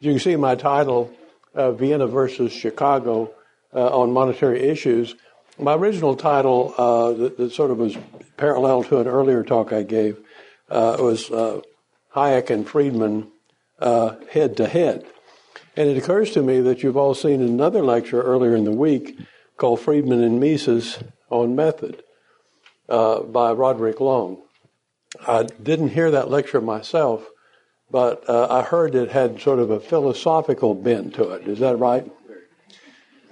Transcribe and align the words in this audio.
you 0.00 0.12
can 0.12 0.20
see 0.20 0.36
my 0.36 0.54
title, 0.54 1.12
uh, 1.54 1.72
Vienna 1.72 2.06
versus 2.06 2.52
Chicago 2.52 3.32
uh, 3.74 4.00
on 4.00 4.12
monetary 4.12 4.62
issues. 4.62 5.14
My 5.58 5.74
original 5.74 6.14
title, 6.14 6.74
uh, 6.78 7.12
that, 7.14 7.36
that, 7.36 7.52
sort 7.52 7.70
of 7.70 7.78
was 7.78 7.96
parallel 8.36 8.84
to 8.84 8.98
an 8.98 9.08
earlier 9.08 9.42
talk 9.42 9.72
I 9.72 9.82
gave, 9.82 10.18
uh, 10.70 10.96
was 11.00 11.30
uh, 11.30 11.60
Hayek 12.14 12.50
and 12.50 12.68
Friedman 12.68 13.28
head 13.80 14.56
to 14.56 14.68
head. 14.68 15.04
And 15.76 15.88
it 15.88 15.96
occurs 15.96 16.32
to 16.32 16.42
me 16.42 16.60
that 16.60 16.82
you've 16.82 16.96
all 16.96 17.14
seen 17.14 17.40
another 17.40 17.82
lecture 17.82 18.22
earlier 18.22 18.54
in 18.54 18.64
the 18.64 18.72
week 18.72 19.18
called 19.56 19.80
Friedman 19.80 20.22
and 20.22 20.40
Mises 20.40 20.98
on 21.30 21.56
Method 21.56 22.02
by 22.88 23.52
Roderick 23.52 24.00
Long. 24.00 24.42
I 25.26 25.44
didn't 25.62 25.90
hear 25.90 26.10
that 26.10 26.30
lecture 26.30 26.60
myself, 26.60 27.28
but 27.90 28.28
uh, 28.28 28.46
I 28.50 28.62
heard 28.62 28.94
it 28.94 29.10
had 29.10 29.40
sort 29.40 29.58
of 29.58 29.70
a 29.70 29.80
philosophical 29.80 30.74
bent 30.74 31.14
to 31.14 31.30
it. 31.30 31.48
Is 31.48 31.58
that 31.60 31.76
right? 31.78 32.10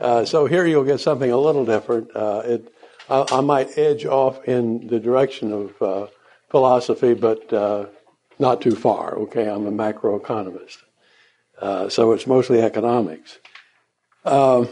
Uh, 0.00 0.24
so 0.24 0.46
here 0.46 0.66
you'll 0.66 0.84
get 0.84 1.00
something 1.00 1.30
a 1.30 1.38
little 1.38 1.64
different. 1.64 2.14
Uh, 2.14 2.42
it, 2.44 2.72
I, 3.08 3.26
I, 3.30 3.40
might 3.40 3.78
edge 3.78 4.04
off 4.04 4.46
in 4.46 4.88
the 4.88 5.00
direction 5.00 5.52
of 5.52 5.82
uh, 5.82 6.06
philosophy, 6.50 7.14
but 7.14 7.50
uh, 7.52 7.86
not 8.38 8.60
too 8.60 8.74
far. 8.76 9.14
Okay, 9.16 9.48
I'm 9.48 9.66
a 9.66 9.72
macroeconomist, 9.72 10.78
uh, 11.60 11.88
so 11.88 12.12
it's 12.12 12.26
mostly 12.26 12.60
economics. 12.60 13.38
Um, 14.24 14.68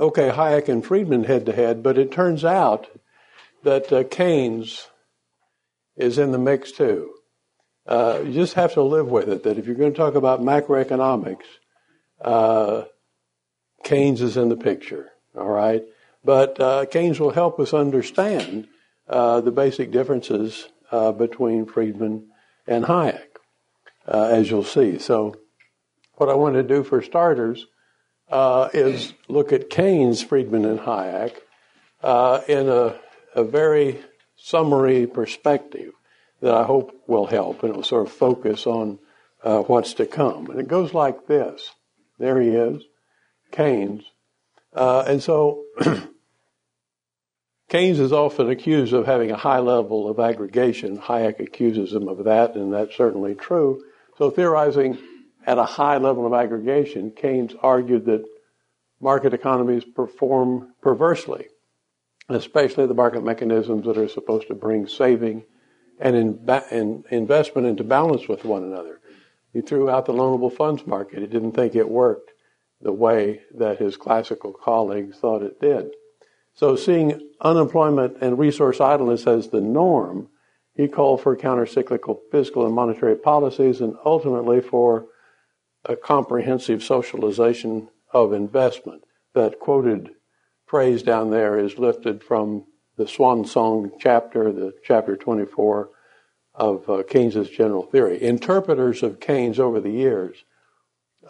okay, 0.00 0.30
Hayek 0.30 0.68
and 0.68 0.84
Friedman 0.84 1.24
head 1.24 1.46
to 1.46 1.52
head, 1.52 1.82
but 1.82 1.96
it 1.96 2.10
turns 2.10 2.44
out 2.44 2.88
that 3.62 4.10
Keynes 4.10 4.88
is 5.96 6.18
in 6.18 6.32
the 6.32 6.38
mix 6.38 6.72
too. 6.72 7.17
Uh, 7.88 8.20
you 8.22 8.34
just 8.34 8.52
have 8.52 8.74
to 8.74 8.82
live 8.82 9.08
with 9.08 9.30
it. 9.30 9.44
That 9.44 9.56
if 9.56 9.66
you're 9.66 9.74
going 9.74 9.92
to 9.92 9.96
talk 9.96 10.14
about 10.14 10.42
macroeconomics, 10.42 11.46
uh, 12.20 12.84
Keynes 13.82 14.20
is 14.20 14.36
in 14.36 14.50
the 14.50 14.56
picture. 14.56 15.10
All 15.34 15.48
right, 15.48 15.82
but 16.22 16.60
uh, 16.60 16.84
Keynes 16.84 17.18
will 17.18 17.30
help 17.30 17.58
us 17.58 17.72
understand 17.72 18.68
uh, 19.08 19.40
the 19.40 19.50
basic 19.50 19.90
differences 19.90 20.68
uh, 20.92 21.12
between 21.12 21.64
Friedman 21.64 22.26
and 22.66 22.84
Hayek, 22.84 23.38
uh, 24.06 24.24
as 24.24 24.50
you'll 24.50 24.64
see. 24.64 24.98
So, 24.98 25.36
what 26.16 26.28
I 26.28 26.34
want 26.34 26.56
to 26.56 26.62
do 26.62 26.84
for 26.84 27.00
starters 27.00 27.66
is 28.74 29.14
look 29.28 29.50
at 29.54 29.70
Keynes, 29.70 30.22
Friedman, 30.22 30.66
and 30.66 30.80
Hayek 30.80 31.36
in 32.48 32.68
a, 32.68 32.98
a 33.34 33.44
very 33.44 33.98
summary 34.36 35.06
perspective 35.06 35.94
that 36.40 36.54
I 36.54 36.64
hope 36.64 36.92
will 37.06 37.26
help, 37.26 37.62
and 37.62 37.70
it 37.70 37.76
will 37.76 37.84
sort 37.84 38.06
of 38.06 38.12
focus 38.12 38.66
on 38.66 38.98
uh, 39.42 39.60
what's 39.62 39.94
to 39.94 40.06
come. 40.06 40.50
And 40.50 40.60
it 40.60 40.68
goes 40.68 40.94
like 40.94 41.26
this. 41.26 41.70
There 42.18 42.40
he 42.40 42.48
is, 42.48 42.82
Keynes. 43.52 44.04
Uh, 44.72 45.04
and 45.06 45.22
so 45.22 45.64
Keynes 47.68 47.98
is 47.98 48.12
often 48.12 48.50
accused 48.50 48.92
of 48.92 49.06
having 49.06 49.30
a 49.30 49.36
high 49.36 49.60
level 49.60 50.08
of 50.08 50.18
aggregation. 50.18 50.98
Hayek 50.98 51.40
accuses 51.40 51.92
him 51.92 52.08
of 52.08 52.24
that, 52.24 52.54
and 52.54 52.72
that's 52.72 52.96
certainly 52.96 53.34
true. 53.34 53.82
So 54.16 54.30
theorizing 54.30 54.98
at 55.46 55.58
a 55.58 55.64
high 55.64 55.98
level 55.98 56.26
of 56.26 56.32
aggregation, 56.32 57.12
Keynes 57.12 57.54
argued 57.62 58.06
that 58.06 58.24
market 59.00 59.32
economies 59.32 59.84
perform 59.84 60.74
perversely 60.82 61.46
especially 62.28 62.86
the 62.86 62.94
market 62.94 63.24
mechanisms 63.24 63.86
that 63.86 63.96
are 63.96 64.08
supposed 64.08 64.48
to 64.48 64.54
bring 64.54 64.86
saving 64.86 65.44
and 66.00 66.16
in, 66.16 66.62
in 66.70 67.04
investment 67.10 67.66
into 67.66 67.84
balance 67.84 68.28
with 68.28 68.44
one 68.44 68.62
another. 68.62 69.00
He 69.52 69.60
threw 69.60 69.90
out 69.90 70.06
the 70.06 70.12
loanable 70.12 70.54
funds 70.54 70.86
market. 70.86 71.20
He 71.20 71.26
didn't 71.26 71.52
think 71.52 71.74
it 71.74 71.88
worked 71.88 72.32
the 72.80 72.92
way 72.92 73.40
that 73.54 73.78
his 73.78 73.96
classical 73.96 74.52
colleagues 74.52 75.16
thought 75.18 75.42
it 75.42 75.60
did. 75.60 75.90
So, 76.54 76.76
seeing 76.76 77.20
unemployment 77.40 78.18
and 78.20 78.38
resource 78.38 78.80
idleness 78.80 79.26
as 79.26 79.48
the 79.48 79.60
norm, 79.60 80.28
he 80.74 80.88
called 80.88 81.22
for 81.22 81.36
countercyclical 81.36 82.18
fiscal 82.30 82.64
and 82.64 82.74
monetary 82.74 83.16
policies 83.16 83.80
and 83.80 83.96
ultimately 84.04 84.60
for 84.60 85.06
a 85.84 85.96
comprehensive 85.96 86.82
socialization 86.82 87.88
of 88.12 88.32
investment. 88.32 89.02
That 89.34 89.60
quoted 89.60 90.10
phrase 90.66 91.02
down 91.02 91.30
there 91.30 91.58
is 91.58 91.78
lifted 91.78 92.22
from 92.22 92.64
the 92.96 93.06
Swan 93.06 93.44
Song 93.44 93.92
chapter, 93.98 94.52
the 94.52 94.74
chapter 94.84 95.16
24 95.16 95.90
of 96.58 96.90
uh, 96.90 97.04
Keynes's 97.08 97.48
general 97.48 97.84
theory. 97.84 98.20
Interpreters 98.20 99.02
of 99.02 99.20
Keynes 99.20 99.60
over 99.60 99.80
the 99.80 99.90
years 99.90 100.44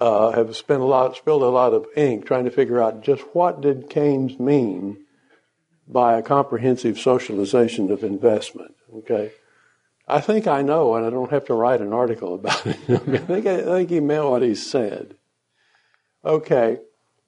uh, 0.01 0.33
have 0.33 0.57
spent 0.57 0.81
a 0.81 0.87
lot, 0.87 1.17
spilled 1.17 1.43
a 1.43 1.49
lot 1.49 1.75
of 1.75 1.87
ink 1.97 2.27
trying 2.27 2.45
to 2.45 2.51
figure 2.51 2.83
out 2.83 3.03
just 3.03 3.23
what 3.35 3.61
did 3.61 3.91
Keynes 3.91 4.39
mean 4.41 5.05
by 5.87 6.19
a 6.19 6.23
comprehensive 6.23 6.99
socialization 6.99 7.91
of 7.91 8.03
investment. 8.03 8.75
Okay, 8.95 9.33
I 10.07 10.21
think 10.21 10.47
I 10.47 10.63
know, 10.63 10.95
and 10.95 11.05
I 11.05 11.11
don't 11.11 11.31
have 11.31 11.45
to 11.47 11.55
write 11.55 11.83
an 11.83 11.93
article 11.93 12.35
about 12.35 12.67
it. 12.67 12.77
I 12.89 13.19
think 13.19 13.47
I 13.47 13.63
think 13.63 13.91
he 13.91 14.01
meant 14.01 14.25
what 14.25 14.43
he 14.43 14.55
said. 14.55 15.17
Okay, 16.25 16.79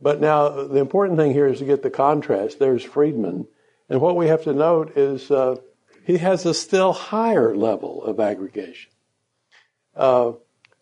but 0.01 0.21
now 0.21 0.49
the 0.49 0.81
important 0.81 1.19
thing 1.19 1.33
here 1.33 1.47
is 1.47 1.59
to 1.59 1.67
get 1.67 1.83
the 1.83 1.91
contrast. 1.91 2.59
There's 2.59 2.83
Friedman, 2.83 3.47
and 3.91 4.01
what 4.01 4.17
we 4.17 4.29
have 4.29 4.45
to 4.45 4.55
note 4.55 4.97
is 4.97 5.31
uh, 5.31 5.57
he 6.11 6.19
has 6.19 6.45
a 6.45 6.53
still 6.53 6.93
higher 6.93 7.55
level 7.57 8.03
of 8.03 8.19
aggregation. 8.19 8.91
Uh, 9.95 10.33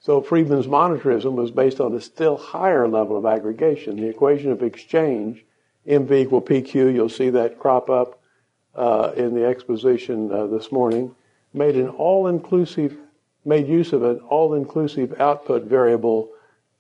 so 0.01 0.23
Friedman's 0.23 0.67
monetarism 0.67 1.35
was 1.35 1.51
based 1.51 1.81
on 1.81 1.95
a 1.95 2.01
still 2.01 2.39
higher 2.39 2.89
level 2.89 3.19
of 3.19 3.27
aggregation. 3.27 3.97
The 3.97 4.09
equation 4.09 4.51
of 4.51 4.63
exchange, 4.63 5.45
MV 5.87 6.11
equal 6.13 6.41
PQ, 6.41 6.95
you'll 6.95 7.11
see 7.11 7.29
that 7.31 7.59
crop 7.59 7.91
up 7.91 8.23
uh, 8.75 9.13
in 9.17 9.35
the 9.35 9.45
exposition 9.45 10.33
uh, 10.33 10.47
this 10.47 10.73
morning, 10.73 11.15
made 11.53 11.77
an 11.77 11.89
all-inclusive, 11.91 12.97
made 13.45 13.69
use 13.69 13.93
of 13.93 14.03
an 14.05 14.21
all-inclusive 14.21 15.21
output 15.21 15.65
variable 15.65 16.31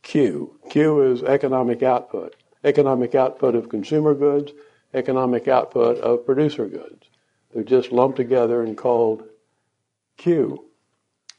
Q. 0.02 0.58
Q 0.70 1.02
is 1.02 1.22
economic 1.22 1.82
output. 1.82 2.34
Economic 2.64 3.14
output 3.14 3.54
of 3.54 3.68
consumer 3.68 4.14
goods, 4.14 4.52
economic 4.94 5.48
output 5.48 5.98
of 5.98 6.24
producer 6.24 6.66
goods. 6.66 7.07
They're 7.52 7.62
just 7.62 7.92
lumped 7.92 8.16
together 8.16 8.62
and 8.62 8.76
called 8.76 9.24
Q. 10.16 10.64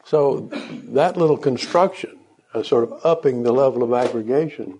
So 0.03 0.49
that 0.91 1.17
little 1.17 1.37
construction, 1.37 2.19
uh, 2.53 2.63
sort 2.63 2.83
of 2.83 3.05
upping 3.05 3.43
the 3.43 3.51
level 3.51 3.83
of 3.83 3.93
aggregation, 3.93 4.79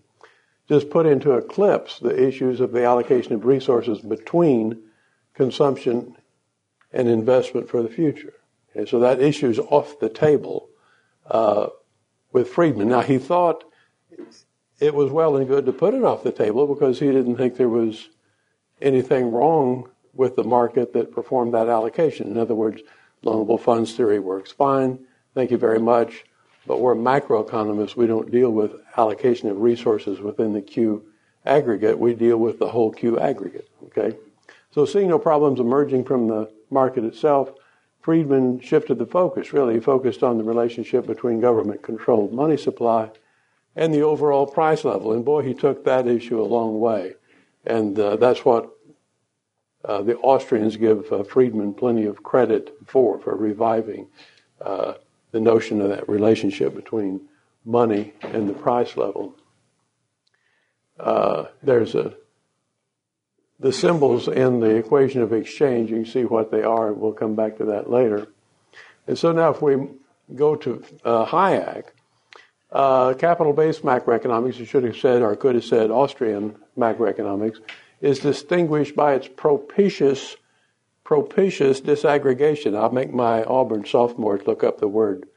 just 0.68 0.90
put 0.90 1.06
into 1.06 1.34
eclipse 1.34 2.00
the 2.00 2.28
issues 2.28 2.62
of 2.62 2.72
the 2.72 2.86
allocation 2.86 3.34
of 3.34 3.46
resources 3.46 4.00
between 4.00 4.80
consumption 5.34 6.16
and 6.92 7.08
investment 7.08 7.70
for 7.70 7.82
the 7.84 7.90
future. 7.90 8.34
And 8.76 8.88
so 8.88 9.00
that 9.00 9.22
issue 9.22 9.50
is 9.50 9.60
off 9.60 10.00
the 10.00 10.10
table 10.10 10.70
uh, 11.30 11.68
with 12.32 12.50
Friedman. 12.50 12.90
Now 12.90 13.02
he 13.02 13.18
thought 13.18 13.64
it 14.80 14.94
was 14.94 15.12
well 15.12 15.36
and 15.36 15.48
good 15.48 15.66
to 15.66 15.74
put 15.74 15.94
it 15.94 16.04
off 16.04 16.24
the 16.24 16.32
table 16.32 16.68
because 16.68 17.00
he 17.00 17.08
didn't 17.08 17.38
think 17.38 17.56
there 17.56 17.70
was 17.70 18.10
anything 18.82 19.32
wrong 19.32 19.90
with 20.14 20.36
the 20.36 20.44
market 20.44 20.94
that 20.94 21.12
performed 21.12 21.54
that 21.54 21.68
allocation. 21.68 22.28
In 22.28 22.38
other 22.38 22.56
words, 22.56 22.82
loanable 23.24 23.60
funds 23.60 23.94
theory 23.94 24.20
works 24.20 24.52
fine. 24.52 25.00
Thank 25.34 25.52
you 25.52 25.58
very 25.58 25.80
much. 25.80 26.26
But 26.68 26.82
we're 26.82 26.96
macroeconomists. 26.96 27.96
We 27.96 28.08
don't 28.08 28.32
deal 28.32 28.52
with 28.52 28.74
allocation 28.98 29.50
of 29.50 29.62
resources 29.62 30.20
within 30.20 30.54
the 30.54 30.62
Q 30.62 31.04
aggregate. 31.46 31.98
We 31.98 32.14
deal 32.14 32.38
with 32.38 32.60
the 32.60 32.70
whole 32.70 32.92
Q 32.92 33.20
aggregate. 33.20 33.70
Okay. 33.86 34.18
So 34.72 34.86
seeing 34.86 35.10
no 35.10 35.18
problems 35.18 35.60
emerging 35.60 36.04
from 36.06 36.28
the 36.28 36.52
market 36.70 37.04
itself, 37.04 37.52
Friedman 38.02 38.60
shifted 38.60 38.98
the 38.98 39.06
focus. 39.06 39.52
Really, 39.52 39.76
he 39.76 39.80
focused 39.80 40.24
on 40.24 40.38
the 40.38 40.44
relationship 40.44 41.08
between 41.08 41.42
government-controlled 41.42 42.34
money 42.34 42.58
supply 42.58 43.12
and 43.76 43.94
the 43.94 44.02
overall 44.02 44.46
price 44.46 44.84
level. 44.86 45.12
And 45.12 45.26
boy, 45.26 45.44
he 45.44 45.54
took 45.54 45.84
that 45.86 46.08
issue 46.08 46.42
a 46.42 46.44
long 46.44 46.80
way. 46.80 47.14
And 47.66 48.00
uh, 48.00 48.16
that's 48.18 48.46
what 48.46 48.70
uh, 49.86 50.02
the 50.02 50.18
Austrians 50.18 50.76
give 50.78 51.12
uh, 51.12 51.24
Friedman 51.24 51.74
plenty 51.74 52.06
of 52.06 52.22
credit 52.24 52.76
for, 52.86 53.20
for 53.20 53.36
reviving 53.36 54.08
uh, 54.62 54.94
the 55.32 55.40
notion 55.40 55.82
of 55.82 55.90
that 55.90 56.10
relationship 56.10 56.76
between 56.76 57.22
money 57.66 58.14
and 58.22 58.50
the 58.50 58.54
price 58.54 58.98
level. 58.98 59.36
Uh, 61.00 61.46
there's 61.64 61.96
a 61.96 62.14
the 63.62 63.74
symbols 63.74 64.30
in 64.30 64.62
the 64.62 64.70
equation 64.70 65.22
of 65.22 65.34
exchange. 65.34 65.90
You 65.90 65.98
can 65.98 66.06
see 66.06 66.24
what 66.24 66.50
they 66.50 66.64
are, 66.64 66.94
we'll 66.94 67.12
come 67.12 67.36
back 67.36 67.58
to 67.58 67.66
that 67.66 67.90
later. 67.90 68.30
And 69.06 69.18
so 69.18 69.34
now, 69.34 69.50
if 69.50 69.62
we 69.62 69.76
go 70.34 70.56
to 70.56 70.82
uh, 71.04 71.26
Hayek, 71.26 71.88
capital-based 72.72 73.82
macroeconomics, 73.84 74.60
you 74.60 74.66
should 74.66 74.84
have 74.86 74.96
said 74.96 75.22
or 75.22 75.36
could 75.36 75.56
have 75.56 75.66
said 75.66 75.92
Austrian 75.92 76.56
macroeconomics, 76.78 77.58
is 78.02 78.20
distinguished 78.20 78.96
by 78.96 79.14
its 79.14 79.28
propitious, 79.28 80.38
propitious 81.04 81.82
disaggregation. 81.82 82.78
I'll 82.78 82.92
make 82.92 83.14
my 83.14 83.44
Auburn 83.44 83.86
sophomores 83.86 84.48
look 84.48 84.64
up 84.64 84.80
the 84.80 84.88
word 84.88 85.28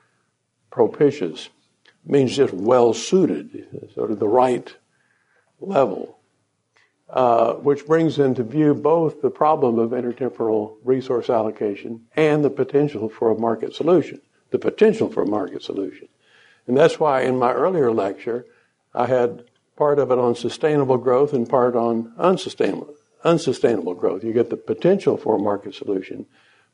propitious. 0.71 1.49
means 2.05 2.37
just 2.37 2.55
well 2.55 2.93
suited, 2.93 3.91
sort 3.95 4.11
of 4.11 4.19
the 4.19 4.29
right 4.29 4.75
level, 5.61 6.19
uh, 7.09 7.55
which 7.55 7.87
brings 7.87 8.19
into 8.19 8.43
view 8.43 8.75
both 8.75 9.23
the 9.23 9.31
problem 9.31 9.79
of 9.79 9.91
intertemporal 9.91 10.77
resource 10.83 11.31
allocation 11.31 12.01
and 12.17 12.45
the 12.45 12.51
potential 12.51 13.09
for 13.09 13.31
a 13.31 13.39
market 13.39 13.75
solution. 13.75 14.21
The 14.51 14.59
potential 14.59 15.09
for 15.09 15.23
a 15.23 15.27
market 15.27 15.63
solution. 15.63 16.09
And 16.67 16.77
that's 16.77 17.01
why 17.01 17.23
in 17.23 17.39
my 17.39 17.53
earlier 17.53 17.91
lecture, 17.91 18.47
I 18.95 19.07
had 19.07 19.45
part 19.77 19.99
of 19.99 20.11
it 20.11 20.19
on 20.19 20.35
sustainable 20.35 20.99
growth 20.99 21.33
and 21.33 21.49
part 21.49 21.77
on 21.77 22.13
unsustainable, 22.19 22.95
unsustainable 23.25 23.95
growth. 23.95 24.25
You 24.25 24.33
get 24.33 24.51
the 24.51 24.57
potential 24.57 25.17
for 25.17 25.37
a 25.37 25.43
market 25.43 25.75
solution, 25.75 26.27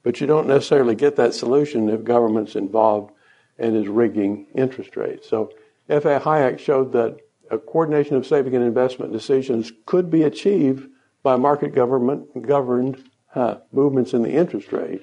but 0.02 0.20
you 0.20 0.26
don't 0.26 0.48
necessarily 0.48 0.94
get 0.94 1.16
that 1.16 1.34
solution 1.34 1.88
if 1.88 2.04
government's 2.04 2.56
involved 2.56 3.12
and 3.58 3.76
is 3.76 3.88
rigging 3.88 4.46
interest 4.54 4.96
rates. 4.96 5.28
So 5.28 5.52
F.A. 5.88 6.20
Hayek 6.20 6.58
showed 6.58 6.92
that 6.92 7.18
a 7.50 7.58
coordination 7.58 8.16
of 8.16 8.26
saving 8.26 8.54
and 8.54 8.64
investment 8.64 9.12
decisions 9.12 9.72
could 9.86 10.10
be 10.10 10.22
achieved 10.22 10.88
by 11.22 11.36
market 11.36 11.74
government 11.74 12.46
governed 12.46 13.02
uh, 13.34 13.56
movements 13.72 14.12
in 14.12 14.22
the 14.22 14.32
interest 14.32 14.72
rate. 14.72 15.02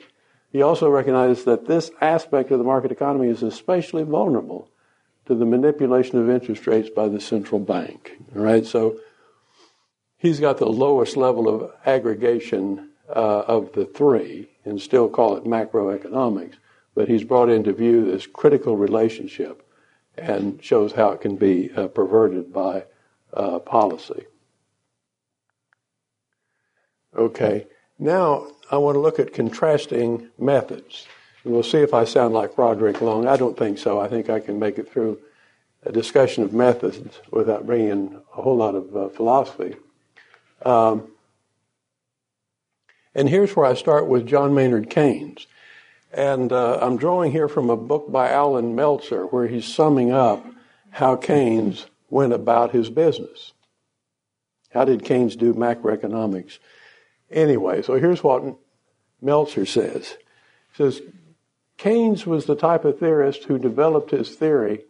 He 0.51 0.61
also 0.61 0.89
recognized 0.89 1.45
that 1.45 1.67
this 1.67 1.91
aspect 1.99 2.51
of 2.51 2.59
the 2.59 2.63
market 2.63 2.91
economy 2.91 3.27
is 3.27 3.43
especially 3.43 4.03
vulnerable 4.03 4.69
to 5.25 5.35
the 5.35 5.45
manipulation 5.45 6.19
of 6.19 6.29
interest 6.29 6.67
rates 6.67 6.89
by 6.89 7.07
the 7.07 7.19
central 7.19 7.59
bank. 7.59 8.17
All 8.35 8.43
right, 8.43 8.65
so 8.65 8.99
he's 10.17 10.39
got 10.39 10.57
the 10.57 10.65
lowest 10.65 11.17
level 11.17 11.47
of 11.47 11.71
aggregation 11.85 12.89
uh, 13.09 13.43
of 13.47 13.73
the 13.73 13.85
three, 13.85 14.49
and 14.63 14.81
still 14.81 15.09
call 15.09 15.37
it 15.37 15.43
macroeconomics. 15.43 16.55
But 16.93 17.07
he's 17.07 17.23
brought 17.23 17.49
into 17.49 17.73
view 17.73 18.05
this 18.05 18.25
critical 18.25 18.77
relationship 18.77 19.61
and 20.17 20.63
shows 20.63 20.93
how 20.93 21.11
it 21.11 21.21
can 21.21 21.35
be 21.35 21.71
uh, 21.75 21.87
perverted 21.87 22.53
by 22.53 22.85
uh, 23.33 23.59
policy. 23.59 24.25
Okay, 27.15 27.67
now 27.99 28.47
I 28.71 28.77
want 28.77 28.95
to 28.95 28.99
look 28.99 29.19
at 29.19 29.33
contrasting 29.33 30.29
methods. 30.37 31.07
We'll 31.45 31.61
see 31.61 31.77
if 31.77 31.93
I 31.93 32.05
sound 32.05 32.33
like 32.33 32.57
Roderick 32.57 33.01
Long. 33.01 33.27
I 33.27 33.37
don't 33.37 33.55
think 33.55 33.77
so. 33.77 33.99
I 33.99 34.07
think 34.07 34.31
I 34.31 34.39
can 34.39 34.57
make 34.57 34.79
it 34.79 34.91
through 34.91 35.19
a 35.83 35.91
discussion 35.91 36.43
of 36.43 36.53
methods 36.53 37.21
without 37.29 37.67
bringing 37.67 37.89
in 37.89 38.21
a 38.35 38.41
whole 38.41 38.57
lot 38.57 38.73
of 38.73 38.95
uh, 38.95 39.09
philosophy. 39.09 39.75
Um, 40.65 41.11
and 43.13 43.29
here's 43.29 43.55
where 43.55 43.67
I 43.67 43.75
start 43.75 44.07
with 44.07 44.25
John 44.25 44.55
Maynard 44.55 44.89
Keynes. 44.89 45.45
And 46.11 46.51
uh, 46.51 46.79
I'm 46.81 46.97
drawing 46.97 47.31
here 47.31 47.47
from 47.47 47.69
a 47.69 47.77
book 47.77 48.11
by 48.11 48.31
Allan 48.31 48.73
Meltzer 48.73 49.27
where 49.27 49.47
he's 49.47 49.65
summing 49.65 50.11
up 50.11 50.43
how 50.89 51.15
Keynes 51.15 51.85
went 52.09 52.33
about 52.33 52.71
his 52.71 52.89
business. 52.89 53.53
How 54.71 54.83
did 54.83 55.05
Keynes 55.05 55.35
do 55.35 55.53
macroeconomics? 55.53 56.57
Anyway, 57.29 57.83
so 57.83 57.99
here's 57.99 58.23
what 58.23 58.43
Meltzer 59.21 59.67
says. 59.67 60.17
He 60.71 60.77
says, 60.77 61.01
Keynes 61.77 62.25
was 62.25 62.45
the 62.45 62.55
type 62.55 62.85
of 62.85 62.99
theorist 62.99 63.45
who 63.45 63.57
developed 63.57 64.11
his 64.11 64.35
theory 64.35 64.85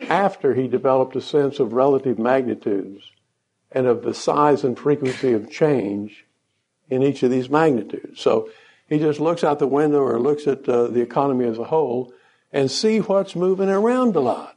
after 0.00 0.54
he 0.54 0.66
developed 0.66 1.14
a 1.16 1.20
sense 1.20 1.60
of 1.60 1.72
relative 1.72 2.18
magnitudes 2.18 3.12
and 3.70 3.86
of 3.86 4.02
the 4.02 4.14
size 4.14 4.64
and 4.64 4.78
frequency 4.78 5.32
of 5.32 5.50
change 5.50 6.24
in 6.88 7.02
each 7.02 7.22
of 7.22 7.30
these 7.30 7.48
magnitudes. 7.48 8.20
So 8.20 8.50
he 8.88 8.98
just 8.98 9.20
looks 9.20 9.44
out 9.44 9.60
the 9.60 9.66
window 9.66 10.00
or 10.00 10.18
looks 10.18 10.46
at 10.46 10.68
uh, 10.68 10.88
the 10.88 11.00
economy 11.00 11.46
as 11.46 11.58
a 11.58 11.64
whole 11.64 12.12
and 12.52 12.70
see 12.70 12.98
what's 12.98 13.36
moving 13.36 13.68
around 13.68 14.16
a 14.16 14.20
lot. 14.20 14.56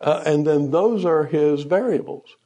Uh, 0.00 0.22
and 0.24 0.46
then 0.46 0.70
those 0.70 1.04
are 1.04 1.24
his 1.24 1.62
variables. 1.62 2.36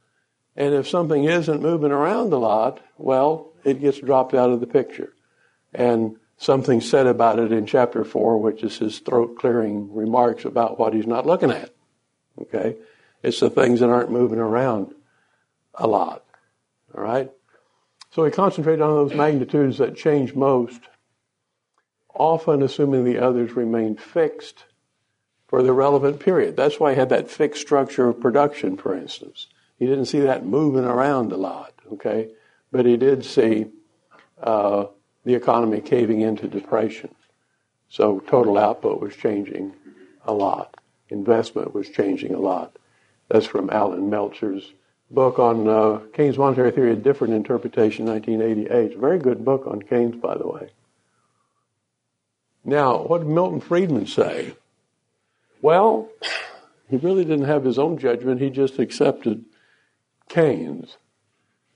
And 0.56 0.74
if 0.74 0.88
something 0.88 1.24
isn't 1.24 1.60
moving 1.60 1.92
around 1.92 2.32
a 2.32 2.38
lot, 2.38 2.80
well, 2.96 3.52
it 3.64 3.80
gets 3.80 3.98
dropped 3.98 4.32
out 4.32 4.50
of 4.50 4.60
the 4.60 4.66
picture. 4.66 5.12
And 5.74 6.16
something 6.38 6.80
said 6.80 7.06
about 7.06 7.38
it 7.38 7.52
in 7.52 7.66
chapter 7.66 8.04
4, 8.04 8.38
which 8.38 8.62
is 8.62 8.78
his 8.78 9.00
throat 9.00 9.36
clearing 9.38 9.94
remarks 9.94 10.44
about 10.44 10.78
what 10.78 10.94
he's 10.94 11.06
not 11.06 11.26
looking 11.26 11.50
at. 11.50 11.74
Okay? 12.40 12.76
It's 13.22 13.40
the 13.40 13.50
things 13.50 13.80
that 13.80 13.90
aren't 13.90 14.12
moving 14.12 14.38
around 14.38 14.94
a 15.74 15.86
lot. 15.86 16.24
All 16.96 17.02
right? 17.02 17.30
So 18.12 18.24
he 18.24 18.30
concentrated 18.30 18.80
on 18.80 18.94
those 18.94 19.14
magnitudes 19.14 19.78
that 19.78 19.96
change 19.96 20.34
most, 20.34 20.80
often 22.14 22.62
assuming 22.62 23.04
the 23.04 23.18
others 23.18 23.52
remain 23.52 23.96
fixed 23.96 24.64
for 25.48 25.62
the 25.62 25.72
relevant 25.72 26.20
period. 26.20 26.56
That's 26.56 26.78
why 26.78 26.92
he 26.92 26.98
had 26.98 27.08
that 27.10 27.30
fixed 27.30 27.60
structure 27.60 28.08
of 28.08 28.20
production, 28.20 28.76
for 28.76 28.94
instance. 28.94 29.48
He 29.78 29.86
didn't 29.86 30.06
see 30.06 30.20
that 30.20 30.46
moving 30.46 30.84
around 30.84 31.32
a 31.32 31.36
lot, 31.36 31.74
okay? 31.92 32.30
But 32.70 32.86
he 32.86 32.96
did 32.96 33.24
see 33.24 33.66
uh, 34.42 34.86
the 35.28 35.34
economy 35.34 35.82
caving 35.82 36.22
into 36.22 36.48
depression. 36.48 37.14
So 37.90 38.20
total 38.20 38.56
output 38.56 38.98
was 38.98 39.14
changing 39.14 39.74
a 40.24 40.32
lot. 40.32 40.74
Investment 41.10 41.74
was 41.74 41.90
changing 41.90 42.32
a 42.32 42.38
lot. 42.38 42.78
That's 43.28 43.44
from 43.44 43.68
Allan 43.68 44.08
Meltzer's 44.08 44.72
book 45.10 45.38
on 45.38 45.68
uh, 45.68 46.00
Keynes' 46.14 46.38
monetary 46.38 46.70
theory, 46.70 46.92
a 46.92 46.96
different 46.96 47.34
interpretation, 47.34 48.06
1988. 48.06 48.96
A 48.96 48.98
very 48.98 49.18
good 49.18 49.44
book 49.44 49.66
on 49.66 49.82
Keynes, 49.82 50.16
by 50.16 50.34
the 50.38 50.46
way. 50.46 50.70
Now, 52.64 53.02
what 53.02 53.18
did 53.18 53.28
Milton 53.28 53.60
Friedman 53.60 54.06
say? 54.06 54.54
Well, 55.60 56.08
he 56.88 56.96
really 56.96 57.26
didn't 57.26 57.44
have 57.44 57.64
his 57.64 57.78
own 57.78 57.98
judgment. 57.98 58.40
He 58.40 58.48
just 58.48 58.78
accepted 58.78 59.44
Keynes. 60.30 60.96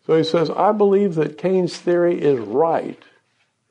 So 0.07 0.17
he 0.17 0.25
says, 0.25 0.49
I 0.49 0.73
believe 0.73 1.17
that 1.17 1.37
Keynes' 1.37 1.77
theory 1.77 2.19
is 2.19 2.41
right 2.41 2.99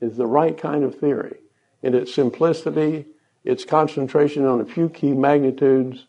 is 0.02 0.18
the 0.18 0.26
right 0.26 0.58
kind 0.58 0.84
of 0.84 1.00
theory 1.00 1.38
in 1.82 1.96
its 1.96 2.14
simplicity, 2.14 3.06
its 3.44 3.64
concentration 3.64 4.46
on 4.46 4.60
a 4.60 4.66
few 4.66 4.90
key 4.90 5.14
magnitudes, 5.14 6.06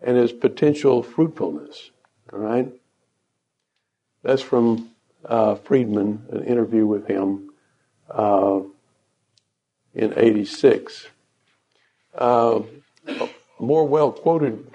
and 0.00 0.16
its 0.16 0.32
potential 0.32 1.02
fruitfulness. 1.02 1.90
All 2.32 2.38
right? 2.38 2.72
That's 4.22 4.42
from 4.42 4.90
uh, 5.24 5.56
Friedman, 5.56 6.26
an 6.30 6.44
interview 6.44 6.86
with 6.86 7.06
him 7.06 7.50
uh, 8.10 8.60
in 9.94 10.14
86. 10.16 11.06
Uh, 12.14 12.60
a 13.06 13.28
more 13.58 13.86
well 13.86 14.12
quoted 14.12 14.66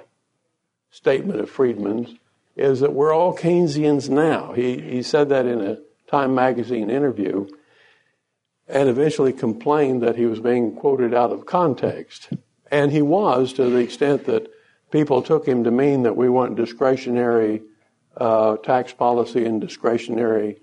statement 0.92 1.40
of 1.40 1.50
Friedman's 1.50 2.16
is 2.56 2.80
that 2.80 2.94
we're 2.94 3.14
all 3.14 3.36
Keynesians 3.36 4.10
now. 4.10 4.54
He, 4.54 4.80
he 4.80 5.04
said 5.04 5.30
that 5.30 5.46
in 5.46 5.62
a 5.62 5.78
Time 6.10 6.34
magazine 6.34 6.90
interview 6.90 7.48
and 8.68 8.90
eventually 8.90 9.34
complained 9.34 10.04
that 10.04 10.16
he 10.16 10.26
was 10.26 10.40
being 10.40 10.76
quoted 10.76 11.14
out 11.14 11.32
of 11.32 11.46
context. 11.46 12.30
And 12.70 12.92
he 12.92 13.02
was 13.02 13.54
to 13.54 13.70
the 13.70 13.78
extent 13.78 14.26
that 14.26 14.52
people 14.92 15.22
took 15.22 15.48
him 15.48 15.64
to 15.64 15.72
mean 15.72 16.04
that 16.04 16.18
we 16.18 16.30
want 16.30 16.56
discretionary 16.56 17.62
uh, 18.18 18.58
tax 18.58 18.94
policy 18.94 19.46
and 19.46 19.62
discretionary 19.62 20.58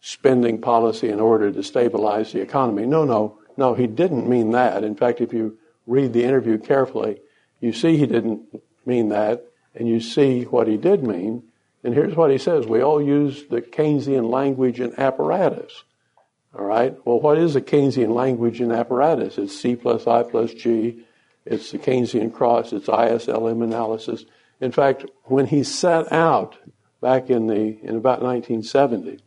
spending 0.00 0.60
policy 0.60 1.08
in 1.08 1.20
order 1.20 1.50
to 1.50 1.62
stabilize 1.62 2.32
the 2.32 2.40
economy. 2.40 2.86
No, 2.86 3.04
no, 3.04 3.38
no, 3.56 3.74
he 3.74 3.86
didn't 3.86 4.28
mean 4.28 4.52
that. 4.52 4.84
In 4.84 4.94
fact, 4.94 5.20
if 5.20 5.32
you 5.32 5.58
read 5.86 6.12
the 6.12 6.24
interview 6.24 6.58
carefully, 6.58 7.20
you 7.60 7.72
see 7.72 7.96
he 7.96 8.06
didn't 8.06 8.42
mean 8.86 9.08
that, 9.10 9.44
and 9.74 9.88
you 9.88 10.00
see 10.00 10.44
what 10.44 10.66
he 10.66 10.76
did 10.76 11.02
mean. 11.02 11.42
And 11.82 11.94
here's 11.94 12.16
what 12.16 12.30
he 12.30 12.38
says 12.38 12.66
We 12.66 12.82
all 12.82 13.02
use 13.02 13.44
the 13.48 13.60
Keynesian 13.60 14.30
language 14.30 14.80
and 14.80 14.98
apparatus. 14.98 15.84
All 16.58 16.64
right. 16.64 16.94
Well, 17.04 17.20
what 17.20 17.38
is 17.38 17.54
a 17.54 17.60
Keynesian 17.60 18.14
language 18.14 18.60
and 18.60 18.72
apparatus? 18.72 19.38
It's 19.38 19.58
C 19.58 19.76
plus 19.76 20.06
I 20.06 20.24
plus 20.24 20.52
G. 20.52 21.04
It's 21.44 21.70
the 21.70 21.78
Keynesian 21.78 22.32
cross. 22.32 22.72
It's 22.72 22.88
ISLM 22.88 23.62
analysis. 23.62 24.24
In 24.60 24.72
fact, 24.72 25.06
when 25.24 25.46
he 25.46 25.62
set 25.62 26.10
out 26.12 26.58
back 27.00 27.30
in 27.30 27.46
the 27.46 27.78
in 27.82 27.96
about 27.96 28.20
1970, 28.22 29.20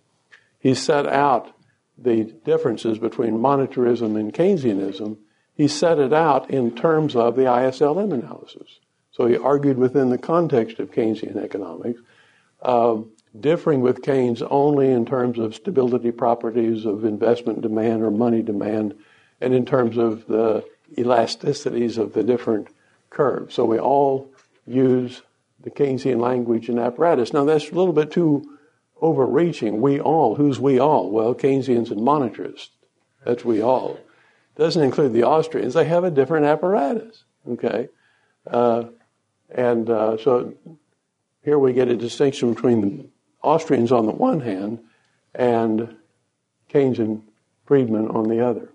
he 0.60 0.74
set 0.74 1.08
out 1.08 1.56
the 1.98 2.24
differences 2.46 2.98
between 2.98 3.34
monetarism 3.34 4.20
and 4.20 4.34
Keynesianism. 4.34 5.18
He 5.56 5.68
set 5.68 6.00
it 6.00 6.14
out 6.14 6.50
in 6.50 6.76
terms 6.76 7.16
of 7.16 7.36
the 7.36 7.44
ISLM 7.44 8.14
analysis. 8.14 8.80
So 9.12 9.28
he 9.28 9.38
argued 9.38 9.78
within 9.78 10.10
the 10.10 10.18
context 10.18 10.80
of 10.80 10.92
Keynesian 10.92 11.38
economics. 11.38 12.02
Um, 12.62 13.12
differing 13.40 13.82
with 13.82 14.04
Keynes 14.04 14.42
only 14.44 14.92
in 14.92 15.06
terms 15.06 15.40
of 15.40 15.56
stability 15.56 16.12
properties 16.12 16.86
of 16.86 17.04
investment 17.04 17.62
demand 17.62 18.04
or 18.04 18.12
money 18.12 18.42
demand, 18.42 18.94
and 19.42 19.54
in 19.54 19.66
terms 19.66 19.98
of 19.98 20.28
the 20.28 20.64
elasticities 20.98 21.98
of 21.98 22.14
the 22.14 22.24
different 22.24 22.68
curves. 23.10 23.56
So 23.56 23.66
we 23.66 23.80
all 23.80 24.30
use 24.66 25.22
the 25.62 25.72
Keynesian 25.72 26.20
language 26.20 26.70
and 26.70 26.80
apparatus. 26.80 27.34
Now 27.34 27.46
that's 27.46 27.70
a 27.70 27.76
little 27.76 27.94
bit 27.94 28.12
too 28.12 28.58
overreaching. 29.02 29.82
We 29.82 30.00
all, 30.00 30.36
who's 30.36 30.60
we 30.60 30.80
all? 30.80 31.10
Well, 31.10 31.34
Keynesians 31.34 31.92
and 31.92 32.02
monetarists. 32.02 32.70
That's 33.26 33.44
we 33.44 33.62
all. 33.62 34.00
Doesn't 34.56 34.84
include 34.84 35.14
the 35.14 35.24
Austrians. 35.24 35.74
They 35.74 35.86
have 35.86 36.04
a 36.04 36.12
different 36.12 36.46
apparatus. 36.46 37.24
Okay, 37.50 37.90
uh, 38.48 38.86
and 39.50 39.90
uh, 39.90 40.18
so 40.18 40.54
here 41.44 41.60
we 41.60 41.74
get 41.74 41.90
a 41.90 41.98
distinction 41.98 42.54
between 42.54 42.82
the 42.82 43.06
Austrians 43.44 43.92
on 43.92 44.06
the 44.06 44.12
one 44.12 44.40
hand 44.40 44.80
and 45.36 45.96
Keynes 46.70 47.00
and 47.00 47.24
Friedman 47.66 48.08
on 48.08 48.30
the 48.30 48.46
other. 48.46 48.70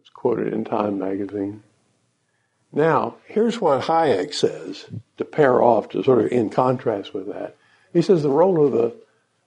It's 0.00 0.10
quoted 0.10 0.52
in 0.52 0.64
Time 0.64 0.98
magazine. 0.98 1.62
Now, 2.72 3.16
here's 3.26 3.60
what 3.60 3.82
Hayek 3.82 4.32
says 4.32 4.86
to 5.16 5.24
pair 5.24 5.62
off, 5.62 5.88
to 5.90 6.04
sort 6.04 6.24
of 6.24 6.32
in 6.32 6.50
contrast 6.50 7.12
with 7.12 7.26
that. 7.28 7.56
He 7.92 8.02
says 8.02 8.22
the 8.22 8.30
role 8.30 8.64
of 8.64 8.72
the 8.72 8.94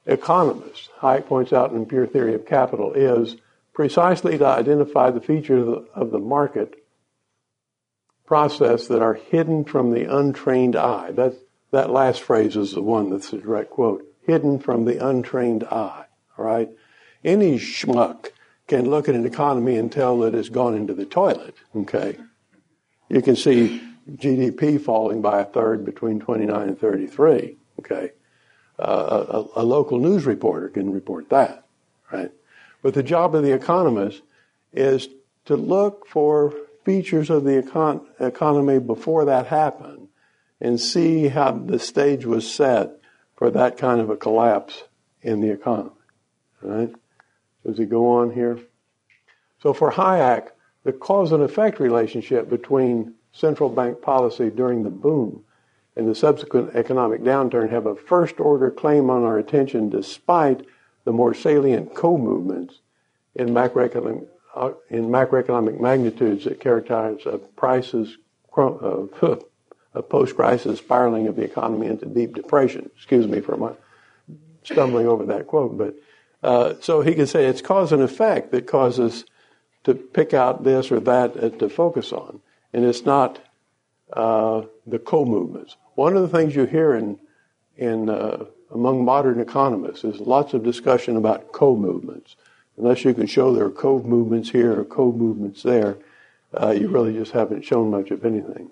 economist, 0.05 0.89
Hayek 0.99 1.27
points 1.27 1.53
out 1.53 1.71
in 1.71 1.85
Pure 1.85 2.07
Theory 2.07 2.33
of 2.33 2.45
Capital, 2.45 2.93
is 2.93 3.37
precisely 3.73 4.37
to 4.37 4.45
identify 4.45 5.09
the 5.09 5.21
features 5.21 5.85
of 5.95 6.11
the, 6.11 6.19
market 6.19 6.75
process 8.25 8.87
that 8.87 9.01
are 9.01 9.15
hidden 9.15 9.63
from 9.63 9.91
the 9.91 10.05
untrained 10.13 10.75
eye. 10.75 11.11
That, 11.11 11.35
that 11.73 11.89
last 11.89 12.21
phrase 12.21 12.55
is 12.55 12.73
the 12.73 12.83
one 12.83 13.09
that's 13.09 13.33
a 13.33 13.37
direct 13.39 13.71
quote. 13.71 14.05
Hidden 14.27 14.59
from 14.59 14.85
the 14.85 15.05
untrained 15.05 15.63
eye. 15.63 16.05
All 16.37 16.45
right? 16.45 16.69
Any 17.23 17.57
schmuck 17.57 18.29
can 18.67 18.89
look 18.89 19.09
at 19.09 19.15
an 19.15 19.25
economy 19.25 19.77
and 19.77 19.91
tell 19.91 20.19
that 20.19 20.35
it's 20.35 20.49
gone 20.49 20.75
into 20.75 20.93
the 20.93 21.05
toilet. 21.05 21.55
Okay? 21.75 22.17
You 23.09 23.23
can 23.23 23.35
see 23.35 23.81
GDP 24.07 24.79
falling 24.79 25.23
by 25.23 25.41
a 25.41 25.45
third 25.45 25.83
between 25.83 26.19
29 26.19 26.61
and 26.61 26.79
33. 26.79 27.57
Okay? 27.79 28.11
Uh, 28.77 29.45
a, 29.55 29.61
a, 29.61 29.63
local 29.63 29.97
news 29.97 30.25
reporter 30.25 30.69
can 30.69 30.91
report 30.91 31.29
that, 31.29 31.65
right? 32.11 32.31
But 32.81 32.93
the 32.93 33.03
job 33.03 33.33
of 33.35 33.43
the 33.43 33.53
economist 33.53 34.21
is 34.73 35.07
to 35.45 35.55
look 35.55 36.07
for 36.07 36.53
features 36.85 37.29
of 37.29 37.43
the 37.43 37.63
econ- 37.63 38.05
economy 38.19 38.79
before 38.79 39.25
that 39.25 39.47
happened 39.47 40.02
and 40.63 40.79
see 40.79 41.27
how 41.27 41.51
the 41.51 41.77
stage 41.77 42.25
was 42.25 42.51
set 42.51 42.89
for 43.35 43.51
that 43.51 43.77
kind 43.77 43.99
of 43.99 44.09
a 44.09 44.15
collapse 44.15 44.83
in 45.21 45.41
the 45.41 45.51
economy. 45.51 45.91
Right? 46.61 46.91
Does 47.65 47.79
it 47.79 47.89
go 47.89 48.13
on 48.13 48.31
here? 48.31 48.57
So 49.61 49.73
for 49.73 49.91
Hayek, 49.91 50.51
the 50.85 50.93
cause 50.93 51.33
and 51.33 51.43
effect 51.43 51.81
relationship 51.81 52.49
between 52.49 53.13
central 53.33 53.69
bank 53.69 54.01
policy 54.01 54.49
during 54.49 54.83
the 54.83 54.89
boom 54.89 55.43
and 55.97 56.07
the 56.07 56.15
subsequent 56.15 56.75
economic 56.75 57.21
downturn 57.21 57.69
have 57.69 57.85
a 57.85 57.95
first 57.95 58.39
order 58.39 58.71
claim 58.71 59.09
on 59.09 59.23
our 59.23 59.37
attention 59.37 59.89
despite 59.89 60.65
the 61.03 61.11
more 61.11 61.33
salient 61.33 61.93
co-movements 61.93 62.79
in 63.35 63.49
macroeconomic, 63.49 64.25
uh, 64.55 64.71
in 64.89 65.09
macroeconomic 65.09 65.79
magnitudes 65.81 66.45
that 66.45 66.61
characterize 66.61 67.19
prices 67.57 68.17
of 68.55 69.11
a 69.93 70.01
post-crisis 70.01 70.79
spiraling 70.79 71.27
of 71.27 71.35
the 71.35 71.43
economy 71.43 71.87
into 71.87 72.05
deep 72.05 72.33
depression. 72.33 72.89
Excuse 72.95 73.27
me 73.27 73.41
for 73.41 73.57
my 73.57 73.71
stumbling 74.63 75.07
over 75.07 75.25
that 75.25 75.47
quote, 75.47 75.77
but 75.77 75.95
uh, 76.41 76.73
so 76.81 77.01
he 77.01 77.13
could 77.13 77.29
say 77.29 77.45
it's 77.45 77.61
cause 77.61 77.91
and 77.91 78.01
effect 78.01 78.51
that 78.51 78.67
causes 78.67 79.25
to 79.83 79.93
pick 79.93 80.33
out 80.33 80.63
this 80.63 80.91
or 80.91 80.99
that 80.99 81.35
uh, 81.41 81.49
to 81.49 81.69
focus 81.69 82.11
on, 82.11 82.39
and 82.71 82.85
it's 82.85 83.05
not 83.05 83.39
uh, 84.13 84.61
the 84.87 84.99
co-movements. 84.99 85.75
One 85.95 86.15
of 86.15 86.21
the 86.21 86.37
things 86.37 86.55
you 86.55 86.65
hear 86.65 86.95
in 86.95 87.19
in 87.77 88.09
uh, 88.09 88.45
among 88.71 89.05
modern 89.05 89.39
economists 89.39 90.03
is 90.03 90.19
lots 90.19 90.53
of 90.53 90.63
discussion 90.63 91.15
about 91.15 91.51
co-movements. 91.51 92.35
Unless 92.77 93.05
you 93.05 93.13
can 93.13 93.27
show 93.27 93.53
there 93.53 93.65
are 93.65 93.71
co-movements 93.71 94.49
here 94.49 94.79
or 94.79 94.83
co-movements 94.83 95.61
there, 95.61 95.97
uh, 96.59 96.71
you 96.71 96.87
really 96.87 97.13
just 97.13 97.31
haven't 97.31 97.63
shown 97.63 97.91
much 97.91 98.09
of 98.09 98.25
anything. 98.25 98.71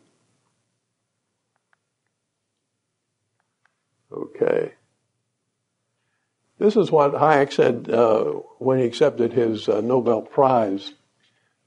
Okay. 4.41 4.73
This 6.57 6.75
is 6.75 6.91
what 6.91 7.13
Hayek 7.13 7.53
said 7.53 7.89
uh, 7.89 8.23
when 8.59 8.79
he 8.79 8.85
accepted 8.85 9.33
his 9.33 9.67
uh, 9.67 9.81
Nobel 9.81 10.21
Prize 10.21 10.93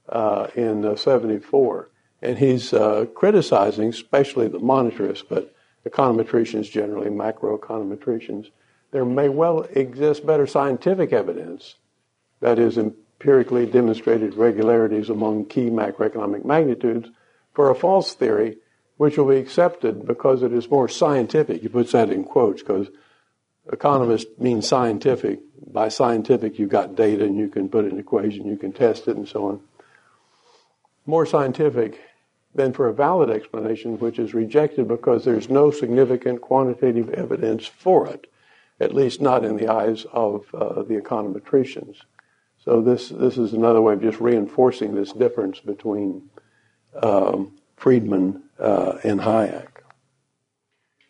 uh, 0.07 0.47
in 0.55 0.97
'74, 0.97 1.89
and 2.21 2.37
he's 2.37 2.73
uh, 2.73 3.05
criticizing, 3.13 3.89
especially 3.89 4.47
the 4.47 4.59
monetarists, 4.59 5.23
but 5.27 5.53
econometricians 5.87 6.69
generally, 6.69 7.09
macroeconometricians. 7.09 8.47
There 8.91 9.05
may 9.05 9.29
well 9.29 9.63
exist 9.71 10.25
better 10.25 10.47
scientific 10.47 11.11
evidence, 11.11 11.75
that 12.39 12.57
is, 12.59 12.77
empirically 12.77 13.65
demonstrated 13.65 14.35
regularities 14.35 15.09
among 15.09 15.45
key 15.45 15.69
macroeconomic 15.69 16.45
magnitudes, 16.45 17.09
for 17.53 17.69
a 17.69 17.75
false 17.75 18.13
theory 18.13 18.57
which 18.97 19.17
will 19.17 19.27
be 19.29 19.37
accepted 19.37 20.05
because 20.05 20.41
it 20.41 20.53
is 20.53 20.69
more 20.69 20.87
scientific. 20.87 21.61
He 21.61 21.67
puts 21.67 21.91
that 21.91 22.09
in 22.09 22.23
quotes 22.23 22.61
because 22.61 22.87
economist 23.71 24.27
means 24.39 24.67
scientific. 24.67 25.39
By 25.71 25.89
scientific, 25.89 26.57
you've 26.57 26.69
got 26.69 26.95
data 26.95 27.25
and 27.25 27.37
you 27.37 27.49
can 27.49 27.67
put 27.69 27.85
an 27.85 27.99
equation, 27.99 28.45
you 28.45 28.57
can 28.57 28.71
test 28.71 29.07
it, 29.07 29.17
and 29.17 29.27
so 29.27 29.47
on. 29.47 29.59
More 31.05 31.25
scientific 31.25 31.99
than 32.53 32.71
for 32.71 32.87
a 32.87 32.93
valid 32.93 33.29
explanation, 33.29 33.99
which 33.99 34.17
is 34.17 34.33
rejected 34.33 34.87
because 34.87 35.25
there's 35.25 35.49
no 35.49 35.71
significant 35.71 36.41
quantitative 36.41 37.09
evidence 37.09 37.65
for 37.65 38.07
it, 38.07 38.31
at 38.79 38.93
least 38.93 39.19
not 39.21 39.43
in 39.43 39.57
the 39.57 39.67
eyes 39.67 40.05
of 40.13 40.45
uh, 40.53 40.81
the 40.83 40.95
econometricians. 40.95 41.97
So 42.63 42.81
this 42.81 43.09
this 43.09 43.37
is 43.37 43.53
another 43.53 43.81
way 43.81 43.93
of 43.93 44.01
just 44.01 44.19
reinforcing 44.19 44.95
this 44.95 45.11
difference 45.11 45.59
between 45.59 46.29
um, 47.01 47.53
Friedman 47.77 48.43
uh, 48.59 48.97
and 49.03 49.19
Hayek. 49.19 49.67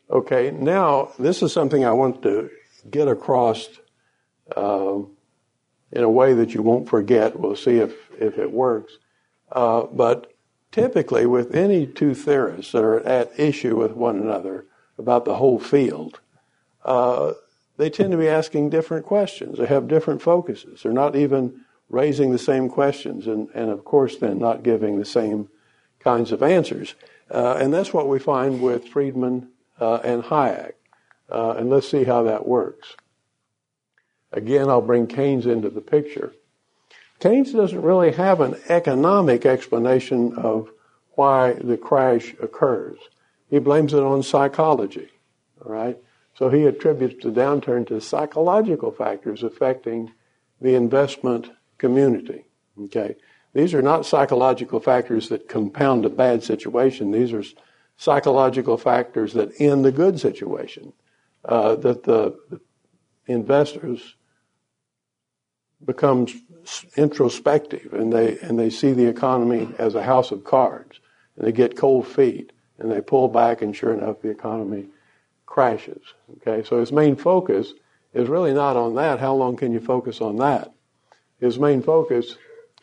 Okay, 0.10 0.52
now 0.52 1.12
this 1.18 1.42
is 1.42 1.52
something 1.52 1.84
I 1.84 1.92
want 1.92 2.22
to 2.24 2.50
get 2.90 3.08
across 3.08 3.68
uh, 4.56 5.00
in 5.92 6.04
a 6.04 6.10
way 6.10 6.34
that 6.34 6.54
you 6.54 6.62
won't 6.62 6.88
forget. 6.88 7.40
We'll 7.40 7.56
see 7.56 7.78
if 7.78 7.94
if 8.20 8.38
it 8.38 8.52
works. 8.52 8.98
Uh, 9.52 9.84
but 9.84 10.34
typically, 10.72 11.26
with 11.26 11.56
any 11.56 11.88
two 11.88 12.14
theorists 12.14 12.72
that 12.72 12.84
are 12.84 13.00
at 13.02 13.40
issue 13.40 13.78
with 13.78 13.92
one 13.92 14.18
another 14.18 14.66
about 14.98 15.26
the 15.26 15.36
whole 15.36 15.60
field, 15.60 16.20
uh, 16.84 17.34
they 17.78 17.90
tend 17.90 18.12
to 18.12 18.18
be 18.18 18.28
asking 18.28 18.70
different 18.70 19.06
questions. 19.06 19.58
They 19.58 19.66
have 19.66 19.88
different 19.88 20.22
focuses. 20.22 20.84
They're 20.84 20.94
not 20.94 21.16
even 21.16 21.62
raising 21.90 22.32
the 22.32 22.40
same 22.40 22.70
questions, 22.70 23.28
and, 23.28 23.50
and 23.54 23.70
of 23.70 23.86
course, 23.86 24.18
then 24.18 24.40
not 24.40 24.64
giving 24.64 24.98
the 24.98 25.06
same 25.06 25.50
kinds 26.06 26.32
of 26.32 26.42
answers. 26.42 26.96
Uh, 27.30 27.58
and 27.60 27.74
that's 27.74 27.92
what 27.92 28.08
we 28.08 28.20
find 28.20 28.62
with 28.62 28.88
Friedman 28.88 29.50
uh, 29.82 29.96
and 29.96 30.24
Hayek. 30.24 30.74
Uh, 31.30 31.56
and 31.58 31.70
let's 31.70 31.90
see 31.90 32.04
how 32.06 32.24
that 32.24 32.48
works. 32.48 32.96
Again, 34.32 34.70
I'll 34.70 34.82
bring 34.82 35.08
Keynes 35.08 35.48
into 35.48 35.70
the 35.70 35.82
picture. 35.82 36.34
Keynes 37.20 37.52
doesn't 37.52 37.82
really 37.82 38.12
have 38.12 38.40
an 38.40 38.56
economic 38.70 39.46
explanation 39.46 40.36
of 40.38 40.70
why 41.14 41.54
the 41.54 41.78
crash 41.78 42.36
occurs. 42.42 43.00
He 43.50 43.60
blames 43.60 43.94
it 43.94 44.04
on 44.04 44.22
psychology. 44.22 45.10
Right? 45.60 45.98
So 46.36 46.50
he 46.50 46.66
attributes 46.66 47.24
the 47.24 47.32
downturn 47.32 47.88
to 47.88 48.00
psychological 48.00 48.92
factors 48.92 49.42
affecting 49.42 50.12
the 50.62 50.76
investment 50.76 51.50
community. 51.80 52.46
Okay? 52.80 53.16
These 53.56 53.74
are 53.74 53.82
not 53.82 54.06
psychological 54.06 54.82
factors 54.82 55.30
that 55.30 55.48
compound 55.48 56.04
a 56.04 56.10
bad 56.10 56.44
situation. 56.44 57.12
These 57.12 57.32
are 57.32 57.44
psychological 57.96 58.78
factors 58.78 59.32
that 59.34 59.50
end 59.60 59.86
the 59.86 59.94
good 59.94 60.20
situation. 60.20 60.92
Uh, 61.46 61.76
that 61.76 62.04
the 62.04 62.38
investors 63.28 64.16
becomes 65.86 66.34
introspective 66.98 67.94
and 67.94 68.12
they 68.12 68.40
and 68.40 68.60
they 68.60 68.70
see 68.70 68.92
the 68.92 69.06
economy 69.06 69.70
as 69.78 69.94
a 69.94 70.04
house 70.04 70.32
of 70.32 70.44
cards 70.44 71.00
and 71.38 71.46
they 71.46 71.52
get 71.52 71.78
cold 71.78 72.08
feet 72.08 72.52
and 72.80 72.92
they 72.92 73.00
pull 73.00 73.28
back 73.28 73.62
and 73.62 73.76
sure 73.76 73.94
enough 73.94 74.22
the 74.22 74.30
economy 74.30 74.88
crashes. 75.46 76.02
Okay, 76.38 76.68
so 76.68 76.80
his 76.80 76.92
main 76.92 77.16
focus 77.16 77.74
is 78.14 78.28
really 78.28 78.54
not 78.54 78.76
on 78.76 78.96
that. 78.96 79.20
How 79.20 79.36
long 79.36 79.56
can 79.56 79.72
you 79.72 79.80
focus 79.80 80.20
on 80.20 80.38
that? 80.38 80.74
His 81.40 81.60
main 81.60 81.84
focus 81.84 82.38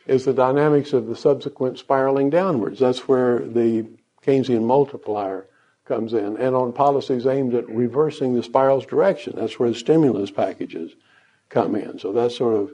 is 0.07 0.25
the 0.25 0.33
dynamics 0.33 0.93
of 0.93 1.07
the 1.07 1.17
subsequent 1.17 1.79
spiraling 1.79 2.31
downwards. 2.31 2.81
That's 2.81 3.07
where 3.09 3.39
the 3.39 3.87
Keynesian 4.25 4.65
multiplier 4.65 5.47
comes 5.85 6.13
in, 6.13 6.37
and 6.37 6.55
on 6.55 6.73
policies 6.73 7.27
aimed 7.27 7.55
at 7.55 7.69
reversing 7.69 8.35
the 8.35 8.43
spiral's 8.43 8.87
direction. 8.87 9.35
That's 9.37 9.59
where 9.59 9.69
the 9.69 9.75
stimulus 9.75 10.31
packages 10.31 10.93
come 11.49 11.75
in. 11.75 11.99
So 11.99 12.13
that's 12.13 12.37
sort 12.37 12.55
of, 12.55 12.73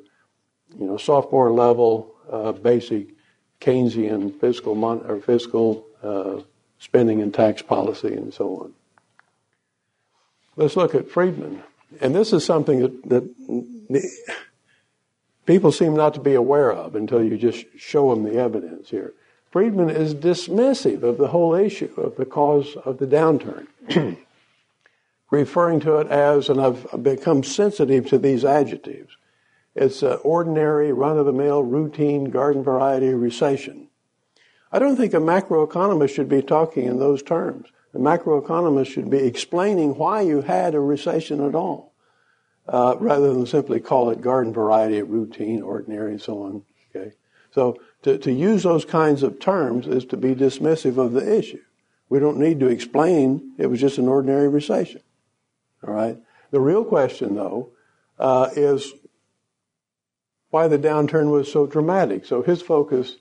you 0.78 0.87
know, 0.87 0.97
sophomore 0.99 1.50
level, 1.50 2.14
uh, 2.30 2.52
basic 2.52 3.08
Keynesian 3.61 4.38
fiscal 4.38 4.75
mon- 4.75 5.04
or 5.06 5.20
fiscal 5.20 5.87
uh, 6.02 6.42
spending 6.78 7.23
and 7.23 7.32
tax 7.32 7.62
policy, 7.62 8.14
and 8.14 8.32
so 8.32 8.56
on. 8.56 8.75
Let's 10.56 10.76
look 10.76 10.94
at 10.94 11.08
Friedman, 11.08 11.62
and 12.00 12.14
this 12.14 12.32
is 12.32 12.44
something 12.44 12.80
that, 12.80 13.08
that 13.08 14.12
people 15.49 15.73
seem 15.73 15.95
not 15.95 16.12
to 16.12 16.21
be 16.21 16.35
aware 16.35 16.71
of 16.71 16.95
until 16.95 17.23
you 17.23 17.38
just 17.38 17.64
show 17.78 18.14
them 18.14 18.23
the 18.23 18.38
evidence 18.38 18.90
here. 18.90 19.14
Friedman 19.50 19.88
is 19.88 20.14
dismissive 20.14 21.02
of 21.02 21.17
the 21.17 21.28
whole 21.28 21.55
issue 21.55 21.93
of 21.97 22.17
the 22.17 22.26
cause 22.26 22.76
of 22.85 22.99
the 22.99 23.07
downturn, 23.07 23.67
referring 25.31 25.81
to 25.81 25.97
it 26.00 26.07
as, 26.09 26.50
and 26.50 26.61
I've 26.61 27.02
become 27.02 27.43
sensitive 27.43 28.07
to 28.09 28.19
these 28.19 28.45
adjectives, 28.45 29.17
it's 29.75 30.02
an 30.02 30.19
ordinary, 30.23 30.93
run 30.93 31.19
of 31.19 31.25
the 31.25 31.33
mill, 31.33 31.62
routine, 31.62 32.25
garden 32.26 32.62
variety 32.62 33.14
recession. 33.14 33.88
I 34.71 34.78
don't 34.78 34.97
think 34.97 35.14
a 35.14 35.19
macroeconomist 35.19 36.14
should 36.14 36.28
be 36.28 36.43
talking 36.43 36.85
in 36.85 36.99
those 36.99 37.23
terms. 37.23 37.69
A 37.95 37.99
macroeconomist 37.99 38.88
should 38.88 39.09
be 39.09 39.19
explaining 39.19 39.97
why 39.97 40.21
you 40.21 40.43
had 40.43 40.75
a 40.75 40.81
recession 40.81 41.40
at 41.40 41.55
all, 41.55 41.88
uh, 42.68 42.96
rather 42.98 43.32
than 43.32 43.46
simply 43.46 43.80
call 43.80 44.10
it 44.10 44.20
garden 44.20 44.52
variety, 44.52 45.02
routine, 45.02 45.62
ordinary, 45.62 46.12
and 46.12 46.22
so 46.22 46.42
on. 46.42 46.62
Okay, 46.94 47.12
so 47.50 47.78
to, 48.02 48.18
to 48.18 48.32
use 48.32 48.62
those 48.62 48.84
kinds 48.84 49.22
of 49.22 49.40
terms 49.40 49.87
is 49.87 50.04
to 50.06 50.16
be 50.16 50.34
dismissive 50.34 50.98
of 50.98 51.12
the 51.12 51.38
issue. 51.38 51.62
We 52.08 52.18
don't 52.18 52.38
need 52.38 52.60
to 52.60 52.68
explain 52.68 53.52
it 53.58 53.66
was 53.66 53.80
just 53.80 53.98
an 53.98 54.08
ordinary 54.08 54.48
recession. 54.48 55.02
All 55.87 55.92
right. 55.92 56.18
The 56.50 56.60
real 56.60 56.84
question, 56.84 57.34
though, 57.34 57.70
uh, 58.18 58.48
is 58.56 58.92
why 60.50 60.68
the 60.68 60.78
downturn 60.78 61.30
was 61.30 61.52
so 61.52 61.66
dramatic. 61.66 62.25
So 62.25 62.42
his 62.42 62.62
focus 62.62 63.16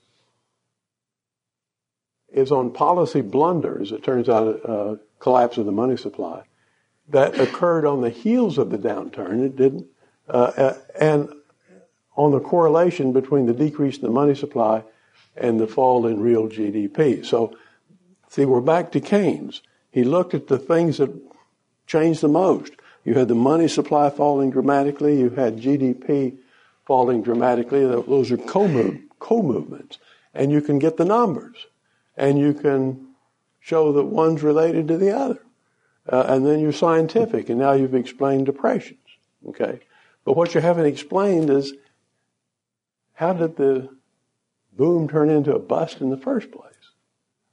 is 2.30 2.50
on 2.50 2.72
policy 2.72 3.20
blunders, 3.20 3.92
it 3.92 4.02
turns 4.02 4.28
out, 4.28 4.60
uh, 4.68 4.96
collapse 5.18 5.58
of 5.58 5.66
the 5.66 5.72
money 5.72 5.96
supply, 5.96 6.44
that 7.10 7.38
occurred 7.38 7.86
on 7.86 8.00
the 8.00 8.10
heels 8.10 8.58
of 8.58 8.70
the 8.70 8.78
downturn. 8.78 9.44
It 9.44 9.56
didn't, 9.56 9.86
uh, 10.28 10.52
uh 10.56 10.78
and 11.00 11.32
on 12.16 12.32
the 12.32 12.40
correlation 12.40 13.12
between 13.12 13.46
the 13.46 13.52
decrease 13.52 13.96
in 13.96 14.02
the 14.02 14.10
money 14.10 14.34
supply 14.34 14.82
and 15.36 15.60
the 15.60 15.66
fall 15.66 16.06
in 16.06 16.20
real 16.20 16.48
GDP. 16.48 17.24
So, 17.24 17.56
see, 18.28 18.44
we're 18.44 18.60
back 18.60 18.90
to 18.92 19.00
Keynes. 19.00 19.62
He 19.90 20.04
looked 20.04 20.34
at 20.34 20.48
the 20.48 20.58
things 20.58 20.98
that 20.98 21.14
changed 21.86 22.20
the 22.20 22.28
most. 22.28 22.72
You 23.04 23.14
had 23.14 23.28
the 23.28 23.34
money 23.34 23.68
supply 23.68 24.10
falling 24.10 24.50
dramatically. 24.50 25.18
You 25.18 25.30
had 25.30 25.60
GDP 25.60 26.36
falling 26.84 27.22
dramatically. 27.22 27.86
Those 27.86 28.30
are 28.32 28.36
co-movements. 28.36 29.98
And 30.34 30.52
you 30.52 30.60
can 30.60 30.78
get 30.78 30.96
the 30.96 31.04
numbers 31.04 31.66
and 32.16 32.38
you 32.38 32.52
can 32.52 33.14
show 33.60 33.92
that 33.92 34.04
one's 34.04 34.42
related 34.42 34.88
to 34.88 34.98
the 34.98 35.16
other. 35.16 35.40
Uh, 36.08 36.24
and 36.28 36.46
then 36.46 36.60
you're 36.60 36.72
scientific, 36.72 37.48
and 37.48 37.58
now 37.58 37.72
you've 37.72 37.94
explained 37.94 38.46
depressions. 38.46 38.98
Okay? 39.48 39.80
But 40.24 40.36
what 40.36 40.54
you 40.54 40.60
haven't 40.60 40.86
explained 40.86 41.50
is 41.50 41.74
how 43.14 43.32
did 43.32 43.56
the 43.56 43.88
boom 44.76 45.08
turn 45.08 45.30
into 45.30 45.54
a 45.54 45.58
bust 45.58 46.00
in 46.00 46.10
the 46.10 46.16
first 46.16 46.50
place? 46.50 46.64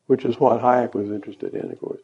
Which 0.07 0.23
is 0.25 0.39
what 0.39 0.61
Hayek 0.61 0.93
was 0.93 1.09
interested 1.09 1.53
in, 1.53 1.71
of 1.71 1.79
course. 1.79 1.99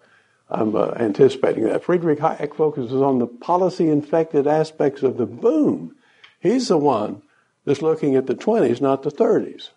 I'm 0.49 0.75
uh, 0.75 0.91
anticipating 0.97 1.63
that. 1.65 1.83
Friedrich 1.83 2.19
Hayek 2.19 2.55
focuses 2.55 3.01
on 3.01 3.19
the 3.19 3.27
policy 3.27 3.89
infected 3.89 4.47
aspects 4.47 5.03
of 5.03 5.17
the 5.17 5.25
boom. 5.25 5.95
He's 6.39 6.67
the 6.67 6.77
one 6.77 7.21
that's 7.63 7.81
looking 7.81 8.15
at 8.15 8.27
the 8.27 8.35
20s, 8.35 8.81
not 8.81 9.03
the 9.03 9.11
30s 9.11 9.69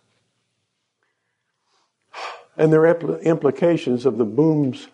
and 2.57 2.73
their 2.73 2.87
implications 2.87 4.07
of 4.07 4.19
the 4.19 4.25
boom's 4.25 4.89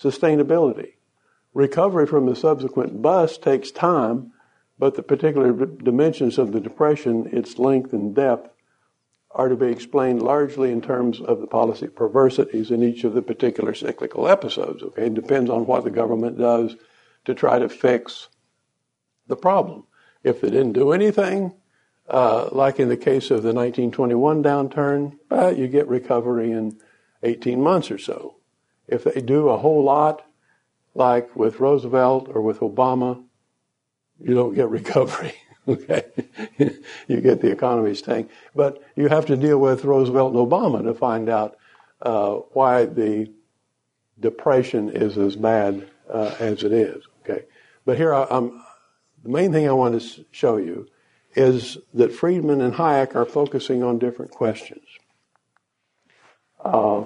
sustainability. 0.00 0.92
Recovery 1.56 2.06
from 2.06 2.26
the 2.26 2.36
subsequent 2.36 3.00
bust 3.00 3.40
takes 3.40 3.70
time, 3.70 4.30
but 4.78 4.94
the 4.94 5.02
particular 5.02 5.54
dimensions 5.54 6.36
of 6.36 6.52
the 6.52 6.60
depression, 6.60 7.30
its 7.32 7.58
length 7.58 7.94
and 7.94 8.14
depth, 8.14 8.50
are 9.30 9.48
to 9.48 9.56
be 9.56 9.68
explained 9.68 10.20
largely 10.20 10.70
in 10.70 10.82
terms 10.82 11.18
of 11.18 11.40
the 11.40 11.46
policy 11.46 11.88
perversities 11.88 12.70
in 12.70 12.82
each 12.82 13.04
of 13.04 13.14
the 13.14 13.22
particular 13.22 13.72
cyclical 13.72 14.28
episodes. 14.28 14.82
Okay, 14.82 15.06
it 15.06 15.14
depends 15.14 15.48
on 15.48 15.64
what 15.64 15.84
the 15.84 15.90
government 15.90 16.36
does 16.36 16.76
to 17.24 17.34
try 17.34 17.58
to 17.58 17.70
fix 17.70 18.28
the 19.26 19.34
problem. 19.34 19.84
If 20.22 20.42
they 20.42 20.50
didn't 20.50 20.74
do 20.74 20.92
anything, 20.92 21.54
uh, 22.06 22.50
like 22.52 22.78
in 22.78 22.90
the 22.90 22.98
case 22.98 23.30
of 23.30 23.42
the 23.42 23.54
1921 23.54 24.42
downturn, 24.42 25.16
uh, 25.30 25.54
you 25.56 25.68
get 25.68 25.88
recovery 25.88 26.52
in 26.52 26.78
18 27.22 27.62
months 27.62 27.90
or 27.90 27.96
so. 27.96 28.36
If 28.86 29.04
they 29.04 29.22
do 29.22 29.48
a 29.48 29.56
whole 29.56 29.82
lot, 29.82 30.22
like 30.96 31.36
with 31.36 31.60
Roosevelt 31.60 32.28
or 32.28 32.40
with 32.40 32.60
Obama, 32.60 33.22
you 34.18 34.34
don't 34.34 34.54
get 34.54 34.68
recovery. 34.68 35.34
okay, 35.68 36.04
you 37.08 37.20
get 37.20 37.40
the 37.40 37.50
economy 37.50 37.94
staying, 37.94 38.28
but 38.54 38.82
you 38.94 39.08
have 39.08 39.26
to 39.26 39.36
deal 39.36 39.58
with 39.58 39.84
Roosevelt 39.84 40.34
and 40.34 40.50
Obama 40.50 40.82
to 40.84 40.94
find 40.94 41.28
out 41.28 41.56
uh, 42.02 42.34
why 42.52 42.86
the 42.86 43.30
depression 44.20 44.90
is 44.90 45.18
as 45.18 45.36
bad 45.36 45.88
uh, 46.08 46.34
as 46.38 46.62
it 46.62 46.72
is. 46.72 47.04
Okay, 47.22 47.44
but 47.84 47.96
here 47.96 48.14
I, 48.14 48.26
I'm, 48.30 48.62
the 49.22 49.28
main 49.28 49.52
thing 49.52 49.68
I 49.68 49.72
want 49.72 50.00
to 50.00 50.24
show 50.30 50.56
you 50.56 50.88
is 51.34 51.76
that 51.94 52.12
Friedman 52.12 52.62
and 52.62 52.72
Hayek 52.72 53.14
are 53.14 53.26
focusing 53.26 53.82
on 53.82 53.98
different 53.98 54.30
questions. 54.30 54.86
Uh, 56.64 57.04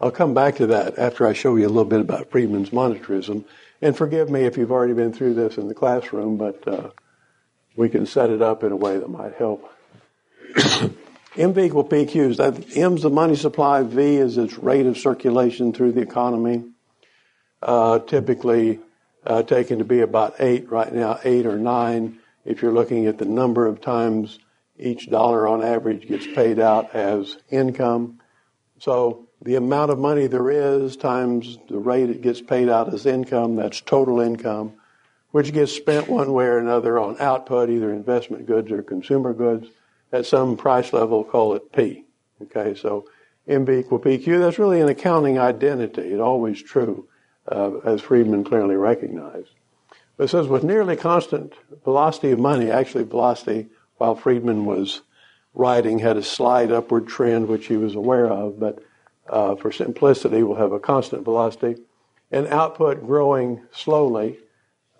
I'll 0.00 0.10
come 0.12 0.32
back 0.32 0.56
to 0.56 0.66
that 0.68 0.98
after 0.98 1.26
I 1.26 1.32
show 1.32 1.56
you 1.56 1.66
a 1.66 1.68
little 1.68 1.84
bit 1.84 2.00
about 2.00 2.30
Friedman's 2.30 2.70
monetarism. 2.70 3.44
And 3.82 3.96
forgive 3.96 4.30
me 4.30 4.42
if 4.42 4.56
you've 4.56 4.70
already 4.70 4.94
been 4.94 5.12
through 5.12 5.34
this 5.34 5.56
in 5.56 5.68
the 5.68 5.74
classroom, 5.74 6.36
but 6.36 6.66
uh, 6.68 6.90
we 7.76 7.88
can 7.88 8.06
set 8.06 8.30
it 8.30 8.40
up 8.40 8.62
in 8.62 8.72
a 8.72 8.76
way 8.76 8.98
that 8.98 9.08
might 9.08 9.34
help. 9.34 9.72
MV 10.54 11.64
equal 11.64 11.84
PQs. 11.84 12.36
That 12.36 12.76
M's 12.76 13.02
the 13.02 13.10
money 13.10 13.36
supply. 13.36 13.82
V 13.82 14.16
is 14.16 14.38
its 14.38 14.58
rate 14.58 14.86
of 14.86 14.98
circulation 14.98 15.72
through 15.72 15.92
the 15.92 16.00
economy. 16.00 16.64
Uh, 17.60 17.98
typically 18.00 18.80
uh, 19.26 19.42
taken 19.42 19.78
to 19.78 19.84
be 19.84 20.00
about 20.00 20.36
eight 20.40 20.70
right 20.70 20.92
now, 20.92 21.20
eight 21.24 21.46
or 21.46 21.58
nine. 21.58 22.18
If 22.44 22.62
you're 22.62 22.72
looking 22.72 23.06
at 23.06 23.18
the 23.18 23.24
number 23.24 23.66
of 23.66 23.80
times 23.80 24.38
each 24.78 25.10
dollar 25.10 25.46
on 25.46 25.62
average 25.62 26.06
gets 26.06 26.26
paid 26.26 26.58
out 26.60 26.94
as 26.94 27.36
income. 27.50 28.20
So 28.78 29.27
the 29.42 29.54
amount 29.54 29.90
of 29.90 29.98
money 29.98 30.26
there 30.26 30.50
is 30.50 30.96
times 30.96 31.58
the 31.68 31.78
rate 31.78 32.10
it 32.10 32.22
gets 32.22 32.40
paid 32.40 32.68
out 32.68 32.92
as 32.92 33.06
income, 33.06 33.56
that's 33.56 33.80
total 33.80 34.20
income, 34.20 34.72
which 35.30 35.52
gets 35.52 35.72
spent 35.72 36.08
one 36.08 36.32
way 36.32 36.46
or 36.46 36.58
another 36.58 36.98
on 36.98 37.20
output, 37.20 37.70
either 37.70 37.92
investment 37.92 38.46
goods 38.46 38.70
or 38.72 38.82
consumer 38.82 39.32
goods, 39.32 39.68
at 40.12 40.26
some 40.26 40.56
price 40.56 40.92
level, 40.92 41.22
call 41.22 41.54
it 41.54 41.72
P. 41.72 42.04
Okay, 42.42 42.74
so 42.74 43.04
MV 43.48 43.80
equal 43.80 43.98
PQ, 43.98 44.40
that's 44.40 44.58
really 44.58 44.80
an 44.80 44.88
accounting 44.88 45.38
identity. 45.38 46.02
It's 46.02 46.20
always 46.20 46.62
true, 46.62 47.06
uh, 47.50 47.78
as 47.84 48.00
Friedman 48.00 48.44
clearly 48.44 48.76
recognized. 48.76 49.50
But 50.16 50.24
it 50.24 50.28
says 50.28 50.48
with 50.48 50.64
nearly 50.64 50.96
constant 50.96 51.54
velocity 51.84 52.32
of 52.32 52.38
money, 52.38 52.70
actually 52.70 53.04
velocity 53.04 53.68
while 53.98 54.14
Friedman 54.14 54.64
was 54.64 55.02
writing 55.54 55.98
had 55.98 56.16
a 56.16 56.22
slight 56.22 56.72
upward 56.72 57.06
trend, 57.06 57.48
which 57.48 57.66
he 57.66 57.76
was 57.76 57.94
aware 57.94 58.26
of, 58.26 58.58
but 58.58 58.80
uh, 59.30 59.56
for 59.56 59.72
simplicity, 59.72 60.42
will 60.42 60.56
have 60.56 60.72
a 60.72 60.80
constant 60.80 61.24
velocity, 61.24 61.80
and 62.30 62.46
output 62.48 63.04
growing 63.06 63.62
slowly, 63.72 64.38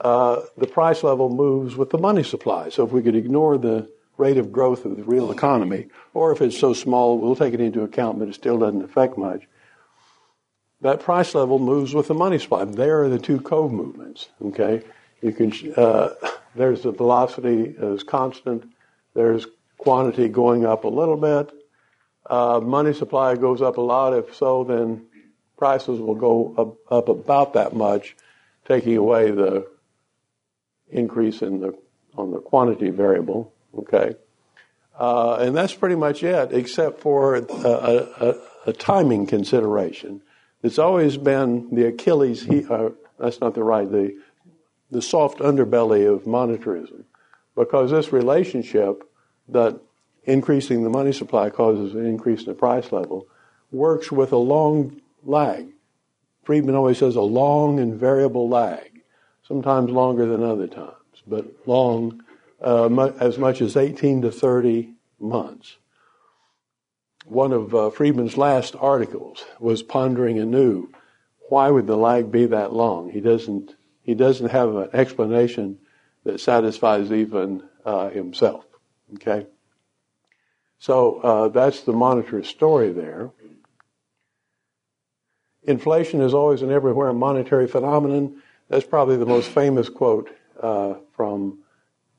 uh, 0.00 0.42
the 0.56 0.66
price 0.66 1.02
level 1.02 1.28
moves 1.28 1.76
with 1.76 1.90
the 1.90 1.98
money 1.98 2.22
supply. 2.22 2.68
So 2.68 2.84
if 2.84 2.92
we 2.92 3.02
could 3.02 3.16
ignore 3.16 3.58
the 3.58 3.90
rate 4.16 4.38
of 4.38 4.52
growth 4.52 4.84
of 4.84 4.96
the 4.96 5.04
real 5.04 5.30
economy, 5.30 5.88
or 6.14 6.32
if 6.32 6.40
it's 6.40 6.58
so 6.58 6.72
small, 6.72 7.18
we'll 7.18 7.36
take 7.36 7.54
it 7.54 7.60
into 7.60 7.82
account, 7.82 8.18
but 8.18 8.28
it 8.28 8.34
still 8.34 8.58
doesn't 8.58 8.82
affect 8.82 9.16
much. 9.18 9.46
That 10.80 11.00
price 11.00 11.34
level 11.34 11.58
moves 11.58 11.94
with 11.94 12.08
the 12.08 12.14
money 12.14 12.38
supply. 12.38 12.64
There 12.64 13.02
are 13.02 13.08
the 13.08 13.18
two 13.18 13.40
co-movements. 13.40 14.28
Okay, 14.44 14.82
you 15.20 15.32
can. 15.32 15.52
Uh, 15.74 16.10
there's 16.54 16.82
the 16.82 16.92
velocity 16.92 17.74
is 17.76 18.04
constant. 18.04 18.64
There's 19.14 19.46
quantity 19.76 20.28
going 20.28 20.64
up 20.64 20.84
a 20.84 20.88
little 20.88 21.16
bit, 21.16 21.52
uh, 22.28 22.60
money 22.62 22.92
supply 22.92 23.36
goes 23.36 23.62
up 23.62 23.78
a 23.78 23.80
lot. 23.80 24.14
If 24.14 24.34
so, 24.34 24.64
then 24.64 25.06
prices 25.56 26.00
will 26.00 26.14
go 26.14 26.54
up, 26.56 26.92
up 26.92 27.08
about 27.08 27.54
that 27.54 27.74
much, 27.74 28.16
taking 28.66 28.96
away 28.96 29.30
the 29.30 29.66
increase 30.90 31.42
in 31.42 31.60
the 31.60 31.76
on 32.16 32.30
the 32.30 32.40
quantity 32.40 32.90
variable. 32.90 33.52
Okay, 33.76 34.14
uh, 34.98 35.36
and 35.36 35.56
that's 35.56 35.74
pretty 35.74 35.96
much 35.96 36.22
it, 36.22 36.52
except 36.52 37.00
for 37.00 37.36
a, 37.36 37.42
a, 37.42 38.34
a, 38.66 38.72
timing 38.72 39.26
consideration. 39.26 40.22
It's 40.62 40.78
always 40.78 41.16
been 41.16 41.74
the 41.74 41.86
Achilles. 41.86 42.42
He, 42.42 42.64
uh, 42.68 42.90
that's 43.18 43.40
not 43.40 43.54
the 43.54 43.64
right 43.64 43.90
the 43.90 44.16
the 44.90 45.02
soft 45.02 45.38
underbelly 45.38 46.12
of 46.12 46.24
monetarism, 46.24 47.04
because 47.54 47.90
this 47.90 48.12
relationship 48.12 49.04
that 49.48 49.80
increasing 50.28 50.84
the 50.84 50.90
money 50.90 51.12
supply 51.12 51.50
causes 51.50 51.94
an 51.94 52.06
increase 52.06 52.40
in 52.40 52.46
the 52.46 52.54
price 52.54 52.92
level, 52.92 53.26
works 53.72 54.12
with 54.12 54.32
a 54.32 54.36
long 54.36 55.00
lag. 55.24 55.66
Friedman 56.44 56.74
always 56.74 56.98
says 56.98 57.16
a 57.16 57.22
long 57.22 57.80
and 57.80 57.98
variable 57.98 58.48
lag, 58.48 59.02
sometimes 59.42 59.90
longer 59.90 60.26
than 60.26 60.42
other 60.42 60.66
times, 60.66 61.22
but 61.26 61.46
long, 61.66 62.22
uh, 62.60 62.88
as 63.20 63.38
much 63.38 63.60
as 63.60 63.76
18 63.76 64.22
to 64.22 64.30
30 64.30 64.94
months. 65.18 65.78
one 67.24 67.52
of 67.52 67.74
uh, 67.74 67.90
Friedman's 67.90 68.36
last 68.36 68.74
articles 68.76 69.44
was 69.58 69.82
pondering 69.82 70.38
anew 70.38 70.88
why 71.48 71.70
would 71.70 71.86
the 71.86 71.96
lag 71.96 72.30
be 72.30 72.46
that 72.46 72.72
long? 72.72 73.10
He 73.10 73.20
doesn't 73.20 73.74
he 74.02 74.14
doesn't 74.14 74.50
have 74.50 74.74
an 74.74 74.90
explanation 74.92 75.78
that 76.24 76.40
satisfies 76.40 77.12
even 77.12 77.62
uh, 77.84 78.08
himself. 78.10 78.64
Okay, 79.14 79.46
so 80.78 81.20
uh, 81.20 81.48
that's 81.48 81.82
the 81.82 81.92
monitor 81.92 82.42
story 82.42 82.92
there. 82.92 83.30
Inflation 85.64 86.20
is 86.20 86.32
always 86.32 86.62
and 86.62 86.70
everywhere 86.70 87.08
a 87.08 87.14
monetary 87.14 87.66
phenomenon. 87.66 88.42
That's 88.68 88.86
probably 88.86 89.16
the 89.16 89.26
most 89.26 89.50
famous 89.50 89.88
quote 89.88 90.30
uh, 90.62 90.94
from 91.14 91.58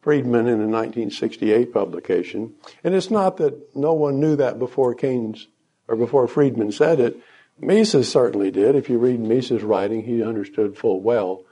Friedman 0.01 0.47
in 0.47 0.61
a 0.61 0.67
1968 0.67 1.73
publication. 1.73 2.53
And 2.83 2.93
it's 2.93 3.09
not 3.09 3.37
that 3.37 3.75
no 3.75 3.93
one 3.93 4.19
knew 4.19 4.35
that 4.35 4.59
before 4.59 4.93
Keynes 4.93 5.47
or 5.87 5.95
before 5.95 6.27
Friedman 6.27 6.71
said 6.71 6.99
it. 6.99 7.17
Mises 7.59 8.09
certainly 8.09 8.51
did. 8.51 8.75
If 8.75 8.89
you 8.89 8.97
read 8.97 9.19
Mises' 9.19 9.63
writing, 9.63 10.03
he 10.03 10.23
understood 10.23 10.77
full 10.77 11.01
well 11.01 11.43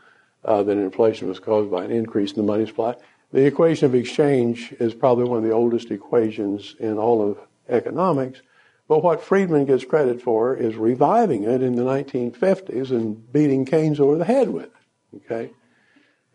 uh, 0.46 0.64
that 0.64 0.78
inflation 0.78 1.28
was 1.28 1.40
caused 1.40 1.70
by 1.70 1.84
an 1.84 1.92
increase 1.92 2.32
in 2.32 2.38
the 2.38 2.44
money 2.44 2.66
supply. 2.66 2.96
The 3.32 3.46
equation 3.46 3.86
of 3.86 3.96
exchange 3.96 4.74
is 4.80 4.94
probably 4.94 5.26
one 5.26 5.40
of 5.40 5.44
the 5.44 5.52
oldest 5.52 5.92
equations 5.92 6.76
in 6.80 6.98
all 6.98 7.30
of 7.30 7.38
economics. 7.68 8.42
But 8.88 9.04
what 9.04 9.22
Friedman 9.22 9.66
gets 9.66 9.84
credit 9.84 10.22
for 10.22 10.56
is 10.56 10.76
reviving 10.76 11.44
it 11.44 11.62
in 11.62 11.76
the 11.76 11.84
1950s 11.84 12.92
and 12.92 13.32
beating 13.34 13.66
Keynes 13.66 14.00
over 14.00 14.18
the 14.18 14.24
head 14.24 14.48
with 14.50 14.66
it. 14.66 14.72
Okay? 15.18 15.52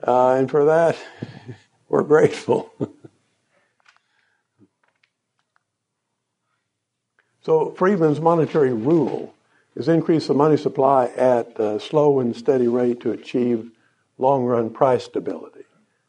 Uh, 0.06 0.34
and 0.34 0.50
for 0.50 0.66
that, 0.66 0.98
we're 1.88 2.02
grateful. 2.02 2.70
so 7.42 7.70
Friedman's 7.70 8.20
monetary 8.20 8.74
rule 8.74 9.34
is 9.74 9.88
increase 9.88 10.26
the 10.26 10.34
money 10.34 10.58
supply 10.58 11.06
at 11.06 11.58
a 11.58 11.80
slow 11.80 12.20
and 12.20 12.36
steady 12.36 12.68
rate 12.68 13.00
to 13.00 13.12
achieve 13.12 13.70
long-run 14.18 14.68
price 14.68 15.04
stability. 15.04 15.61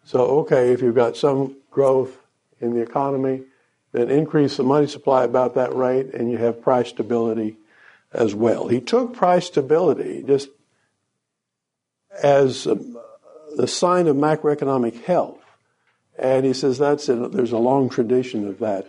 So, 0.05 0.19
okay, 0.39 0.71
if 0.71 0.81
you've 0.81 0.95
got 0.95 1.15
some 1.15 1.57
growth 1.71 2.17
in 2.59 2.73
the 2.73 2.81
economy, 2.81 3.43
then 3.91 4.09
increase 4.09 4.57
the 4.57 4.63
money 4.63 4.87
supply 4.87 5.23
about 5.23 5.55
that 5.55 5.73
rate 5.75 6.13
and 6.13 6.31
you 6.31 6.37
have 6.37 6.61
price 6.61 6.89
stability 6.89 7.57
as 8.11 8.35
well. 8.35 8.67
He 8.67 8.81
took 8.81 9.13
price 9.13 9.47
stability 9.47 10.23
just 10.25 10.49
as 12.21 12.67
a, 12.67 12.77
the 13.55 13.67
sign 13.67 14.07
of 14.07 14.15
macroeconomic 14.15 15.03
health. 15.03 15.39
And 16.17 16.45
he 16.45 16.53
says 16.53 16.77
that's 16.77 17.09
a, 17.09 17.27
there's 17.29 17.51
a 17.51 17.57
long 17.57 17.89
tradition 17.89 18.47
of 18.47 18.59
that 18.59 18.87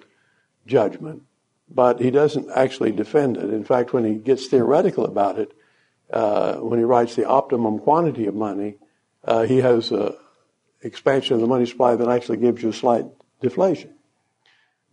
judgment, 0.67 1.23
but 1.71 2.01
he 2.01 2.11
doesn't 2.11 2.51
actually 2.55 2.93
defend 2.93 3.37
it. 3.37 3.45
In 3.45 3.65
fact, 3.65 3.93
when 3.93 4.05
he 4.05 4.15
gets 4.15 4.47
theoretical 4.47 5.05
about 5.05 5.39
it, 5.39 5.53
uh, 6.13 6.57
when 6.57 6.79
he 6.79 6.85
writes 6.85 7.15
the 7.15 7.27
optimum 7.27 7.79
quantity 7.79 8.27
of 8.27 8.35
money, 8.35 8.77
uh, 9.25 9.43
he 9.43 9.59
has 9.59 9.91
an 9.91 10.13
expansion 10.85 11.35
of 11.35 11.41
the 11.41 11.47
money 11.47 11.67
supply 11.67 11.97
that 11.97 12.09
actually 12.09 12.39
gives 12.39 12.63
you 12.63 12.69
a 12.69 12.73
slight 12.73 13.07
deflation. 13.41 13.93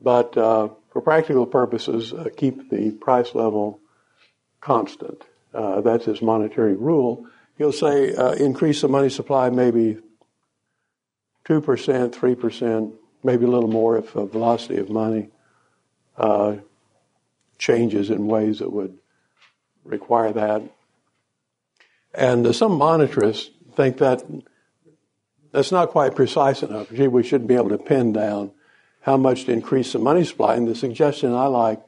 But 0.02 0.36
uh, 0.38 0.70
for 0.92 1.02
practical 1.02 1.46
purposes, 1.46 2.14
uh, 2.14 2.30
keep 2.36 2.70
the 2.70 2.92
price 2.92 3.36
level 3.36 3.80
constant. 4.62 5.24
Uh, 5.54 5.82
that's 5.82 6.06
his 6.06 6.22
monetary 6.22 6.76
rule. 6.76 7.28
He'll 7.58 7.72
say 7.72 8.16
uh, 8.16 8.32
increase 8.34 8.82
the 8.82 8.88
money 8.88 9.10
supply 9.10 9.50
maybe 9.50 9.98
2%, 11.46 11.62
3%, 11.62 12.94
maybe 13.24 13.46
a 13.46 13.48
little 13.48 13.70
more 13.70 13.98
if 13.98 14.14
the 14.14 14.26
velocity 14.26 14.78
of 14.78 14.90
money 14.90 15.30
uh, 16.18 16.56
changes 17.58 18.10
in 18.10 18.28
ways 18.28 18.60
that 18.60 18.72
would 18.72 18.98
require 19.84 20.32
that. 20.34 20.64
And 22.14 22.56
some 22.56 22.78
monetarists 22.78 23.50
think 23.76 23.98
that 23.98 24.24
that's 25.52 25.72
not 25.72 25.90
quite 25.90 26.16
precise 26.16 26.64
enough. 26.64 26.90
Gee, 26.92 27.08
we 27.08 27.24
should 27.24 27.48
be 27.48 27.56
able 27.56 27.70
to 27.70 27.78
pin 27.78 28.14
down 28.14 28.52
how 29.02 29.18
much 29.18 29.46
to 29.46 29.52
increase 29.52 29.94
the 29.94 30.00
money 30.00 30.24
supply. 30.24 30.56
And 30.56 30.68
the 30.68 30.76
suggestion 30.76 31.34
I 31.34 31.48
like 31.48 31.82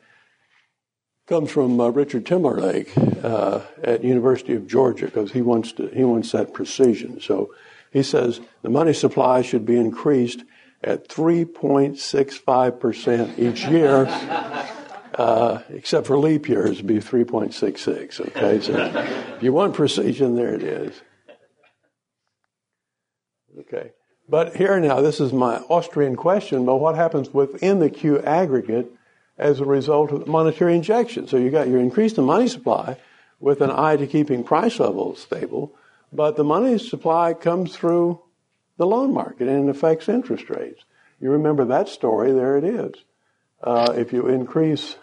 comes 1.28 1.52
from 1.52 1.80
uh, 1.80 1.90
Richard 1.90 2.26
Timberlake 2.26 2.92
uh, 3.24 3.62
at 3.84 4.04
University 4.04 4.54
of 4.54 4.68
Georgia 4.68 5.06
because 5.06 5.32
he 5.32 5.42
wants 5.42 5.72
to 5.74 5.88
he 5.88 6.04
wants 6.04 6.32
that 6.32 6.54
precision. 6.54 7.22
So 7.22 7.54
he 7.92 8.04
says 8.04 8.42
the 8.62 8.70
money 8.70 8.94
supply 8.94 9.42
should 9.42 9.66
be 9.66 9.78
increased 9.78 10.44
at 10.84 11.08
3.65 11.08 12.80
percent 12.80 13.40
each 13.40 13.66
year. 13.66 14.06
Uh, 15.14 15.62
except 15.70 16.08
for 16.08 16.18
leap 16.18 16.50
years, 16.50 16.72
it'd 16.72 16.88
be 16.88 16.96
3.66. 16.96 18.20
Okay, 18.20 18.60
so 18.60 18.74
if 19.36 19.44
you 19.44 19.54
want 19.54 19.76
precision, 19.76 20.36
there 20.36 20.56
it 20.56 20.64
is. 20.64 21.04
Okay. 23.60 23.92
But 24.28 24.56
here 24.56 24.80
now, 24.80 25.02
this 25.02 25.20
is 25.20 25.34
my 25.34 25.58
Austrian 25.70 26.16
question, 26.16 26.66
but 26.66 26.78
what 26.78 26.96
happens 26.96 27.34
within 27.34 27.80
the 27.80 27.90
Q 27.90 28.20
aggregate 28.20 28.92
as 29.38 29.60
a 29.60 29.66
result 29.66 30.12
of 30.12 30.28
monetary 30.28 30.76
injection? 30.76 31.28
So 31.28 31.38
you 31.38 31.52
got 31.52 31.68
your 31.68 31.80
increase 31.80 32.18
in 32.18 32.24
money 32.24 32.48
supply 32.48 32.98
with 33.40 33.62
an 33.62 33.72
eye 33.72 33.98
to 33.98 34.08
keeping 34.08 34.44
price 34.44 34.80
levels 34.80 35.22
stable, 35.22 35.76
but 36.12 36.38
the 36.38 36.44
money 36.44 36.78
supply 36.78 37.34
comes 37.34 37.76
through 37.76 38.22
the 38.78 38.86
loan 38.86 39.14
market 39.14 39.48
and 39.48 39.68
it 39.68 39.76
affects 39.76 40.08
interest 40.08 40.50
rates. 40.50 40.84
You 41.20 41.32
remember 41.32 41.66
that 41.66 41.90
story, 41.90 42.32
there 42.32 42.58
it 42.58 42.64
is. 42.64 42.94
Uh, 43.62 43.94
if 43.96 44.14
you 44.14 44.28
increase 44.28 44.96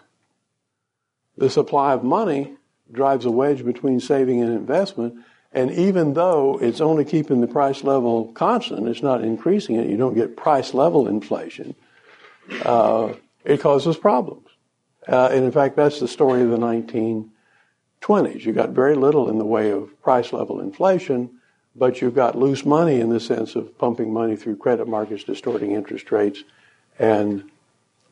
the 1.37 1.49
supply 1.49 1.93
of 1.93 2.03
money, 2.03 2.55
drives 2.91 3.25
a 3.25 3.31
wedge 3.31 3.63
between 3.63 3.99
saving 3.99 4.41
and 4.41 4.51
investment, 4.51 5.15
and 5.53 5.71
even 5.71 6.13
though 6.13 6.57
it's 6.61 6.79
only 6.79 7.03
keeping 7.03 7.41
the 7.41 7.47
price 7.47 7.83
level 7.83 8.31
constant, 8.33 8.87
it's 8.87 9.03
not 9.03 9.23
increasing 9.23 9.75
it, 9.75 9.89
you 9.89 9.97
don't 9.97 10.13
get 10.13 10.37
price 10.37 10.73
level 10.73 11.07
inflation, 11.07 11.75
uh, 12.63 13.13
it 13.43 13.59
causes 13.59 13.97
problems. 13.97 14.47
Uh, 15.07 15.29
and 15.31 15.43
in 15.43 15.51
fact, 15.51 15.75
that's 15.75 15.99
the 15.99 16.07
story 16.07 16.41
of 16.41 16.49
the 16.49 16.57
1920s. 16.57 18.45
You 18.45 18.53
got 18.53 18.69
very 18.69 18.95
little 18.95 19.29
in 19.29 19.39
the 19.39 19.45
way 19.45 19.71
of 19.71 20.01
price 20.01 20.31
level 20.31 20.61
inflation, 20.61 21.29
but 21.75 22.01
you've 22.01 22.15
got 22.15 22.37
loose 22.37 22.65
money 22.65 22.99
in 22.99 23.09
the 23.09 23.19
sense 23.19 23.55
of 23.55 23.77
pumping 23.77 24.13
money 24.13 24.35
through 24.35 24.57
credit 24.57 24.87
markets, 24.87 25.23
distorting 25.23 25.71
interest 25.71 26.11
rates, 26.11 26.43
and 26.99 27.49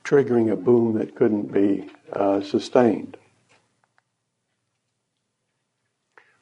triggering 0.04 0.52
a 0.52 0.56
boom 0.56 0.98
that 0.98 1.16
couldn't 1.16 1.54
be 1.54 1.90
uh, 2.14 2.42
sustained. 2.42 3.16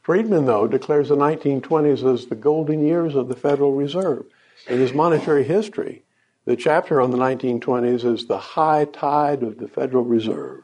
Friedman, 0.07 0.45
though, 0.45 0.67
declares 0.67 1.09
the 1.09 1.17
1920s 1.17 2.13
as 2.13 2.27
the 2.27 2.35
golden 2.35 2.87
years 2.87 3.13
of 3.13 3.27
the 3.27 3.35
Federal 3.35 3.73
Reserve. 3.73 4.25
In 4.69 4.79
his 4.79 4.93
monetary 4.93 5.43
history, 5.43 6.05
the 6.45 6.55
chapter 6.55 7.01
on 7.01 7.11
the 7.11 7.17
1920s 7.17 8.05
is 8.05 8.25
the 8.25 8.37
high 8.37 8.85
tide 8.85 9.43
of 9.43 9.57
the 9.57 9.67
Federal 9.67 10.05
Reserve. 10.05 10.63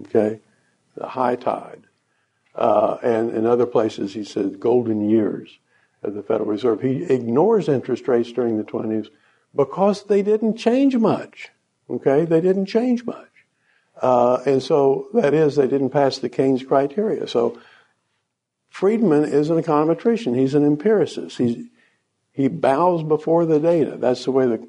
Okay? 0.00 0.40
The 0.96 1.06
high 1.06 1.36
tide. 1.36 1.82
Uh, 2.54 2.96
and 3.02 3.32
in 3.36 3.44
other 3.44 3.66
places, 3.66 4.14
he 4.14 4.24
says 4.24 4.56
golden 4.56 5.10
years 5.10 5.58
of 6.02 6.14
the 6.14 6.22
Federal 6.22 6.48
Reserve. 6.48 6.80
He 6.80 7.02
ignores 7.02 7.68
interest 7.68 8.08
rates 8.08 8.32
during 8.32 8.56
the 8.56 8.64
20s 8.64 9.08
because 9.54 10.04
they 10.04 10.22
didn't 10.22 10.56
change 10.56 10.96
much. 10.96 11.50
Okay? 11.90 12.24
They 12.24 12.40
didn't 12.40 12.64
change 12.64 13.04
much. 13.04 13.28
Uh, 14.00 14.38
and 14.46 14.62
so, 14.62 15.08
that 15.12 15.34
is, 15.34 15.54
they 15.54 15.68
didn't 15.68 15.90
pass 15.90 16.16
the 16.16 16.30
Keynes 16.30 16.64
criteria. 16.64 17.28
So, 17.28 17.58
Friedman 18.74 19.22
is 19.22 19.50
an 19.50 19.62
econometrician. 19.62 20.36
He's 20.36 20.54
an 20.54 20.66
empiricist. 20.66 21.38
He's, 21.38 21.64
he 22.32 22.48
bows 22.48 23.04
before 23.04 23.46
the 23.46 23.60
data. 23.60 23.96
That's 23.96 24.24
the 24.24 24.32
way 24.32 24.46
the 24.46 24.66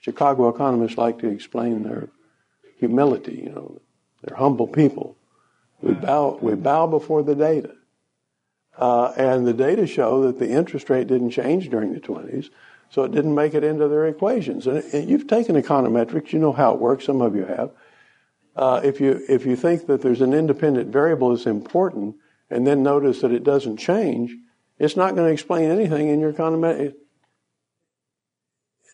Chicago 0.00 0.48
economists 0.48 0.96
like 0.96 1.18
to 1.18 1.28
explain 1.28 1.82
their 1.82 2.10
humility. 2.78 3.42
You 3.42 3.50
know, 3.50 3.80
they're 4.22 4.36
humble 4.36 4.68
people. 4.68 5.16
We 5.80 5.94
bow, 5.94 6.38
we 6.40 6.54
bow 6.54 6.86
before 6.86 7.24
the 7.24 7.34
data. 7.34 7.74
Uh, 8.78 9.12
and 9.16 9.48
the 9.48 9.52
data 9.52 9.88
show 9.88 10.22
that 10.22 10.38
the 10.38 10.50
interest 10.50 10.88
rate 10.88 11.08
didn't 11.08 11.30
change 11.30 11.70
during 11.70 11.94
the 11.94 12.00
20s, 12.00 12.50
so 12.88 13.02
it 13.02 13.10
didn't 13.10 13.34
make 13.34 13.54
it 13.54 13.64
into 13.64 13.88
their 13.88 14.06
equations. 14.06 14.68
And, 14.68 14.84
and 14.94 15.10
you've 15.10 15.26
taken 15.26 15.60
econometrics, 15.60 16.32
you 16.32 16.38
know 16.38 16.52
how 16.52 16.74
it 16.74 16.78
works, 16.78 17.06
some 17.06 17.20
of 17.20 17.34
you 17.34 17.46
have. 17.46 17.72
Uh, 18.54 18.80
if, 18.84 19.00
you, 19.00 19.20
if 19.28 19.44
you 19.44 19.56
think 19.56 19.86
that 19.88 20.02
there's 20.02 20.20
an 20.20 20.32
independent 20.32 20.92
variable 20.92 21.30
that's 21.30 21.46
important, 21.46 22.14
and 22.52 22.66
then 22.66 22.82
notice 22.82 23.22
that 23.22 23.32
it 23.32 23.44
doesn't 23.44 23.78
change, 23.78 24.36
it's 24.78 24.96
not 24.96 25.14
going 25.14 25.26
to 25.26 25.32
explain 25.32 25.70
anything 25.70 26.08
in 26.08 26.20
your 26.20 26.30
economy 26.30 26.92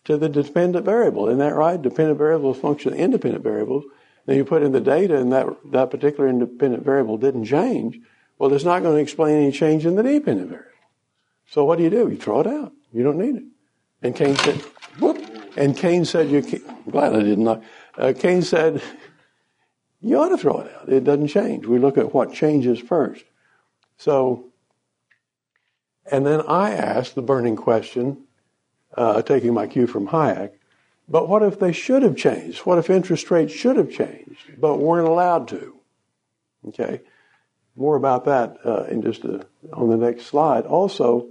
to 0.05 0.17
the 0.17 0.29
dependent 0.29 0.85
variable. 0.85 1.27
Isn't 1.27 1.39
that 1.39 1.55
right? 1.55 1.81
Dependent 1.81 2.17
variables 2.17 2.57
function 2.57 2.93
independent 2.93 3.43
variables. 3.43 3.83
Then 4.25 4.37
you 4.37 4.45
put 4.45 4.63
in 4.63 4.71
the 4.71 4.79
data 4.79 5.17
and 5.17 5.31
that, 5.33 5.47
that 5.71 5.91
particular 5.91 6.29
independent 6.29 6.85
variable 6.85 7.17
didn't 7.17 7.45
change. 7.45 7.99
Well, 8.37 8.53
it's 8.53 8.63
not 8.63 8.81
going 8.81 8.95
to 8.95 9.01
explain 9.01 9.35
any 9.35 9.51
change 9.51 9.85
in 9.85 9.95
the 9.95 10.03
dependent 10.03 10.49
variable. 10.49 10.69
So 11.49 11.65
what 11.65 11.77
do 11.77 11.83
you 11.83 11.89
do? 11.89 12.09
You 12.09 12.17
throw 12.17 12.39
it 12.41 12.47
out. 12.47 12.71
You 12.93 13.03
don't 13.03 13.17
need 13.17 13.35
it. 13.35 13.43
And 14.01 14.15
Keynes 14.15 14.39
said, 14.41 14.55
whoop. 14.99 15.17
And 15.57 15.75
Keynes 15.75 16.09
said, 16.09 16.29
you 16.29 16.43
I'm 16.69 16.91
glad 16.91 17.15
I 17.15 17.23
did 17.23 17.39
not. 17.39 17.63
Uh, 17.97 18.13
Keynes 18.17 18.47
said, 18.47 18.81
you 19.99 20.17
ought 20.17 20.29
to 20.29 20.37
throw 20.37 20.61
it 20.61 20.73
out. 20.73 20.87
It 20.87 21.03
doesn't 21.03 21.27
change. 21.27 21.65
We 21.65 21.79
look 21.79 21.97
at 21.97 22.13
what 22.13 22.33
changes 22.33 22.79
first. 22.79 23.25
So, 23.99 24.45
and 26.09 26.25
then 26.25 26.41
I 26.47 26.71
asked 26.71 27.15
the 27.15 27.21
burning 27.21 27.57
question, 27.57 28.23
uh, 28.95 29.21
taking 29.21 29.53
my 29.53 29.67
cue 29.67 29.87
from 29.87 30.07
Hayek, 30.07 30.51
but 31.09 31.27
what 31.27 31.43
if 31.43 31.59
they 31.59 31.73
should 31.73 32.03
have 32.03 32.15
changed? 32.15 32.59
What 32.59 32.79
if 32.79 32.89
interest 32.89 33.29
rates 33.29 33.53
should 33.53 33.75
have 33.75 33.91
changed, 33.91 34.57
but 34.57 34.77
weren't 34.77 35.07
allowed 35.07 35.49
to? 35.49 35.75
Okay. 36.69 37.01
More 37.75 37.97
about 37.97 38.25
that 38.25 38.57
uh, 38.63 38.83
in 38.85 39.01
just 39.01 39.25
a, 39.25 39.45
on 39.73 39.89
the 39.89 39.97
next 39.97 40.27
slide. 40.27 40.65
Also, 40.65 41.27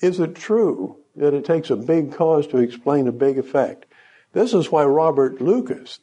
is 0.00 0.20
it 0.20 0.36
true 0.36 0.96
that 1.16 1.34
it 1.34 1.44
takes 1.44 1.70
a 1.70 1.76
big 1.76 2.12
cause 2.12 2.46
to 2.48 2.58
explain 2.58 3.08
a 3.08 3.12
big 3.12 3.38
effect? 3.38 3.86
This 4.32 4.54
is 4.54 4.70
why 4.70 4.84
Robert 4.84 5.40
Lucas 5.40 5.98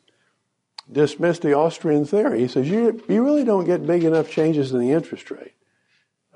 dismissed 0.91 1.41
the 1.41 1.53
Austrian 1.53 2.03
theory. 2.03 2.41
He 2.41 2.47
says 2.49 2.67
you, 2.67 3.01
you 3.07 3.23
really 3.23 3.45
don't 3.45 3.65
get 3.65 3.87
big 3.87 4.03
enough 4.03 4.29
changes 4.29 4.73
in 4.73 4.79
the 4.79 4.91
interest 4.91 5.31
rate 5.31 5.53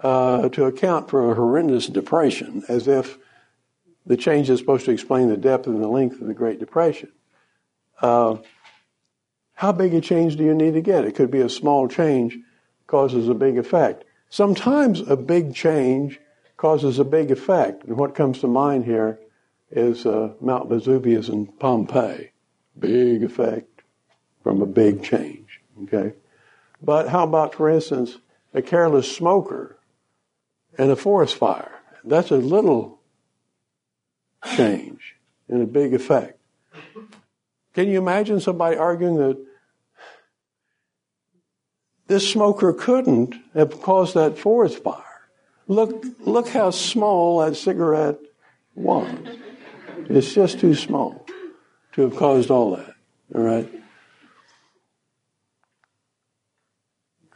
uh, 0.04 0.50
to 0.50 0.66
account 0.66 1.10
for 1.10 1.32
a 1.32 1.36
horrendous 1.36 1.88
depression, 1.88 2.64
as 2.68 2.88
if 2.88 3.18
the 4.06 4.18
change 4.18 4.50
is 4.50 4.60
supposed 4.60 4.86
to 4.86 4.92
explain 4.92 5.30
the 5.30 5.38
depth 5.38 5.68
and 5.68 5.82
the 5.82 5.88
length 5.88 6.22
of 6.22 6.28
the 6.28 6.34
Great 6.34 6.60
Depression. 6.60 7.12
Uh, 8.02 8.38
how 9.54 9.72
big 9.72 9.94
a 9.94 10.02
change 10.02 10.36
do 10.36 10.44
you 10.44 10.54
need 10.54 10.74
to 10.74 10.82
get? 10.82 11.06
It 11.06 11.16
could 11.16 11.32
be 11.32 11.42
a 11.42 11.50
small 11.50 11.88
change 11.88 12.38
causes 12.88 13.30
a 13.30 13.34
big 13.34 13.58
effect. 13.58 14.04
Sometimes 14.30 15.00
a 15.02 15.16
big 15.16 15.56
change 15.56 16.20
causes 16.58 17.00
a 17.00 17.06
big 17.06 17.32
effect. 17.32 17.86
And 17.86 17.98
what 17.98 18.16
comes 18.16 18.40
to 18.40 18.48
mind 18.48 18.86
here 18.86 19.20
is 19.72 20.06
uh, 20.06 20.34
Mount 20.42 20.70
Vesuvius 20.70 21.30
and 21.30 21.58
Pompeii. 21.60 22.32
Big 22.78 23.24
effect 23.24 23.82
from 24.44 24.62
a 24.62 24.66
big 24.66 25.04
change. 25.04 25.62
Okay? 25.84 26.14
But 26.82 27.10
how 27.10 27.24
about, 27.24 27.56
for 27.56 27.70
instance, 27.70 28.18
a 28.54 28.62
careless 28.62 29.12
smoker 29.12 29.78
and 30.78 30.92
a 30.92 30.96
forest 30.96 31.36
fire? 31.36 31.72
That's 32.04 32.32
a 32.32 32.38
little 32.38 33.00
change 34.56 35.16
and 35.48 35.62
a 35.62 35.66
big 35.66 35.94
effect. 35.94 36.40
Can 37.74 37.90
you 37.90 37.98
imagine 37.98 38.40
somebody 38.40 38.78
arguing 38.78 39.18
that 39.18 39.38
this 42.08 42.30
smoker 42.30 42.72
couldn't 42.74 43.36
have 43.54 43.82
caused 43.82 44.14
that 44.14 44.38
forest 44.38 44.84
fire? 44.84 45.02
Look, 45.68 46.06
look 46.20 46.48
how 46.50 46.70
small 46.70 47.40
that 47.40 47.56
cigarette 47.56 48.20
was. 48.76 49.18
It's 50.10 50.34
just 50.34 50.60
too 50.60 50.76
small 50.76 51.26
to 51.94 52.02
have 52.04 52.16
caused 52.16 52.52
all 52.52 52.76
that. 52.76 52.94
All 53.34 53.42
right? 53.42 53.72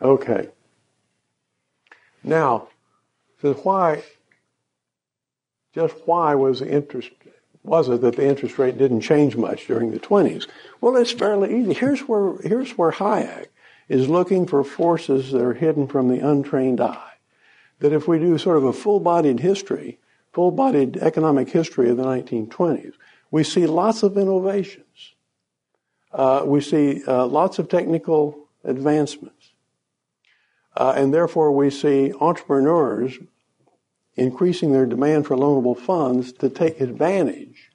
Okay. 0.02 0.50
Now, 2.24 2.70
so 3.42 3.54
why, 3.54 4.04
just 5.74 5.96
why 6.06 6.36
was 6.36 6.60
the 6.60 6.70
interest, 6.70 7.12
was 7.64 7.90
it 7.90 8.02
that 8.02 8.16
the 8.16 8.28
interest 8.28 8.58
rate 8.58 8.78
didn't 8.78 9.02
change 9.02 9.36
much 9.36 9.68
during 9.68 9.92
the 9.92 10.00
20s? 10.00 10.48
Well, 10.82 10.98
it's 10.98 11.12
fairly 11.12 11.60
easy. 11.60 11.74
Here's 11.74 12.02
where, 12.02 12.38
here's 12.42 12.72
where 12.72 12.92
Hayek 12.92 13.48
is 13.88 14.08
looking 14.08 14.46
for 14.46 14.64
forces 14.64 15.32
that 15.32 15.42
are 15.42 15.54
hidden 15.54 15.88
from 15.88 16.10
the 16.10 16.20
untrained 16.20 16.82
eye. 16.82 17.14
That 17.80 17.94
if 17.94 18.08
we 18.08 18.20
do 18.20 18.38
sort 18.38 18.58
of 18.58 18.66
a 18.66 18.74
full-bodied 18.74 19.40
history, 19.40 20.00
full-bodied 20.34 20.98
economic 20.98 21.50
history 21.50 21.90
of 21.90 21.98
the 21.98 22.04
1920s, 22.04 22.94
we 23.32 23.44
see 23.44 23.66
lots 23.66 24.04
of 24.04 24.18
innovations. 24.18 25.14
Uh, 26.12 26.44
we 26.46 26.62
see 26.62 27.04
uh, 27.08 27.26
lots 27.26 27.60
of 27.60 27.70
technical 27.70 28.48
advancements. 28.64 29.39
Uh, 30.80 30.94
and 30.96 31.14
therefore, 31.14 31.52
we 31.52 31.70
see 31.70 32.14
entrepreneurs 32.22 33.20
increasing 34.16 34.72
their 34.72 34.86
demand 34.86 35.28
for 35.28 35.36
loanable 35.36 35.78
funds 35.78 36.32
to 36.32 36.50
take 36.50 36.80
advantage 36.80 37.70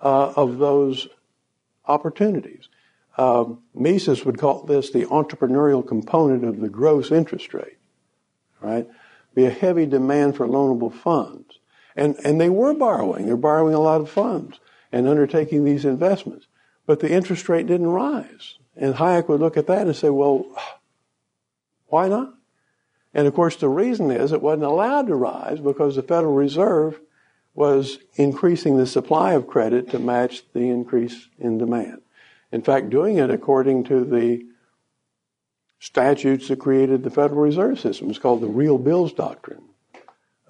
uh, 0.00 0.32
of 0.36 0.58
those 0.58 1.08
opportunities. 1.86 2.68
Um, 3.18 3.62
Mises 3.74 4.24
would 4.24 4.38
call 4.38 4.62
this 4.62 4.92
the 4.92 5.04
entrepreneurial 5.06 5.86
component 5.86 6.44
of 6.44 6.60
the 6.60 6.68
gross 6.68 7.10
interest 7.10 7.52
rate, 7.52 7.78
right? 8.60 8.88
Be 9.34 9.46
a 9.46 9.50
heavy 9.50 9.84
demand 9.84 10.36
for 10.36 10.46
loanable 10.46 10.94
funds. 10.94 11.58
And, 11.96 12.16
and 12.24 12.40
they 12.40 12.50
were 12.50 12.72
borrowing. 12.72 13.26
They're 13.26 13.36
borrowing 13.36 13.74
a 13.74 13.80
lot 13.80 14.00
of 14.00 14.08
funds 14.08 14.60
and 14.92 15.08
undertaking 15.08 15.64
these 15.64 15.84
investments. 15.84 16.46
But 16.86 17.00
the 17.00 17.10
interest 17.10 17.48
rate 17.48 17.66
didn't 17.66 17.88
rise. 17.88 18.58
And 18.76 18.94
Hayek 18.94 19.28
would 19.28 19.40
look 19.40 19.56
at 19.56 19.66
that 19.66 19.88
and 19.88 19.96
say, 19.96 20.08
well, 20.08 20.46
why 21.90 22.08
not? 22.08 22.34
And 23.12 23.26
of 23.26 23.34
course, 23.34 23.56
the 23.56 23.68
reason 23.68 24.10
is 24.10 24.32
it 24.32 24.42
wasn't 24.42 24.64
allowed 24.64 25.08
to 25.08 25.14
rise 25.14 25.60
because 25.60 25.96
the 25.96 26.02
Federal 26.02 26.34
Reserve 26.34 27.00
was 27.54 27.98
increasing 28.14 28.76
the 28.76 28.86
supply 28.86 29.32
of 29.32 29.46
credit 29.46 29.90
to 29.90 29.98
match 29.98 30.44
the 30.52 30.70
increase 30.70 31.28
in 31.38 31.58
demand. 31.58 32.00
In 32.52 32.62
fact, 32.62 32.90
doing 32.90 33.18
it 33.18 33.30
according 33.30 33.84
to 33.84 34.04
the 34.04 34.44
statutes 35.80 36.48
that 36.48 36.58
created 36.58 37.02
the 37.02 37.10
Federal 37.10 37.40
Reserve 37.40 37.80
System. 37.80 38.10
It's 38.10 38.18
called 38.18 38.42
the 38.42 38.48
Real 38.48 38.78
Bills 38.78 39.12
Doctrine. 39.12 39.64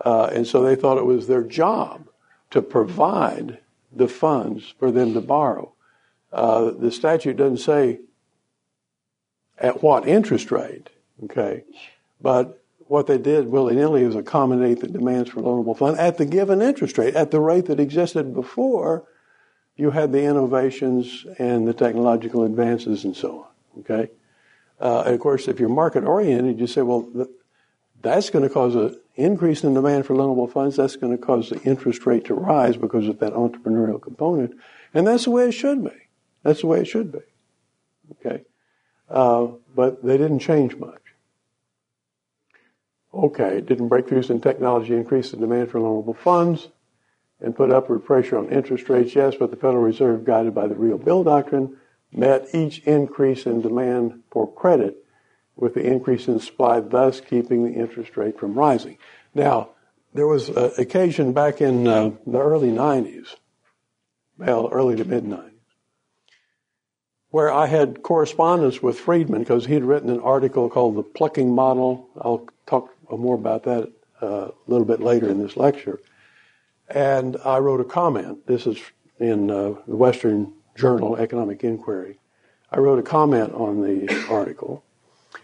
Uh, 0.05 0.31
and 0.33 0.47
so 0.47 0.63
they 0.63 0.75
thought 0.75 0.99
it 0.99 1.07
was 1.07 1.27
their 1.27 1.45
job 1.45 2.09
to 2.51 2.61
provide 2.61 3.59
the 3.93 4.09
funds 4.09 4.75
for 4.79 4.91
them 4.91 5.15
to 5.15 5.21
borrow. 5.21 5.73
Uh, 6.33 6.71
the 6.71 6.91
statute 6.91 7.37
doesn't 7.37 7.59
say 7.59 8.01
at 9.59 9.83
what 9.83 10.07
interest 10.07 10.51
rate. 10.51 10.91
Okay. 11.25 11.65
But 12.21 12.63
what 12.87 13.07
they 13.07 13.19
did 13.19 13.47
willy 13.47 13.77
nilly 13.77 14.05
was 14.05 14.17
accommodate 14.17 14.81
the 14.81 14.89
demands 14.89 15.31
for 15.31 15.41
loanable 15.41 15.77
funds 15.77 15.99
at 15.99 16.19
the 16.19 16.27
given 16.27 16.61
interest 16.61 16.99
rate, 16.99 17.15
at 17.15 17.31
the 17.31 17.41
rate 17.41 17.67
that 17.67 17.79
existed 17.79 18.35
before 18.35 19.05
you 19.77 19.91
had 19.91 20.13
the 20.13 20.23
innovations 20.23 21.25
and 21.39 21.67
the 21.67 21.73
technological 21.73 22.45
advances 22.45 23.05
and 23.05 23.17
so 23.17 23.41
on. 23.41 23.81
Okay. 23.81 24.11
Uh, 24.81 25.03
and 25.07 25.15
of 25.15 25.21
course, 25.21 25.47
if 25.47 25.61
you're 25.61 25.69
market 25.69 26.05
oriented, 26.05 26.59
you 26.59 26.67
say, 26.67 26.83
well, 26.83 27.09
that's 28.03 28.31
going 28.31 28.43
to 28.43 28.53
cause 28.53 28.75
an 28.75 28.99
increase 29.15 29.63
in 29.63 29.75
demand 29.75 30.07
for 30.07 30.15
loanable 30.15 30.51
funds. 30.51 30.77
That's 30.77 30.97
going 30.97 31.17
to 31.17 31.23
cause 31.23 31.51
the 31.51 31.61
interest 31.63 32.07
rate 32.07 32.25
to 32.27 32.35
rise 32.35 32.77
because 32.77 33.07
of 33.07 33.19
that 33.21 33.35
entrepreneurial 33.35 34.01
component. 34.01 34.55
And 34.95 35.07
that's 35.07 35.25
the 35.25 35.31
way 35.31 35.49
it 35.49 35.53
should 35.53 35.85
be. 35.85 36.09
That's 36.43 36.63
the 36.63 36.67
way 36.67 36.81
it 36.81 36.87
should 36.87 37.13
be. 37.13 37.21
Okay. 38.13 38.45
Uh, 39.09 39.49
but 39.75 40.03
they 40.03 40.17
didn't 40.17 40.41
change 40.41 40.77
much. 40.77 41.01
Okay, 43.13 43.61
didn't 43.61 43.89
breakthroughs 43.89 44.31
in 44.31 44.41
technology 44.41 44.95
increase 44.95 45.31
the 45.31 45.37
demand 45.37 45.71
for 45.71 45.81
loanable 45.81 46.17
funds 46.17 46.69
and 47.41 47.57
put 47.57 47.73
upward 47.73 48.05
pressure 48.05 48.39
on 48.39 48.49
interest 48.51 48.89
rates? 48.89 49.15
Yes, 49.15 49.35
but 49.39 49.51
the 49.51 49.57
Federal 49.57 49.83
Reserve, 49.83 50.25
guided 50.25 50.55
by 50.55 50.69
the 50.69 50.77
real 50.77 50.99
bill 50.99 51.25
doctrine, 51.25 51.77
met 52.13 52.49
each 52.55 52.79
increase 52.81 53.47
in 53.47 53.63
demand 53.63 54.23
for 54.31 54.53
credit 54.53 55.05
with 55.57 55.75
the 55.75 55.85
increase 55.85 56.29
in 56.29 56.39
supply, 56.41 56.81
thus 56.81 57.21
keeping 57.21 57.65
the 57.65 57.79
interest 57.79 58.17
rate 58.17 58.39
from 58.39 58.55
rising. 58.55 58.97
Now, 59.35 59.71
there 60.15 60.27
was 60.27 60.49
an 60.49 60.73
occasion 60.79 61.33
back 61.33 61.61
in 61.61 61.87
uh, 61.87 62.11
the 62.27 62.39
early 62.39 62.71
90s, 62.71 63.37
well, 64.39 64.69
early 64.73 64.97
to 64.97 65.05
mid 65.05 65.25
90s, 65.25 65.51
where 67.31 67.53
I 67.53 67.67
had 67.67 68.03
correspondence 68.03 68.83
with 68.83 68.99
Friedman 68.99 69.41
because 69.41 69.67
he'd 69.67 69.85
written 69.85 70.11
an 70.11 70.21
article 70.21 70.69
called 70.69 70.97
The 70.97 71.03
Plucking 71.03 71.55
Model. 71.55 72.09
I'll 72.21 72.49
talk 72.67 72.91
more 73.19 73.35
about 73.35 73.65
that 73.65 73.91
uh, 74.23 74.49
a 74.49 74.53
little 74.67 74.87
bit 74.87 75.01
later 75.01 75.29
in 75.29 75.43
this 75.43 75.57
lecture. 75.57 76.01
And 76.89 77.37
I 77.45 77.59
wrote 77.59 77.81
a 77.81 77.85
comment. 77.85 78.47
This 78.47 78.67
is 78.67 78.79
in 79.19 79.51
uh, 79.51 79.75
the 79.87 79.97
Western 79.97 80.53
Journal 80.77 81.17
Economic 81.17 81.63
Inquiry. 81.63 82.19
I 82.71 82.79
wrote 82.79 82.99
a 82.99 83.03
comment 83.03 83.53
on 83.53 83.83
the 83.83 84.27
article. 84.29 84.85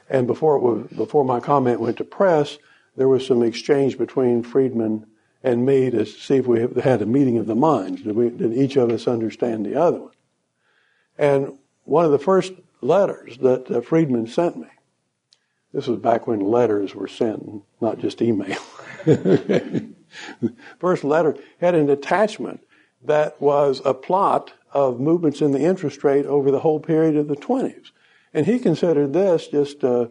And 0.08 0.26
before, 0.26 0.58
was, 0.58 0.86
before 0.88 1.24
my 1.24 1.40
comment 1.40 1.80
went 1.80 1.98
to 1.98 2.04
press, 2.04 2.58
there 2.96 3.08
was 3.08 3.26
some 3.26 3.42
exchange 3.42 3.98
between 3.98 4.42
Friedman 4.42 5.06
and 5.42 5.64
me 5.64 5.90
to 5.90 6.04
see 6.04 6.36
if 6.36 6.46
we 6.46 6.66
had 6.82 7.02
a 7.02 7.06
meeting 7.06 7.38
of 7.38 7.46
the 7.46 7.54
minds. 7.54 8.02
Did, 8.02 8.16
we, 8.16 8.30
did 8.30 8.52
each 8.52 8.76
of 8.76 8.90
us 8.90 9.06
understand 9.06 9.66
the 9.66 9.80
other 9.80 10.00
one? 10.00 10.12
And 11.18 11.58
one 11.84 12.04
of 12.04 12.10
the 12.10 12.18
first 12.18 12.52
letters 12.80 13.38
that 13.38 13.70
uh, 13.70 13.80
Friedman 13.80 14.26
sent 14.26 14.56
me 14.56 14.68
this 15.76 15.86
was 15.88 15.98
back 15.98 16.26
when 16.26 16.40
letters 16.40 16.94
were 16.94 17.06
sent, 17.06 17.62
not 17.82 17.98
just 17.98 18.22
email. 18.22 18.56
First 20.78 21.04
letter 21.04 21.36
had 21.60 21.74
an 21.74 21.90
attachment 21.90 22.60
that 23.04 23.38
was 23.42 23.82
a 23.84 23.92
plot 23.92 24.54
of 24.72 25.00
movements 25.00 25.42
in 25.42 25.52
the 25.52 25.60
interest 25.60 26.02
rate 26.02 26.24
over 26.24 26.50
the 26.50 26.60
whole 26.60 26.80
period 26.80 27.14
of 27.14 27.28
the 27.28 27.36
20s. 27.36 27.90
And 28.32 28.46
he 28.46 28.58
considered 28.58 29.12
this 29.12 29.48
just, 29.48 29.84
uh, 29.84 30.08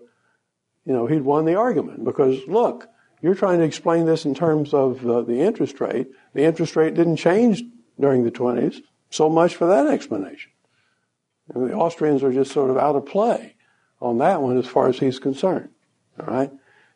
you 0.86 0.94
know, 0.94 1.08
he'd 1.08 1.24
won 1.24 1.46
the 1.46 1.56
argument 1.56 2.06
because 2.06 2.48
look, 2.48 2.88
you're 3.24 3.34
trying 3.34 3.58
to 3.58 3.66
explain 3.66 4.06
this 4.06 4.24
in 4.24 4.36
terms 4.36 4.72
of 4.72 5.04
uh, 5.10 5.22
the 5.24 5.40
interest 5.40 5.82
rate. 5.82 6.10
The 6.36 6.44
interest 6.44 6.76
rate 6.76 6.94
didn't 6.94 7.18
change 7.18 7.64
during 8.00 8.24
the 8.24 8.30
20s. 8.30 8.84
So 9.10 9.32
much 9.32 9.56
for 9.56 9.66
that 9.66 9.88
explanation. 9.88 10.52
And 11.56 11.68
the 11.68 11.74
Austrians 11.74 12.22
are 12.22 12.32
just 12.32 12.52
sort 12.52 12.70
of 12.70 12.78
out 12.78 12.96
of 12.96 13.08
play 13.08 13.55
on 14.02 14.18
that 14.20 14.42
one 14.42 14.58
as 14.58 14.68
far 14.68 14.88
as 14.88 15.00
he's 15.00 15.20
concerned. 15.20 15.70
All 16.20 16.28
right? 16.28 16.52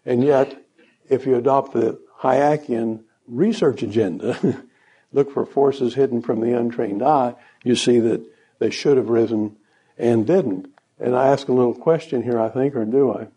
And 0.06 0.24
yet, 0.24 0.62
if 1.10 1.26
you 1.26 1.36
adopt 1.36 1.74
the 1.74 2.00
Hayekian 2.22 3.04
research 3.28 3.84
agenda, 3.84 4.64
look 5.14 5.32
for 5.32 5.46
forces 5.46 5.96
hidden 5.96 6.22
from 6.22 6.42
the 6.42 6.58
untrained 6.58 7.02
eye, 7.02 7.36
you 7.64 7.76
see 7.76 8.00
that 8.00 8.22
they 8.60 8.70
should 8.70 8.98
have 8.98 9.10
risen 9.10 9.56
and 9.98 10.26
didn't. 10.26 10.68
And 11.00 11.16
I 11.16 11.28
ask 11.28 11.48
a 11.48 11.54
little 11.54 11.74
question 11.74 12.24
here, 12.24 12.40
I 12.40 12.50
think, 12.50 12.76
or 12.76 12.86
do 12.86 13.14
I? 13.14 13.28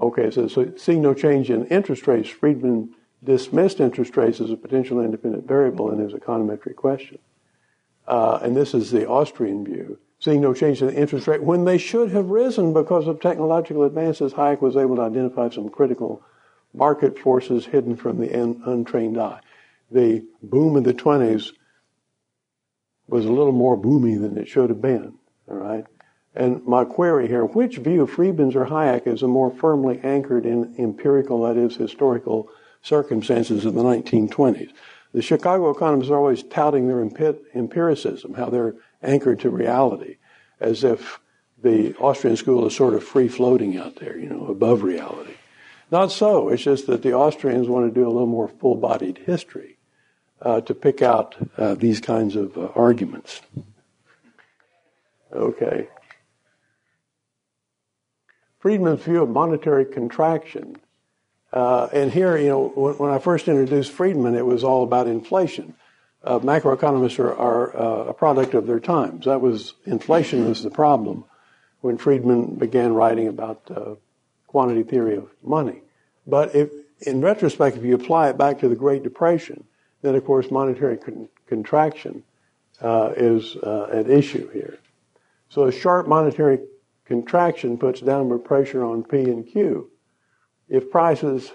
Okay, 0.00 0.30
so, 0.30 0.48
so 0.48 0.72
seeing 0.76 1.02
no 1.02 1.14
change 1.14 1.50
in 1.50 1.66
interest 1.66 2.06
rates, 2.06 2.28
Friedman 2.28 2.94
dismissed 3.22 3.78
interest 3.78 4.16
rates 4.16 4.40
as 4.40 4.50
a 4.50 4.56
potential 4.56 5.00
independent 5.00 5.46
variable 5.46 5.92
in 5.92 5.98
his 5.98 6.12
econometric 6.12 6.74
question. 6.74 7.18
Uh, 8.06 8.40
and 8.42 8.56
this 8.56 8.74
is 8.74 8.90
the 8.90 9.08
Austrian 9.08 9.64
view. 9.64 9.98
Seeing 10.22 10.40
no 10.40 10.54
change 10.54 10.80
in 10.80 10.86
the 10.86 10.94
interest 10.94 11.26
rate 11.26 11.42
when 11.42 11.64
they 11.64 11.78
should 11.78 12.12
have 12.12 12.26
risen 12.26 12.72
because 12.72 13.08
of 13.08 13.18
technological 13.18 13.82
advances, 13.82 14.32
Hayek 14.34 14.60
was 14.60 14.76
able 14.76 14.94
to 14.94 15.02
identify 15.02 15.48
some 15.48 15.68
critical 15.68 16.22
market 16.72 17.18
forces 17.18 17.66
hidden 17.66 17.96
from 17.96 18.20
the 18.20 18.32
un- 18.32 18.62
untrained 18.64 19.20
eye. 19.20 19.40
The 19.90 20.24
boom 20.40 20.76
of 20.76 20.84
the 20.84 20.94
20s 20.94 21.50
was 23.08 23.24
a 23.24 23.32
little 23.32 23.50
more 23.50 23.76
boomy 23.76 24.20
than 24.20 24.38
it 24.38 24.46
should 24.46 24.70
have 24.70 24.80
been. 24.80 25.14
All 25.50 25.56
right. 25.56 25.84
And 26.36 26.64
my 26.68 26.84
query 26.84 27.26
here, 27.26 27.44
which 27.44 27.78
view, 27.78 28.06
Friedman's 28.06 28.54
or 28.54 28.66
Hayek, 28.66 29.08
is 29.08 29.24
more 29.24 29.50
firmly 29.50 29.98
anchored 30.04 30.46
in 30.46 30.72
empirical, 30.78 31.42
that 31.42 31.56
is, 31.56 31.74
historical 31.74 32.48
circumstances 32.80 33.64
of 33.64 33.74
the 33.74 33.82
1920s? 33.82 34.70
The 35.12 35.20
Chicago 35.20 35.70
economists 35.70 36.10
are 36.10 36.16
always 36.16 36.44
touting 36.44 36.86
their 36.86 37.02
empiricism, 37.56 38.34
how 38.34 38.50
they're 38.50 38.76
anchored 39.02 39.40
to 39.40 39.50
reality, 39.50 40.16
as 40.60 40.84
if 40.84 41.20
the 41.62 41.94
Austrian 41.96 42.36
school 42.36 42.66
is 42.66 42.74
sort 42.74 42.94
of 42.94 43.04
free 43.04 43.28
floating 43.28 43.76
out 43.76 43.96
there, 43.96 44.16
you 44.18 44.28
know, 44.28 44.46
above 44.46 44.82
reality. 44.82 45.34
Not 45.90 46.10
so. 46.10 46.48
It's 46.48 46.62
just 46.62 46.86
that 46.86 47.02
the 47.02 47.14
Austrians 47.14 47.68
want 47.68 47.92
to 47.92 48.00
do 48.00 48.06
a 48.06 48.10
little 48.10 48.26
more 48.26 48.48
full 48.48 48.76
bodied 48.76 49.18
history 49.18 49.78
uh, 50.40 50.60
to 50.62 50.74
pick 50.74 51.02
out 51.02 51.36
uh, 51.56 51.74
these 51.74 52.00
kinds 52.00 52.34
of 52.34 52.56
uh, 52.56 52.68
arguments. 52.74 53.40
Okay. 55.32 55.88
Friedman's 58.58 59.02
view 59.02 59.22
of 59.22 59.28
monetary 59.28 59.84
contraction. 59.84 60.76
Uh, 61.52 61.88
and 61.92 62.10
here, 62.10 62.36
you 62.36 62.48
know, 62.48 62.68
when, 62.74 62.94
when, 62.94 63.10
I 63.10 63.18
first 63.18 63.48
introduced 63.48 63.92
Friedman, 63.92 64.34
it 64.34 64.46
was 64.46 64.64
all 64.64 64.84
about 64.84 65.06
inflation. 65.06 65.74
Uh, 66.24 66.38
macroeconomists 66.38 67.18
are, 67.18 67.34
are 67.34 67.76
uh, 67.76 68.04
a 68.04 68.14
product 68.14 68.54
of 68.54 68.66
their 68.66 68.80
times. 68.80 69.24
That 69.24 69.40
was 69.40 69.74
inflation 69.86 70.48
was 70.48 70.62
the 70.62 70.70
problem 70.70 71.24
when 71.80 71.98
Friedman 71.98 72.54
began 72.56 72.94
writing 72.94 73.26
about 73.26 73.62
uh, 73.74 73.96
quantity 74.46 74.84
theory 74.84 75.16
of 75.16 75.28
money. 75.42 75.82
But 76.26 76.54
if, 76.54 76.70
in 77.00 77.20
retrospect, 77.20 77.76
if 77.76 77.82
you 77.82 77.96
apply 77.96 78.28
it 78.28 78.38
back 78.38 78.60
to 78.60 78.68
the 78.68 78.76
Great 78.76 79.02
Depression, 79.02 79.64
then 80.02 80.14
of 80.14 80.24
course 80.24 80.50
monetary 80.50 80.96
con- 80.96 81.28
contraction 81.46 82.22
uh, 82.80 83.12
is 83.16 83.56
uh, 83.56 83.88
an 83.92 84.10
issue 84.10 84.48
here. 84.50 84.78
So 85.48 85.64
a 85.64 85.72
sharp 85.72 86.06
monetary 86.06 86.60
contraction 87.04 87.78
puts 87.78 88.00
downward 88.00 88.40
pressure 88.40 88.84
on 88.84 89.02
P 89.02 89.18
and 89.24 89.46
Q. 89.46 89.90
If 90.68 90.90
prices 90.90 91.52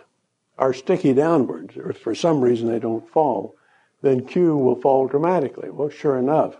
are 0.57 0.73
sticky 0.73 1.13
downwards, 1.13 1.77
or 1.77 1.93
for 1.93 2.13
some 2.13 2.41
reason 2.41 2.67
they 2.67 2.79
don't 2.79 3.09
fall, 3.09 3.55
then 4.01 4.25
Q 4.25 4.57
will 4.57 4.79
fall 4.79 5.07
dramatically. 5.07 5.69
Well, 5.69 5.89
sure 5.89 6.17
enough. 6.17 6.55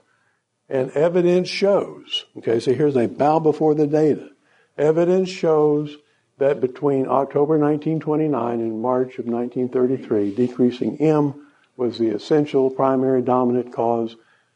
And 0.69 0.91
evidence 0.91 1.47
shows, 1.47 2.25
okay, 2.37 2.59
so 2.59 2.73
here's 2.73 2.97
a 2.97 3.07
bow 3.07 3.39
before 3.39 3.73
the 3.73 3.87
data. 3.87 4.29
Evidence 4.77 5.29
shows 5.29 5.97
that 6.39 6.59
between 6.61 7.07
October 7.07 7.57
1929 7.57 8.59
and 8.59 8.81
March 8.81 9.17
of 9.17 9.25
1933, 9.25 10.35
decreasing 10.35 10.97
M 10.97 11.47
was 11.77 11.97
the 11.97 12.09
essential 12.09 12.69
primary 12.69 13.21
dominant 13.21 13.73
cause 13.73 14.15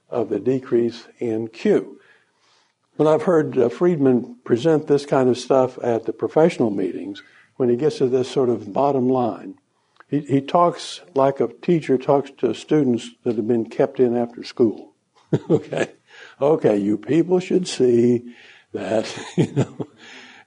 of 0.09 0.29
the 0.29 0.39
decrease 0.39 1.07
in 1.19 1.47
Q. 1.47 1.99
When 2.97 3.07
I've 3.07 3.23
heard 3.23 3.57
uh, 3.57 3.69
Friedman 3.69 4.37
present 4.43 4.87
this 4.87 5.05
kind 5.05 5.29
of 5.29 5.37
stuff 5.37 5.79
at 5.81 6.05
the 6.05 6.13
professional 6.13 6.71
meetings, 6.71 7.23
when 7.55 7.69
he 7.69 7.75
gets 7.75 7.99
to 7.99 8.07
this 8.07 8.29
sort 8.29 8.49
of 8.49 8.73
bottom 8.73 9.07
line, 9.09 9.55
he, 10.11 10.19
he 10.19 10.41
talks 10.41 10.99
like 11.15 11.39
a 11.39 11.47
teacher 11.47 11.97
talks 11.97 12.29
to 12.39 12.53
students 12.53 13.09
that 13.23 13.37
have 13.37 13.47
been 13.47 13.69
kept 13.69 13.99
in 13.99 14.15
after 14.15 14.43
school. 14.43 14.93
okay, 15.49 15.93
okay, 16.39 16.77
you 16.77 16.97
people 16.97 17.39
should 17.39 17.65
see 17.65 18.35
that, 18.73 19.17
you 19.37 19.51
know, 19.53 19.87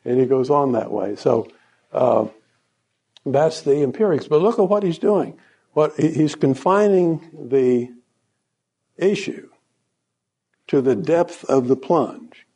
and 0.04 0.20
he 0.20 0.26
goes 0.26 0.50
on 0.50 0.72
that 0.72 0.92
way. 0.92 1.16
So 1.16 1.48
uh, 1.92 2.26
that's 3.24 3.62
the 3.62 3.82
empirics. 3.82 4.28
But 4.28 4.42
look 4.42 4.58
at 4.58 4.68
what 4.68 4.82
he's 4.82 4.98
doing. 4.98 5.40
What 5.72 5.94
he's 5.98 6.34
confining 6.34 7.48
the 7.48 7.90
issue 8.96 9.48
to 10.68 10.82
the 10.82 10.94
depth 10.94 11.42
of 11.46 11.68
the 11.68 11.76
plunge 11.76 12.46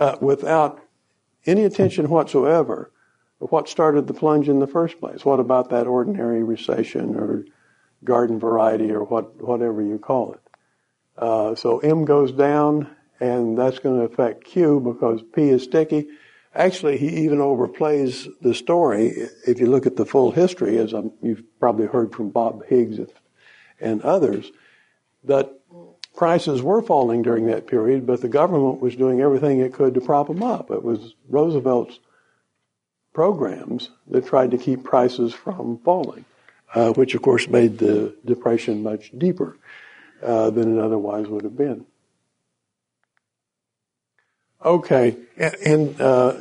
uh, 0.00 0.16
without 0.20 0.80
any 1.44 1.62
attention 1.62 2.08
whatsoever 2.08 2.90
of 3.40 3.50
what 3.52 3.68
started 3.68 4.06
the 4.06 4.14
plunge 4.14 4.48
in 4.48 4.58
the 4.58 4.66
first 4.66 4.98
place. 5.00 5.24
What 5.24 5.40
about 5.40 5.70
that 5.70 5.86
ordinary 5.86 6.42
recession 6.42 7.16
or 7.16 7.44
garden 8.04 8.38
variety 8.38 8.90
or 8.90 9.04
what, 9.04 9.40
whatever 9.42 9.82
you 9.82 9.98
call 9.98 10.32
it? 10.32 10.40
Uh, 11.16 11.54
so 11.54 11.78
M 11.78 12.04
goes 12.04 12.32
down, 12.32 12.94
and 13.20 13.58
that's 13.58 13.78
going 13.78 13.98
to 13.98 14.12
affect 14.12 14.44
Q 14.44 14.80
because 14.80 15.22
P 15.34 15.48
is 15.48 15.64
sticky. 15.64 16.08
Actually, 16.54 16.96
he 16.96 17.24
even 17.24 17.38
overplays 17.38 18.28
the 18.40 18.54
story. 18.54 19.28
If 19.46 19.60
you 19.60 19.66
look 19.66 19.86
at 19.86 19.96
the 19.96 20.06
full 20.06 20.30
history, 20.30 20.78
as 20.78 20.92
I'm, 20.92 21.12
you've 21.22 21.42
probably 21.60 21.86
heard 21.86 22.14
from 22.14 22.30
Bob 22.30 22.64
Higgs 22.66 22.98
and 23.78 24.00
others, 24.02 24.50
that 25.24 25.52
prices 26.14 26.62
were 26.62 26.80
falling 26.80 27.22
during 27.22 27.46
that 27.46 27.66
period, 27.66 28.06
but 28.06 28.22
the 28.22 28.28
government 28.28 28.80
was 28.80 28.96
doing 28.96 29.20
everything 29.20 29.60
it 29.60 29.74
could 29.74 29.94
to 29.94 30.00
prop 30.00 30.28
them 30.28 30.42
up. 30.42 30.70
It 30.70 30.82
was 30.82 31.14
Roosevelt's 31.28 31.98
programs 33.16 33.88
that 34.06 34.26
tried 34.26 34.50
to 34.50 34.58
keep 34.58 34.84
prices 34.84 35.32
from 35.32 35.78
falling, 35.78 36.26
uh, 36.74 36.92
which 36.92 37.14
of 37.14 37.22
course 37.22 37.48
made 37.48 37.78
the 37.78 38.14
depression 38.26 38.82
much 38.82 39.10
deeper 39.16 39.56
uh, 40.22 40.50
than 40.50 40.76
it 40.76 40.84
otherwise 40.84 41.26
would 41.26 41.42
have 41.42 41.56
been. 41.56 41.86
Okay, 44.62 45.16
and, 45.64 45.98
uh, 45.98 46.34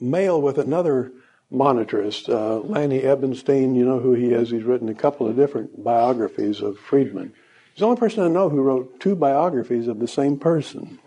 mail 0.00 0.40
with 0.40 0.56
another 0.58 1.10
monetarist, 1.52 2.28
uh, 2.28 2.60
Lanny 2.60 3.00
Ebenstein. 3.00 3.74
You 3.74 3.84
know 3.84 3.98
who 3.98 4.12
he 4.12 4.26
is. 4.26 4.50
He's 4.50 4.62
written 4.62 4.88
a 4.88 4.94
couple 4.94 5.26
of 5.26 5.34
different 5.34 5.82
biographies 5.82 6.60
of 6.60 6.78
Friedman. 6.78 7.32
He's 7.72 7.80
the 7.80 7.86
only 7.86 7.98
person 7.98 8.22
I 8.22 8.28
know 8.28 8.48
who 8.48 8.62
wrote 8.62 9.00
two 9.00 9.16
biographies 9.16 9.88
of 9.88 9.98
the 9.98 10.06
same 10.06 10.38
person. 10.38 11.00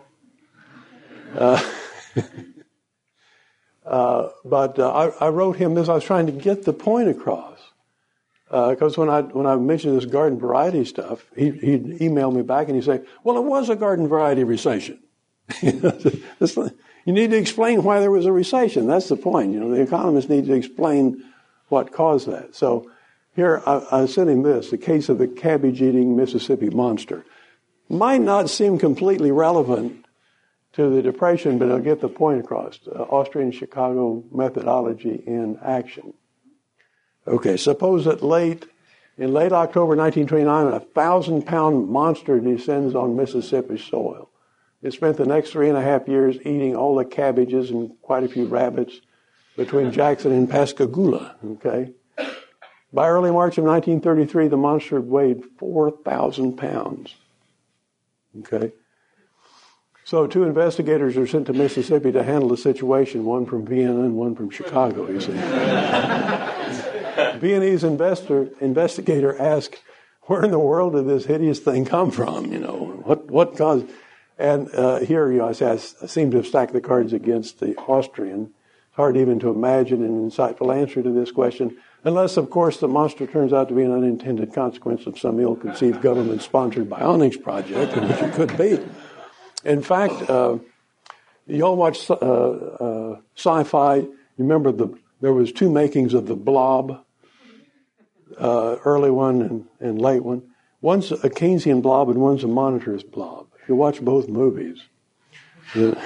Uh, 3.88 4.28
but 4.44 4.78
uh, 4.78 4.90
I, 4.92 5.26
I, 5.26 5.28
wrote 5.30 5.56
him 5.56 5.74
this. 5.74 5.88
I 5.88 5.94
was 5.94 6.04
trying 6.04 6.26
to 6.26 6.32
get 6.32 6.64
the 6.64 6.74
point 6.74 7.08
across 7.08 7.58
because 8.44 8.98
uh, 8.98 9.00
when 9.00 9.08
I 9.08 9.22
when 9.22 9.46
I 9.46 9.56
mentioned 9.56 9.96
this 9.96 10.04
garden 10.04 10.38
variety 10.38 10.84
stuff, 10.84 11.24
he, 11.34 11.52
he'd 11.52 12.02
email 12.02 12.30
me 12.30 12.42
back 12.42 12.66
and 12.66 12.76
he'd 12.76 12.84
say, 12.84 13.00
"Well, 13.24 13.38
it 13.38 13.44
was 13.44 13.70
a 13.70 13.76
garden 13.76 14.06
variety 14.06 14.44
recession." 14.44 14.98
you 15.62 15.72
need 17.06 17.30
to 17.30 17.38
explain 17.38 17.82
why 17.82 18.00
there 18.00 18.10
was 18.10 18.26
a 18.26 18.32
recession. 18.32 18.86
That's 18.86 19.08
the 19.08 19.16
point. 19.16 19.54
You 19.54 19.60
know, 19.60 19.70
the 19.70 19.80
economists 19.80 20.28
need 20.28 20.44
to 20.44 20.52
explain 20.52 21.24
what 21.68 21.90
caused 21.90 22.28
that. 22.28 22.54
So 22.54 22.90
here, 23.36 23.62
I, 23.64 23.86
I 23.90 24.06
sent 24.06 24.28
him 24.28 24.42
this, 24.42 24.68
the 24.68 24.76
case 24.76 25.08
of 25.08 25.16
the 25.16 25.28
cabbage 25.28 25.80
eating 25.80 26.14
Mississippi 26.14 26.68
monster. 26.68 27.24
Might 27.88 28.20
not 28.20 28.50
seem 28.50 28.78
completely 28.78 29.32
relevant 29.32 30.04
to 30.74 30.90
the 30.90 31.02
Depression, 31.02 31.58
but 31.58 31.66
it'll 31.66 31.80
get 31.80 32.00
the 32.00 32.08
point 32.08 32.40
across. 32.40 32.78
Uh, 32.86 33.02
Austrian 33.02 33.50
Chicago 33.50 34.22
methodology 34.30 35.22
in 35.26 35.58
action. 35.62 36.14
Okay, 37.26 37.56
suppose 37.56 38.04
that 38.04 38.22
late, 38.22 38.66
in 39.16 39.32
late 39.32 39.52
October 39.52 39.96
1929, 39.96 40.66
a 40.72 40.80
thousand 40.80 41.46
pound 41.46 41.88
monster 41.88 42.38
descends 42.40 42.94
on 42.94 43.16
Mississippi 43.16 43.78
soil. 43.78 44.30
It 44.82 44.92
spent 44.92 45.16
the 45.16 45.26
next 45.26 45.50
three 45.50 45.68
and 45.68 45.76
a 45.76 45.82
half 45.82 46.06
years 46.06 46.36
eating 46.40 46.76
all 46.76 46.94
the 46.94 47.04
cabbages 47.04 47.70
and 47.70 47.90
quite 48.00 48.22
a 48.22 48.28
few 48.28 48.46
rabbits 48.46 49.00
between 49.56 49.90
Jackson 49.92 50.32
and 50.32 50.48
Pascagoula. 50.48 51.36
Okay, 51.44 51.92
by 52.92 53.08
early 53.08 53.30
March 53.30 53.58
of 53.58 53.64
1933, 53.64 54.48
the 54.48 54.56
monster 54.56 55.00
weighed 55.00 55.44
4,000 55.58 56.56
pounds. 56.56 57.14
Okay? 58.40 58.72
So 60.08 60.26
two 60.26 60.44
investigators 60.44 61.18
are 61.18 61.26
sent 61.26 61.48
to 61.48 61.52
Mississippi 61.52 62.12
to 62.12 62.22
handle 62.22 62.48
the 62.48 62.56
situation, 62.56 63.26
one 63.26 63.44
from 63.44 63.66
Vienna 63.66 64.00
and 64.00 64.16
one 64.16 64.34
from 64.34 64.48
Chicago, 64.48 65.06
you 65.06 65.20
see. 65.20 65.32
Viennese 67.38 67.84
investor, 67.84 68.48
investigator 68.62 69.38
asked, 69.38 69.82
where 70.22 70.42
in 70.42 70.50
the 70.50 70.58
world 70.58 70.94
did 70.94 71.06
this 71.06 71.26
hideous 71.26 71.58
thing 71.58 71.84
come 71.84 72.10
from? 72.10 72.50
You 72.50 72.58
know, 72.58 73.02
what, 73.04 73.30
what 73.30 73.58
caused? 73.58 73.84
And 74.38 74.74
uh, 74.74 75.00
here, 75.00 75.30
you 75.30 75.40
know, 75.40 75.48
I, 75.50 75.52
say, 75.52 75.72
I 75.72 75.76
seem 75.76 76.30
to 76.30 76.38
have 76.38 76.46
stacked 76.46 76.72
the 76.72 76.80
cards 76.80 77.12
against 77.12 77.60
the 77.60 77.76
Austrian. 77.76 78.54
It's 78.88 78.96
hard 78.96 79.18
even 79.18 79.38
to 79.40 79.50
imagine 79.50 80.02
an 80.02 80.30
insightful 80.30 80.74
answer 80.74 81.02
to 81.02 81.12
this 81.12 81.30
question, 81.30 81.76
unless, 82.02 82.38
of 82.38 82.48
course, 82.48 82.78
the 82.78 82.88
monster 82.88 83.26
turns 83.26 83.52
out 83.52 83.68
to 83.68 83.74
be 83.74 83.82
an 83.82 83.92
unintended 83.92 84.54
consequence 84.54 85.04
of 85.04 85.18
some 85.18 85.38
ill-conceived 85.38 86.00
government-sponsored 86.00 86.88
bionics 86.88 87.42
project, 87.42 87.94
which 87.94 88.22
it 88.22 88.32
could 88.32 88.56
be. 88.56 88.80
In 89.68 89.82
fact, 89.82 90.30
uh, 90.30 90.58
you 91.46 91.62
all 91.62 91.76
watch 91.76 92.10
uh, 92.10 92.14
uh, 92.14 93.20
sci-fi. 93.36 93.96
You 93.96 94.14
remember 94.38 94.72
the 94.72 94.98
there 95.20 95.32
was 95.32 95.52
two 95.52 95.70
makings 95.70 96.14
of 96.14 96.26
the 96.26 96.36
Blob, 96.36 97.04
uh, 98.38 98.76
early 98.84 99.10
one 99.10 99.42
and, 99.42 99.66
and 99.78 100.00
late 100.00 100.24
one. 100.24 100.42
One's 100.80 101.10
a 101.12 101.28
Keynesian 101.28 101.82
blob 101.82 102.08
and 102.08 102.20
one's 102.20 102.44
a 102.44 102.46
monetarist 102.46 103.10
blob. 103.10 103.48
You 103.66 103.74
watch 103.74 104.00
both 104.00 104.28
movies, 104.28 104.80
the, 105.74 105.98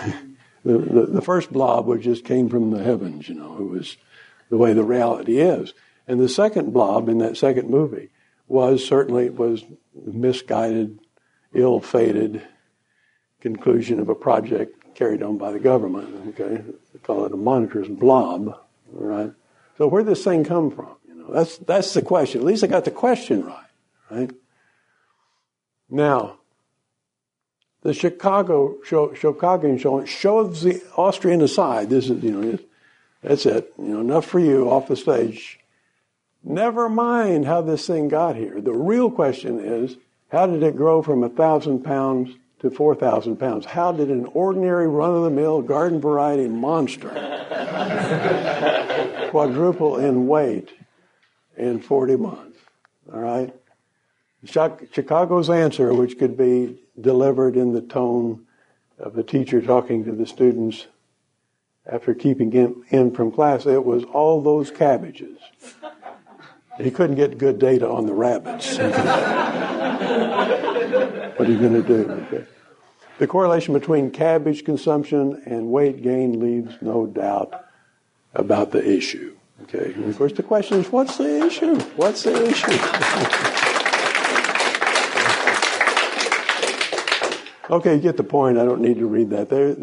the, 0.64 0.78
the, 0.78 1.06
the 1.06 1.22
first 1.22 1.52
blob 1.52 1.86
was 1.86 2.02
just 2.02 2.24
came 2.24 2.48
from 2.48 2.70
the 2.70 2.82
heavens, 2.82 3.28
you 3.28 3.34
know, 3.34 3.58
it 3.58 3.68
was 3.68 3.96
the 4.48 4.56
way 4.56 4.72
the 4.72 4.82
reality 4.82 5.38
is. 5.38 5.74
And 6.08 6.18
the 6.18 6.28
second 6.28 6.72
blob 6.72 7.08
in 7.08 7.18
that 7.18 7.36
second 7.36 7.68
movie 7.68 8.08
was 8.48 8.84
certainly 8.84 9.28
was 9.28 9.62
misguided, 9.94 10.98
ill-fated 11.54 12.42
conclusion 13.43 13.99
of 13.99 14.09
a 14.09 14.14
project 14.14 14.95
carried 14.95 15.22
on 15.22 15.36
by 15.36 15.53
the 15.53 15.59
government. 15.59 16.09
Okay, 16.40 16.62
they 16.93 16.99
call 17.03 17.26
it 17.26 17.32
a 17.32 17.36
monetarist 17.36 17.99
blob, 17.99 18.57
right? 18.93 19.32
So 19.76 19.88
where 19.88 20.03
did 20.03 20.12
this 20.12 20.24
thing 20.24 20.45
come 20.45 20.70
from? 20.70 20.95
You 21.07 21.14
know, 21.16 21.32
that's 21.34 21.59
that's 21.59 21.93
the 21.93 22.03
question. 22.03 22.40
At 22.40 22.47
least 22.47 22.64
I 22.64 22.68
got 22.68 22.84
the 22.84 22.90
question 22.90 23.45
right, 23.45 23.66
right? 24.11 24.30
Now, 25.90 26.38
the 27.82 27.93
Chicago 27.93 28.76
show, 28.84 29.12
Chicagoan 29.12 29.76
show 29.76 30.05
shoves 30.05 30.62
the 30.62 30.80
Austrian 30.97 31.43
aside. 31.43 31.90
This 31.90 32.09
is, 32.09 32.22
you 32.22 32.30
know, 32.30 32.59
that's 33.22 33.45
it. 33.45 33.74
You 33.76 33.88
know, 33.88 34.01
enough 34.01 34.24
for 34.24 34.38
you 34.38 34.70
off 34.70 34.86
the 34.86 34.97
stage. 34.97 35.59
Never 36.45 36.88
mind 36.88 37.45
how 37.45 37.61
this 37.61 37.86
thing 37.86 38.09
got 38.09 38.36
here. 38.36 38.61
The 38.61 38.72
real 38.72 39.11
question 39.11 39.61
is, 39.61 39.97
how 40.30 40.47
did 40.47 40.62
it 40.62 40.76
grow 40.76 41.03
from 41.03 41.22
a 41.22 41.28
thousand 41.28 41.84
pounds 41.84 42.36
to 42.62 42.70
four 42.70 42.94
thousand 42.94 43.36
pounds? 43.36 43.66
How 43.66 43.92
did 43.92 44.08
an 44.08 44.24
ordinary 44.32 44.88
run-of-the-mill 44.88 45.62
garden 45.62 46.00
variety 46.00 46.48
monster 46.48 47.10
quadruple 49.30 49.98
in 49.98 50.26
weight 50.26 50.70
in 51.56 51.80
40 51.80 52.16
months? 52.16 52.58
All 53.12 53.20
right? 53.20 53.54
Chicago's 54.44 55.50
answer, 55.50 55.92
which 55.92 56.18
could 56.18 56.36
be 56.36 56.80
delivered 57.00 57.56
in 57.56 57.72
the 57.72 57.82
tone 57.82 58.46
of 58.98 59.14
the 59.14 59.22
teacher 59.22 59.60
talking 59.60 60.04
to 60.04 60.12
the 60.12 60.26
students 60.26 60.86
after 61.86 62.14
keeping 62.14 62.52
him 62.52 62.84
in 62.90 63.12
from 63.12 63.32
class, 63.32 63.66
it 63.66 63.84
was 63.84 64.04
all 64.04 64.40
those 64.40 64.70
cabbages. 64.70 65.38
He 66.79 66.91
couldn't 66.91 67.16
get 67.16 67.39
good 67.39 67.59
data 67.59 67.89
on 67.89 68.07
the 68.07 68.14
rabbits. 68.14 68.77
what 68.79 68.97
are 71.41 71.53
you 71.53 71.59
going 71.59 71.75
to 71.75 71.83
do? 71.83 72.11
Okay. 72.11 72.45
The 73.18 73.27
correlation 73.27 73.75
between 73.75 74.11
cabbage 74.11 74.64
consumption 74.64 75.43
and 75.47 75.70
weight 75.70 76.03
gain 76.03 76.41
leaves 76.41 76.77
no 76.81 77.07
doubt 77.07 77.53
about 78.35 78.70
the 78.70 78.85
issue. 78.85 79.37
Okay. 79.64 79.93
And 79.95 80.07
of 80.07 80.16
course, 80.16 80.33
the 80.33 80.43
question 80.43 80.81
is, 80.81 80.91
what's 80.91 81.18
the 81.18 81.47
issue? 81.47 81.79
What's 81.97 82.23
the 82.25 82.47
issue? 82.47 83.68
Okay, 87.73 87.95
you 87.95 88.01
get 88.03 88.18
the 88.18 88.25
point. 88.25 88.59
I 88.59 88.66
don't 88.66 88.83
need 88.83 88.99
to 88.99 89.07
read 89.07 89.31
that. 89.31 89.49
There. 89.49 89.77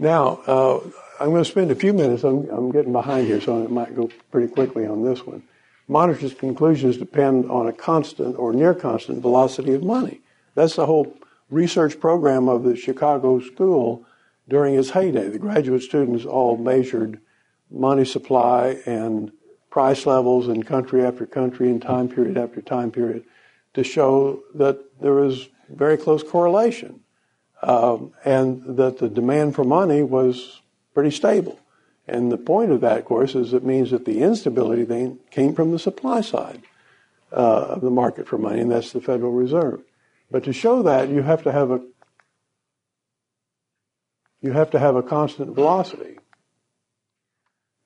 Now, 0.00 0.40
uh, 0.46 0.80
I'm 1.20 1.28
going 1.28 1.44
to 1.44 1.50
spend 1.50 1.70
a 1.70 1.74
few 1.74 1.92
minutes. 1.92 2.24
I'm, 2.24 2.48
I'm, 2.48 2.72
getting 2.72 2.92
behind 2.92 3.26
here, 3.26 3.40
so 3.40 3.62
it 3.62 3.70
might 3.70 3.94
go 3.94 4.08
pretty 4.30 4.50
quickly 4.50 4.86
on 4.86 5.04
this 5.04 5.26
one. 5.26 5.42
Monetarist 5.90 6.38
conclusions 6.38 6.96
depend 6.96 7.50
on 7.50 7.66
a 7.66 7.72
constant 7.72 8.38
or 8.38 8.54
near 8.54 8.74
constant 8.74 9.20
velocity 9.20 9.74
of 9.74 9.82
money. 9.82 10.22
That's 10.54 10.76
the 10.76 10.86
whole 10.86 11.14
research 11.50 12.00
program 12.00 12.48
of 12.48 12.62
the 12.62 12.76
Chicago 12.76 13.40
School 13.40 14.06
during 14.48 14.74
its 14.74 14.90
heyday. 14.90 15.28
The 15.28 15.38
graduate 15.38 15.82
students 15.82 16.24
all 16.24 16.56
measured 16.56 17.20
money 17.70 18.06
supply 18.06 18.78
and 18.86 19.30
price 19.68 20.06
levels 20.06 20.48
in 20.48 20.62
country 20.62 21.04
after 21.04 21.26
country 21.26 21.68
and 21.68 21.82
time 21.82 22.08
period 22.08 22.38
after 22.38 22.62
time 22.62 22.90
period 22.90 23.24
to 23.74 23.84
show 23.84 24.42
that 24.54 24.78
there 25.00 25.12
was 25.12 25.48
very 25.68 25.98
close 25.98 26.22
correlation 26.22 27.00
um, 27.62 28.12
and 28.24 28.76
that 28.76 28.98
the 28.98 29.08
demand 29.08 29.54
for 29.54 29.64
money 29.64 30.02
was 30.02 30.60
pretty 30.94 31.10
stable. 31.10 31.58
And 32.08 32.32
the 32.32 32.38
point 32.38 32.72
of 32.72 32.80
that, 32.80 32.98
of 32.98 33.04
course, 33.04 33.34
is 33.34 33.52
it 33.52 33.64
means 33.64 33.90
that 33.90 34.04
the 34.04 34.22
instability 34.22 34.84
then 34.84 35.20
came 35.30 35.54
from 35.54 35.70
the 35.70 35.78
supply 35.78 36.22
side 36.22 36.62
uh, 37.32 37.74
of 37.74 37.82
the 37.82 37.90
market 37.90 38.26
for 38.26 38.38
money, 38.38 38.60
and 38.60 38.70
that's 38.70 38.92
the 38.92 39.00
Federal 39.00 39.32
Reserve. 39.32 39.82
But 40.30 40.44
to 40.44 40.52
show 40.52 40.82
that, 40.82 41.08
you 41.08 41.22
have 41.22 41.42
to 41.44 41.52
have 41.52 41.70
a 41.70 41.80
you 44.42 44.52
have 44.52 44.70
to 44.70 44.78
have 44.78 44.96
a 44.96 45.02
constant 45.02 45.54
velocity. 45.54 46.18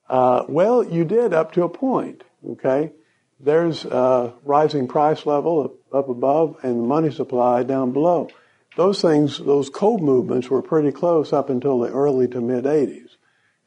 Uh, 0.07 0.45
well, 0.47 0.83
you 0.83 1.03
did 1.03 1.33
up 1.33 1.51
to 1.53 1.63
a 1.63 1.69
point, 1.69 2.23
okay? 2.51 2.91
There's 3.39 3.83
a 3.83 4.33
rising 4.43 4.87
price 4.87 5.25
level 5.25 5.77
up, 5.91 6.07
above 6.07 6.57
and 6.63 6.79
the 6.79 6.87
money 6.87 7.11
supply 7.11 7.63
down 7.63 7.91
below. 7.91 8.29
Those 8.75 9.01
things, 9.01 9.39
those 9.39 9.69
co-movements 9.69 10.49
were 10.49 10.61
pretty 10.61 10.91
close 10.91 11.31
up 11.31 11.49
until 11.49 11.79
the 11.79 11.89
early 11.91 12.27
to 12.29 12.41
mid 12.41 12.65
80s. 12.65 13.15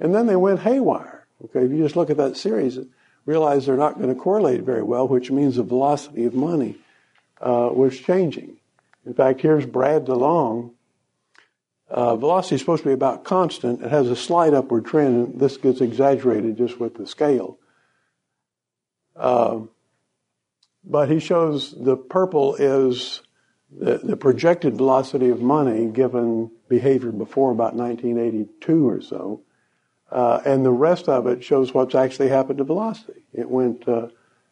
And 0.00 0.14
then 0.14 0.26
they 0.26 0.36
went 0.36 0.61
haywire. 0.61 1.26
Okay, 1.44 1.64
if 1.64 1.70
you 1.70 1.78
just 1.78 1.96
look 1.96 2.11
at 2.11 2.16
that 2.16 2.36
series, 2.36 2.78
realize 3.24 3.66
they're 3.66 3.76
not 3.76 3.96
going 3.96 4.09
to 4.09 4.20
correlate 4.20 4.62
very 4.62 4.82
well, 4.82 5.09
which 5.09 5.30
means 5.30 5.56
the 5.56 5.62
velocity 5.62 6.24
of 6.24 6.34
money 6.34 6.76
uh, 7.40 7.70
was 7.72 7.98
changing. 7.98 8.56
In 9.06 9.14
fact, 9.14 9.40
here's 9.40 9.64
Brad 9.64 10.06
DeLong 10.06 10.72
uh, 11.90 12.16
velocity 12.16 12.56
is 12.56 12.61
supposed 12.61 12.82
to 12.82 12.88
be 12.90 12.94
about 12.94 13.24
constant. 13.24 13.82
It 13.82 13.90
has 13.90 14.09
a 14.09 14.16
slight 14.16 14.52
upward 14.52 14.84
trend, 14.84 15.16
and 15.16 15.40
this 15.40 15.56
gets 15.56 15.80
exaggerated 15.80 16.59
just 16.59 16.78
with 16.78 16.96
the 16.96 17.06
scale. 17.06 17.59
Uh, 19.16 19.61
but 20.84 21.11
he 21.11 21.18
shows 21.18 21.72
the 21.72 21.96
purple 21.96 22.54
is 22.56 23.22
the, 23.70 23.98
the, 23.98 24.16
projected 24.16 24.76
velocity 24.76 25.28
of 25.28 25.40
money 25.40 25.86
given 25.86 26.50
behavior 26.68 27.12
before 27.12 27.50
about 27.50 27.74
1982 27.74 28.88
or 28.88 29.00
so. 29.00 29.42
Uh, 30.10 30.40
and 30.46 30.64
the 30.64 30.70
rest 30.70 31.08
of 31.08 31.26
it 31.26 31.44
shows 31.44 31.74
what's 31.74 31.94
actually 31.94 32.28
happened 32.28 32.58
to 32.58 32.64
velocity. 32.64 33.24
It 33.34 33.48
went, 33.48 33.86
uh, 33.86 34.08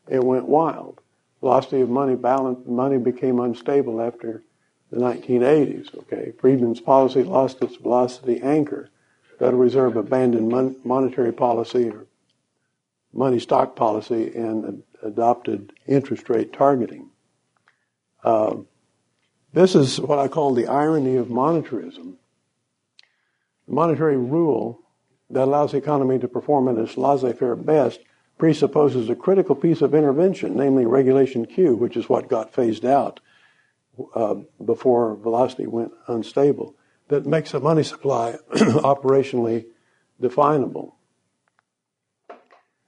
it 0.08 0.22
went 0.22 0.46
wild. 0.46 1.00
Velocity 1.40 1.80
of 1.80 1.88
money 1.88 2.14
balance, 2.14 2.66
money 2.66 2.98
became 2.98 3.40
unstable 3.40 4.02
after 4.02 4.42
the 4.90 4.98
1980s. 4.98 5.96
Okay, 5.98 6.32
Friedman's 6.38 6.80
policy 6.80 7.22
lost 7.22 7.62
its 7.62 7.76
velocity 7.76 8.40
anchor. 8.42 8.90
Federal 9.38 9.60
Reserve 9.60 9.96
abandoned 9.96 10.48
mon- 10.48 10.76
monetary 10.84 11.32
policy 11.32 11.88
or 11.88 12.06
money 13.12 13.38
stock 13.38 13.76
policy 13.76 14.34
and 14.34 14.64
ad- 14.64 14.82
adopted 15.02 15.72
interest 15.86 16.28
rate 16.28 16.52
targeting. 16.52 17.10
Uh, 18.22 18.56
this 19.56 19.74
is 19.74 19.98
what 19.98 20.18
I 20.18 20.28
call 20.28 20.52
the 20.52 20.66
irony 20.66 21.16
of 21.16 21.28
monetarism. 21.28 22.16
The 23.66 23.74
monetary 23.74 24.18
rule 24.18 24.80
that 25.30 25.44
allows 25.44 25.72
the 25.72 25.78
economy 25.78 26.18
to 26.18 26.28
perform 26.28 26.68
at 26.68 26.76
its 26.76 26.98
laissez-faire 26.98 27.56
best 27.56 28.00
presupposes 28.36 29.08
a 29.08 29.14
critical 29.14 29.54
piece 29.54 29.80
of 29.80 29.94
intervention, 29.94 30.58
namely 30.58 30.84
Regulation 30.84 31.46
Q, 31.46 31.74
which 31.74 31.96
is 31.96 32.06
what 32.06 32.28
got 32.28 32.52
phased 32.52 32.84
out 32.84 33.20
uh, 34.14 34.34
before 34.62 35.16
velocity 35.16 35.66
went 35.66 35.92
unstable 36.06 36.74
that 37.08 37.24
makes 37.24 37.54
a 37.54 37.60
money 37.60 37.82
supply 37.82 38.36
operationally 38.52 39.64
definable. 40.20 40.96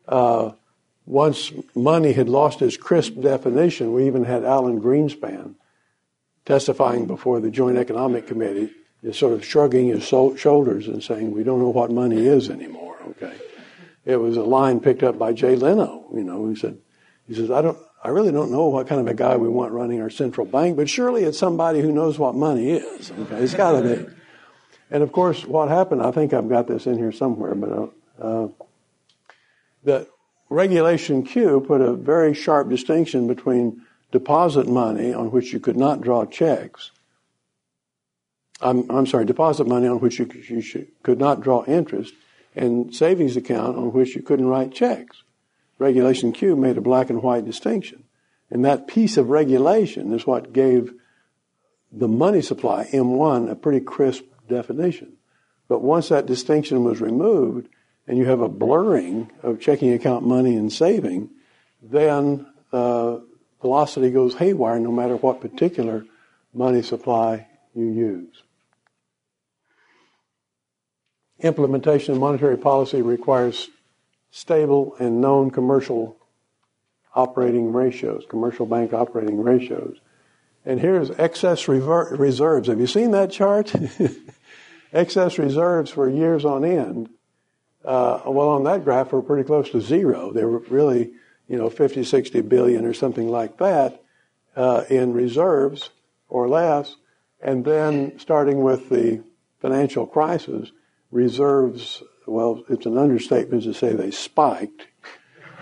Uh, 0.07 0.53
once 1.07 1.51
money 1.75 2.13
had 2.13 2.29
lost 2.29 2.61
its 2.61 2.77
crisp 2.77 3.19
definition, 3.23 3.95
we 3.95 4.07
even 4.07 4.25
had 4.25 4.45
Alan 4.45 4.83
Greenspan 4.83 5.55
testifying 6.49 7.07
before 7.07 7.41
the 7.41 7.51
Joint 7.51 7.77
Economic 7.77 8.27
Committee, 8.27 8.71
is 9.03 9.17
sort 9.17 9.35
of 9.35 9.45
shrugging 9.45 9.89
his 9.89 10.03
shoulders 10.03 10.89
and 10.89 11.03
saying, 11.03 11.31
"We 11.31 11.45
don't 11.45 11.61
know 11.61 11.69
what 11.69 11.93
money 11.93 12.27
is 12.27 12.51
anymore." 12.51 12.97
Okay, 13.11 13.35
it 14.05 14.17
was 14.17 14.37
a 14.37 14.43
line 14.43 14.81
picked 14.81 15.03
up 15.03 15.19
by 15.19 15.33
Jay 15.33 15.55
Leno. 15.55 16.07
You 16.13 16.25
know, 16.25 16.49
he 16.49 16.57
said, 16.57 16.79
"He 17.29 17.35
says 17.35 17.51
I 17.51 17.63
don't 17.63 17.79
I 18.03 18.09
really 18.09 18.33
don't 18.33 18.51
know 18.51 18.69
what 18.69 18.87
kind 18.87 19.01
of 19.01 19.07
a 19.07 19.15
guy 19.15 19.37
we 19.37 19.49
want 19.49 19.73
running 19.73 20.01
our 20.01 20.11
central 20.11 20.47
bank, 20.47 20.77
but 20.77 20.89
surely 20.89 21.25
it's 21.25 21.39
somebody 21.39 21.81
who 21.81 21.93
knows 21.93 22.19
what 22.19 22.35
money 22.35 22.71
is. 22.71 23.11
Okay, 23.11 23.37
it's 23.37 23.55
got 23.55 23.81
to 23.81 23.83
be. 23.83 24.07
And 24.91 25.03
of 25.03 25.13
course, 25.13 25.45
what 25.45 25.69
happened? 25.69 26.03
I 26.03 26.13
think 26.13 26.33
I've 26.33 26.49
got 26.49 26.67
this 26.67 26.87
in 26.87 26.97
here 26.97 27.13
somewhere, 27.13 27.55
but 27.55 27.71
uh, 27.71 27.87
uh, 28.21 28.49
that 29.85 30.09
Regulation 30.49 31.25
Q 31.25 31.61
put 31.61 31.83
a 31.83 31.93
very 31.93 32.33
sharp 32.33 32.71
distinction 32.71 33.27
between 33.27 33.83
deposit 34.11 34.67
money 34.67 35.13
on 35.13 35.31
which 35.31 35.53
you 35.53 35.61
could 35.61 35.77
not 35.77 36.01
draw 36.01 36.25
checks. 36.25 36.91
I'm, 38.61 38.91
I'm 38.91 39.07
sorry, 39.07 39.25
deposit 39.25 39.67
money 39.67 39.87
on 39.87 40.01
which 40.01 40.19
you, 40.19 40.29
you 40.49 40.61
should, 40.61 40.89
could 41.03 41.19
not 41.19 41.41
draw 41.41 41.65
interest 41.65 42.15
and 42.57 42.95
savings 42.95 43.37
account 43.37 43.77
on 43.77 43.93
which 43.93 44.17
you 44.17 44.23
couldn't 44.23 44.49
write 44.49 44.73
checks. 44.73 45.23
Regulation 45.79 46.33
Q 46.33 46.57
made 46.57 46.77
a 46.77 46.81
black 46.81 47.09
and 47.09 47.23
white 47.23 47.45
distinction. 47.45 48.05
And 48.51 48.65
that 48.65 48.89
piece 48.89 49.17
of 49.17 49.29
regulation 49.29 50.13
is 50.13 50.27
what 50.27 50.53
gave 50.53 50.93
the 51.93 52.09
money 52.09 52.43
supply, 52.43 52.89
M1, 52.93 53.51
a 53.51 53.55
pretty 53.55 53.81
crisp 53.81 54.25
definition. 54.49 55.13
But 55.69 55.83
once 55.83 56.09
that 56.09 56.27
distinction 56.27 56.83
was 56.83 57.01
removed 57.01 57.69
and 58.07 58.17
you 58.19 58.25
have 58.25 58.41
a 58.41 58.49
blurring 58.49 59.31
of 59.43 59.61
checking 59.61 59.93
account 59.93 60.27
money 60.27 60.57
and 60.57 60.73
saving, 60.73 61.31
then 61.83 62.47
uh, 62.73 63.19
velocity 63.61 64.11
goes 64.11 64.35
haywire 64.35 64.79
no 64.79 64.93
matter 64.93 65.17
what 65.17 65.41
particular 65.41 66.05
money 66.55 66.83
supply 66.83 67.47
you 67.75 67.87
use. 67.87 68.43
Implementation 71.41 72.15
of 72.15 72.21
monetary 72.21 72.57
policy 72.57 73.01
requires 73.01 73.69
stable 74.31 74.97
and 74.99 75.21
known 75.21 75.51
commercial 75.51 76.17
operating 77.15 77.73
ratios, 77.73 78.25
commercial 78.29 78.67
bank 78.67 78.93
operating 78.93 79.41
ratios. 79.43 79.99
And 80.65 80.81
here's 80.81 81.11
excess 81.13 81.69
rever- 81.69 82.17
reserves. 82.19 82.69
Have 82.69 82.81
you 82.81 82.87
seen 82.87 83.13
that 83.13 83.31
chart? 83.31 83.73
excess 84.93 85.39
reserves 85.39 85.91
for 85.91 86.09
years 86.09 86.45
on 86.45 86.65
end. 86.65 87.09
Uh, 87.85 88.21
well, 88.27 88.49
on 88.49 88.65
that 88.65 88.85
graph, 88.85 89.13
we're 89.13 89.23
pretty 89.23 89.45
close 89.45 89.71
to 89.71 89.81
zero. 89.81 90.33
They 90.33 90.45
were 90.45 90.59
really, 90.69 91.13
you 91.49 91.57
know, 91.57 91.71
50, 91.71 92.05
60 92.05 92.41
billion 92.43 92.85
or 92.85 92.93
something 92.93 93.29
like 93.29 93.59
that 93.59 94.03
uh, 94.55 94.85
in 94.91 95.13
reserves 95.13 95.91
or 96.29 96.49
less. 96.49 96.97
And 97.41 97.65
then 97.65 98.19
starting 98.19 98.63
with 98.63 98.89
the 98.91 99.23
financial 99.61 100.07
crisis, 100.07 100.71
reserves, 101.11 102.03
well, 102.27 102.63
it's 102.69 102.87
an 102.87 102.99
understatement 102.99 103.63
to 103.65 103.73
say 103.73 103.93
they 103.93 104.11
spiked. 104.11 104.87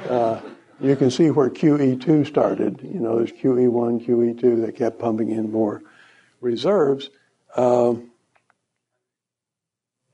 Uh, 0.08 0.40
you 0.80 0.96
can 0.96 1.10
see 1.10 1.30
where 1.30 1.48
QE2 1.48 2.26
started. 2.26 2.80
You 2.82 3.00
know, 3.00 3.16
there's 3.16 3.32
QE1, 3.32 4.06
QE2 4.06 4.66
that 4.66 4.76
kept 4.76 4.98
pumping 4.98 5.30
in 5.30 5.50
more 5.50 5.82
reserves. 6.40 7.10
Um, 7.56 8.10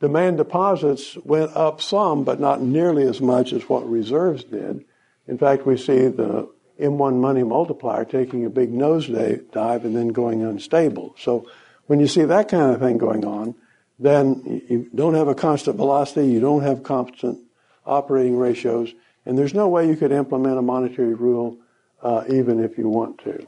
demand 0.00 0.36
deposits 0.36 1.16
went 1.24 1.56
up 1.56 1.80
some, 1.80 2.24
but 2.24 2.38
not 2.38 2.60
nearly 2.60 3.04
as 3.04 3.20
much 3.20 3.52
as 3.52 3.62
what 3.68 3.88
reserves 3.88 4.44
did. 4.44 4.84
In 5.32 5.38
fact, 5.38 5.64
we 5.64 5.78
see 5.78 6.08
the 6.08 6.46
M1 6.78 7.14
money 7.18 7.42
multiplier 7.42 8.04
taking 8.04 8.44
a 8.44 8.50
big 8.50 8.70
nosedive 8.70 9.82
and 9.82 9.96
then 9.96 10.08
going 10.08 10.42
unstable. 10.42 11.14
So 11.18 11.48
when 11.86 12.00
you 12.00 12.06
see 12.06 12.24
that 12.24 12.50
kind 12.50 12.74
of 12.74 12.80
thing 12.80 12.98
going 12.98 13.24
on, 13.24 13.54
then 13.98 14.62
you 14.68 14.90
don't 14.94 15.14
have 15.14 15.28
a 15.28 15.34
constant 15.34 15.78
velocity, 15.78 16.28
you 16.28 16.38
don't 16.38 16.60
have 16.60 16.82
constant 16.82 17.38
operating 17.86 18.36
ratios, 18.36 18.92
and 19.24 19.38
there's 19.38 19.54
no 19.54 19.68
way 19.68 19.88
you 19.88 19.96
could 19.96 20.12
implement 20.12 20.58
a 20.58 20.62
monetary 20.62 21.14
rule 21.14 21.56
uh, 22.02 22.24
even 22.28 22.62
if 22.62 22.76
you 22.76 22.90
want 22.90 23.16
to. 23.24 23.46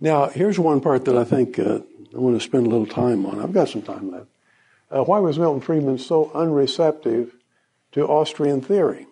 Now, 0.00 0.30
here's 0.30 0.58
one 0.58 0.80
part 0.80 1.04
that 1.04 1.18
I 1.18 1.24
think 1.24 1.58
uh, 1.58 1.80
I 2.14 2.18
want 2.18 2.40
to 2.40 2.42
spend 2.42 2.66
a 2.66 2.70
little 2.70 2.86
time 2.86 3.26
on. 3.26 3.38
I've 3.38 3.52
got 3.52 3.68
some 3.68 3.82
time 3.82 4.12
left. 4.12 4.28
Uh, 4.90 5.04
why 5.04 5.18
was 5.18 5.38
Milton 5.38 5.60
Friedman 5.60 5.98
so 5.98 6.30
unreceptive 6.34 7.32
to 7.92 8.06
Austrian 8.06 8.60
theory? 8.60 9.06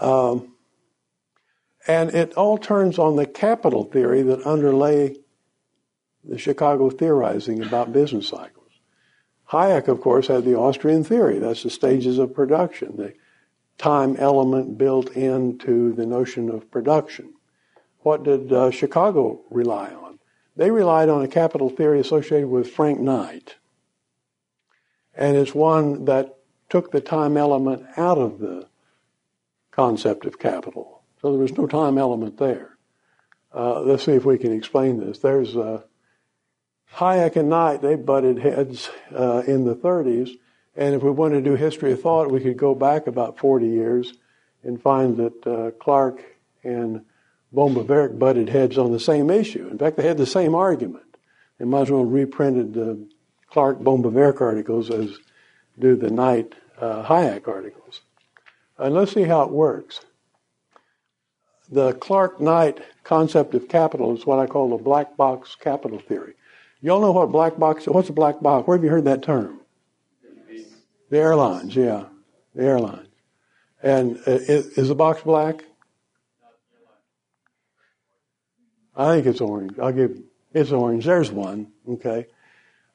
Um, 0.00 0.54
and 1.86 2.14
it 2.14 2.34
all 2.34 2.58
turns 2.58 2.98
on 2.98 3.16
the 3.16 3.26
capital 3.26 3.84
theory 3.84 4.22
that 4.22 4.46
underlay 4.46 5.16
the 6.24 6.38
Chicago 6.38 6.90
theorizing 6.90 7.62
about 7.62 7.92
business 7.92 8.28
cycles. 8.28 8.72
Hayek, 9.50 9.86
of 9.86 10.00
course, 10.00 10.26
had 10.26 10.44
the 10.44 10.56
Austrian 10.56 11.04
theory. 11.04 11.38
That's 11.38 11.62
the 11.62 11.70
stages 11.70 12.18
of 12.18 12.34
production, 12.34 12.96
the 12.96 13.14
time 13.78 14.16
element 14.18 14.76
built 14.76 15.10
into 15.10 15.92
the 15.92 16.06
notion 16.06 16.50
of 16.50 16.70
production. 16.70 17.34
What 18.00 18.24
did 18.24 18.52
uh, 18.52 18.70
Chicago 18.70 19.40
rely 19.50 19.90
on? 19.90 20.18
They 20.56 20.70
relied 20.70 21.08
on 21.08 21.22
a 21.22 21.28
capital 21.28 21.68
theory 21.68 22.00
associated 22.00 22.48
with 22.48 22.70
Frank 22.70 22.98
Knight. 22.98 23.56
And 25.14 25.36
it's 25.36 25.54
one 25.54 26.06
that 26.06 26.35
took 26.68 26.90
the 26.90 27.00
time 27.00 27.36
element 27.36 27.86
out 27.96 28.18
of 28.18 28.38
the 28.38 28.68
concept 29.70 30.24
of 30.24 30.38
capital. 30.38 31.02
So 31.20 31.30
there 31.32 31.40
was 31.40 31.56
no 31.56 31.66
time 31.66 31.98
element 31.98 32.38
there. 32.38 32.76
Uh, 33.54 33.80
let's 33.80 34.04
see 34.04 34.12
if 34.12 34.24
we 34.24 34.38
can 34.38 34.52
explain 34.52 34.98
this. 34.98 35.18
There's 35.18 35.56
uh, 35.56 35.82
Hayek 36.94 37.36
and 37.36 37.48
Knight, 37.48 37.82
they 37.82 37.94
butted 37.94 38.38
heads 38.38 38.90
uh, 39.14 39.42
in 39.46 39.64
the 39.64 39.74
30s. 39.74 40.30
And 40.76 40.94
if 40.94 41.02
we 41.02 41.10
want 41.10 41.34
to 41.34 41.40
do 41.40 41.54
history 41.54 41.92
of 41.92 42.02
thought, 42.02 42.30
we 42.30 42.40
could 42.40 42.56
go 42.56 42.74
back 42.74 43.06
about 43.06 43.38
40 43.38 43.66
years 43.66 44.12
and 44.62 44.80
find 44.80 45.16
that 45.16 45.46
uh, 45.46 45.70
Clark 45.82 46.22
and 46.62 47.04
Böhm-Bawerk 47.54 48.18
butted 48.18 48.48
heads 48.48 48.76
on 48.76 48.92
the 48.92 49.00
same 49.00 49.30
issue. 49.30 49.68
In 49.70 49.78
fact, 49.78 49.96
they 49.96 50.06
had 50.06 50.18
the 50.18 50.26
same 50.26 50.54
argument. 50.54 51.16
They 51.58 51.64
might 51.64 51.82
as 51.82 51.90
well 51.90 52.04
reprinted 52.04 52.74
the 52.74 53.06
Clark 53.50 53.78
Böhm-Bawerk 53.80 54.40
articles 54.40 54.90
as 54.90 55.18
do 55.78 55.96
the 55.96 56.10
Knight 56.10 56.54
uh, 56.80 57.04
Hayek 57.04 57.48
articles. 57.48 58.00
And 58.78 58.94
let's 58.94 59.12
see 59.12 59.22
how 59.22 59.42
it 59.42 59.50
works. 59.50 60.00
The 61.70 61.94
Clark 61.94 62.40
Knight 62.40 62.80
concept 63.02 63.54
of 63.54 63.68
capital 63.68 64.16
is 64.16 64.24
what 64.26 64.38
I 64.38 64.46
call 64.46 64.70
the 64.70 64.82
black 64.82 65.16
box 65.16 65.56
capital 65.56 65.98
theory. 65.98 66.34
Y'all 66.80 67.00
know 67.00 67.12
what 67.12 67.32
black 67.32 67.58
box? 67.58 67.86
What's 67.86 68.08
a 68.08 68.12
black 68.12 68.40
box? 68.40 68.66
Where 68.66 68.76
have 68.76 68.84
you 68.84 68.90
heard 68.90 69.06
that 69.06 69.22
term? 69.22 69.60
The 71.08 71.18
airlines, 71.18 71.74
yeah, 71.74 72.04
the 72.54 72.64
airlines. 72.64 73.08
And 73.82 74.18
uh, 74.26 74.38
is 74.42 74.88
the 74.88 74.94
box 74.94 75.22
black? 75.22 75.64
I 78.96 79.14
think 79.14 79.26
it's 79.26 79.40
orange. 79.40 79.78
I'll 79.78 79.92
give 79.92 80.20
it's 80.54 80.72
orange. 80.72 81.04
There's 81.04 81.30
one. 81.30 81.72
Okay. 81.88 82.26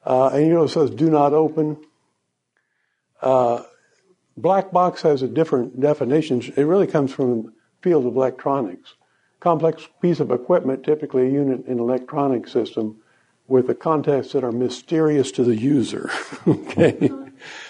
Uh, 0.04 0.28
and 0.28 0.46
you 0.46 0.54
know 0.54 0.64
it 0.64 0.68
says 0.68 0.90
"Do 0.90 1.08
not 1.08 1.32
open." 1.32 1.78
Uh, 3.22 3.62
black 4.36 4.70
box 4.72 5.02
has 5.02 5.22
a 5.22 5.28
different 5.28 5.80
definition. 5.80 6.40
It 6.56 6.64
really 6.64 6.86
comes 6.86 7.12
from 7.12 7.42
the 7.42 7.52
field 7.80 8.06
of 8.06 8.16
electronics. 8.16 8.94
Complex 9.40 9.88
piece 10.00 10.20
of 10.20 10.30
equipment, 10.30 10.84
typically 10.84 11.26
a 11.26 11.30
unit 11.30 11.66
in 11.66 11.74
an 11.74 11.78
electronic 11.78 12.46
system, 12.48 12.98
with 13.48 13.66
the 13.66 13.74
contents 13.74 14.32
that 14.32 14.44
are 14.44 14.52
mysterious 14.52 15.32
to 15.32 15.44
the 15.44 15.56
user. 15.56 16.10
okay? 16.46 17.10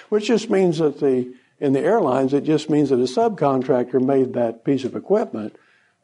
Which 0.09 0.27
just 0.27 0.51
means 0.51 0.79
that 0.79 1.01
the, 1.01 1.33
in 1.61 1.73
the 1.73 1.81
airlines, 1.81 2.35
it 2.35 2.45
just 2.45 2.69
means 2.69 2.91
that 2.91 2.97
a 2.97 3.05
subcontractor 3.05 4.05
made 4.05 4.35
that 4.35 4.65
piece 4.65 4.85
of 4.85 4.95
equipment 4.95 5.57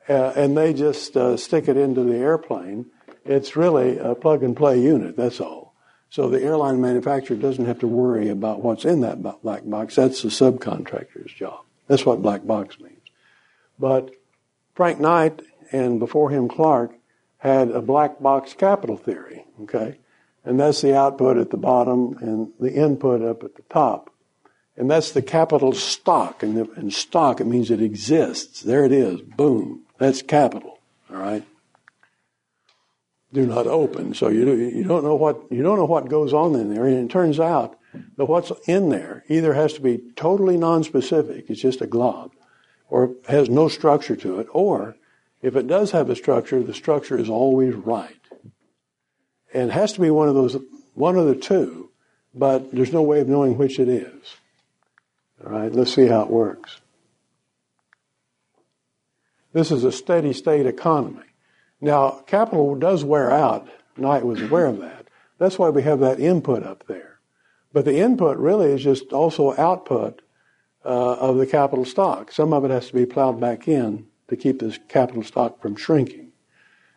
uh, 0.09 0.33
and 0.35 0.57
they 0.57 0.73
just 0.73 1.17
uh, 1.17 1.37
stick 1.37 1.69
it 1.69 1.77
into 1.77 2.03
the 2.03 2.17
airplane. 2.17 2.87
It's 3.25 3.57
really 3.57 3.99
a 3.99 4.15
plug 4.15 4.43
and 4.43 4.57
play 4.57 4.81
unit, 4.81 5.17
that's 5.17 5.41
all. 5.41 5.68
So 6.11 6.29
the 6.29 6.43
airline 6.43 6.81
manufacturer 6.81 7.37
doesn't 7.37 7.67
have 7.67 7.81
to 7.81 7.87
worry 7.87 8.29
about 8.29 8.63
what's 8.63 8.85
in 8.85 9.03
that 9.03 9.23
black 9.43 9.63
box. 9.65 9.97
That's 9.97 10.23
the 10.23 10.29
subcontractor's 10.29 11.33
job. 11.33 11.61
That's 11.87 12.07
what 12.07 12.23
black 12.23 12.47
box 12.47 12.81
means. 12.81 12.95
But 13.79 14.11
Frank 14.75 15.01
Knight 15.01 15.43
and 15.71 15.99
before 15.99 16.31
him 16.31 16.49
Clark 16.49 16.93
had 17.39 17.71
a 17.71 17.81
black 17.81 18.21
box 18.21 18.55
capital 18.55 18.97
theory, 18.97 19.45
okay? 19.63 19.99
And 20.45 20.59
that's 20.59 20.81
the 20.81 20.97
output 20.97 21.37
at 21.37 21.51
the 21.51 21.57
bottom 21.57 22.17
and 22.21 22.53
the 22.59 22.73
input 22.73 23.23
up 23.23 23.45
at 23.45 23.55
the 23.57 23.63
top. 23.71 24.11
And 24.77 24.91
that's 24.91 25.11
the 25.11 25.23
capital 25.23 25.73
stock. 25.73 26.43
And 26.43 26.57
in 26.77 26.91
stock, 26.91 27.41
it 27.41 27.47
means 27.47 27.71
it 27.71 27.83
exists. 27.83 28.63
There 28.63 28.85
it 28.85 28.93
is. 28.93 29.21
Boom. 29.21 29.83
That's 29.99 30.23
capital. 30.23 30.79
All 31.11 31.17
right. 31.17 31.45
Do 33.33 33.47
not 33.47 33.67
open. 33.67 34.15
So 34.15 34.29
you, 34.29 34.55
you 34.55 34.85
don't 34.85 35.05
know 35.05 35.15
what, 35.15 35.41
you 35.51 35.63
don't 35.63 35.79
know 35.79 35.85
what 35.85 36.09
goes 36.09 36.33
on 36.33 36.55
in 36.55 36.73
there. 36.73 36.87
And 36.87 37.05
it 37.05 37.13
turns 37.13 37.39
out 37.39 37.79
that 38.17 38.25
what's 38.25 38.51
in 38.67 38.89
there 38.89 39.25
either 39.29 39.55
has 39.55 39.75
to 39.75 39.81
be 39.81 40.01
totally 40.17 40.57
nonspecific. 40.57 41.51
It's 41.51 41.61
just 41.61 41.83
a 41.83 41.87
glob 41.87 42.33
or 42.89 43.15
has 43.29 43.51
no 43.51 43.69
structure 43.69 44.17
to 44.17 44.41
it 44.41 44.47
or 44.51 44.97
if 45.41 45.55
it 45.55 45.67
does 45.67 45.93
have 45.93 46.11
a 46.11 46.17
structure, 46.17 46.63
the 46.63 46.75
structure 46.75 47.19
is 47.19 47.31
always 47.31 47.75
right. 47.75 48.15
And 49.55 49.71
has 49.71 49.93
to 49.95 50.01
be 50.01 50.11
one 50.11 50.29
of 50.29 50.35
those, 50.35 50.57
one 50.95 51.17
of 51.17 51.27
the 51.27 51.37
two, 51.37 51.91
but 52.35 52.73
there's 52.73 52.93
no 52.93 53.03
way 53.03 53.21
of 53.21 53.29
knowing 53.29 53.57
which 53.57 53.79
it 53.79 53.89
is. 53.89 54.37
All 55.45 55.53
right, 55.53 55.73
let's 55.73 55.95
see 55.95 56.07
how 56.07 56.23
it 56.23 56.31
works. 56.31 56.81
This 59.53 59.71
is 59.71 59.85
a 59.85 59.93
steady 59.93 60.33
state 60.33 60.67
economy. 60.67 61.23
Now, 61.81 62.23
capital 62.27 62.75
does 62.75 63.05
wear 63.05 63.31
out. 63.31 63.69
Knight 63.97 64.25
was 64.25 64.43
aware 64.43 64.67
of 64.67 64.79
that. 64.81 65.09
That's 65.39 65.59
why 65.59 65.69
we 65.69 65.83
have 65.83 66.01
that 66.01 66.19
input 66.19 66.65
up 66.65 66.87
there. 66.87 67.21
But 67.73 67.85
the 67.85 67.99
input 67.99 68.39
really 68.39 68.73
is 68.73 68.83
just 68.83 69.13
also 69.13 69.57
output 69.57 70.23
uh, 70.85 71.15
of 71.15 71.37
the 71.37 71.47
capital 71.47 71.85
stock. 71.85 72.33
Some 72.33 72.53
of 72.53 72.65
it 72.65 72.71
has 72.71 72.89
to 72.89 72.95
be 72.95 73.07
plowed 73.07 73.41
back 73.41 73.69
in 73.69 74.07
to 74.29 74.37
keep 74.37 74.59
this 74.61 74.79
capital 74.89 75.23
stock 75.23 75.61
from 75.61 75.77
shrinking. 75.77 76.33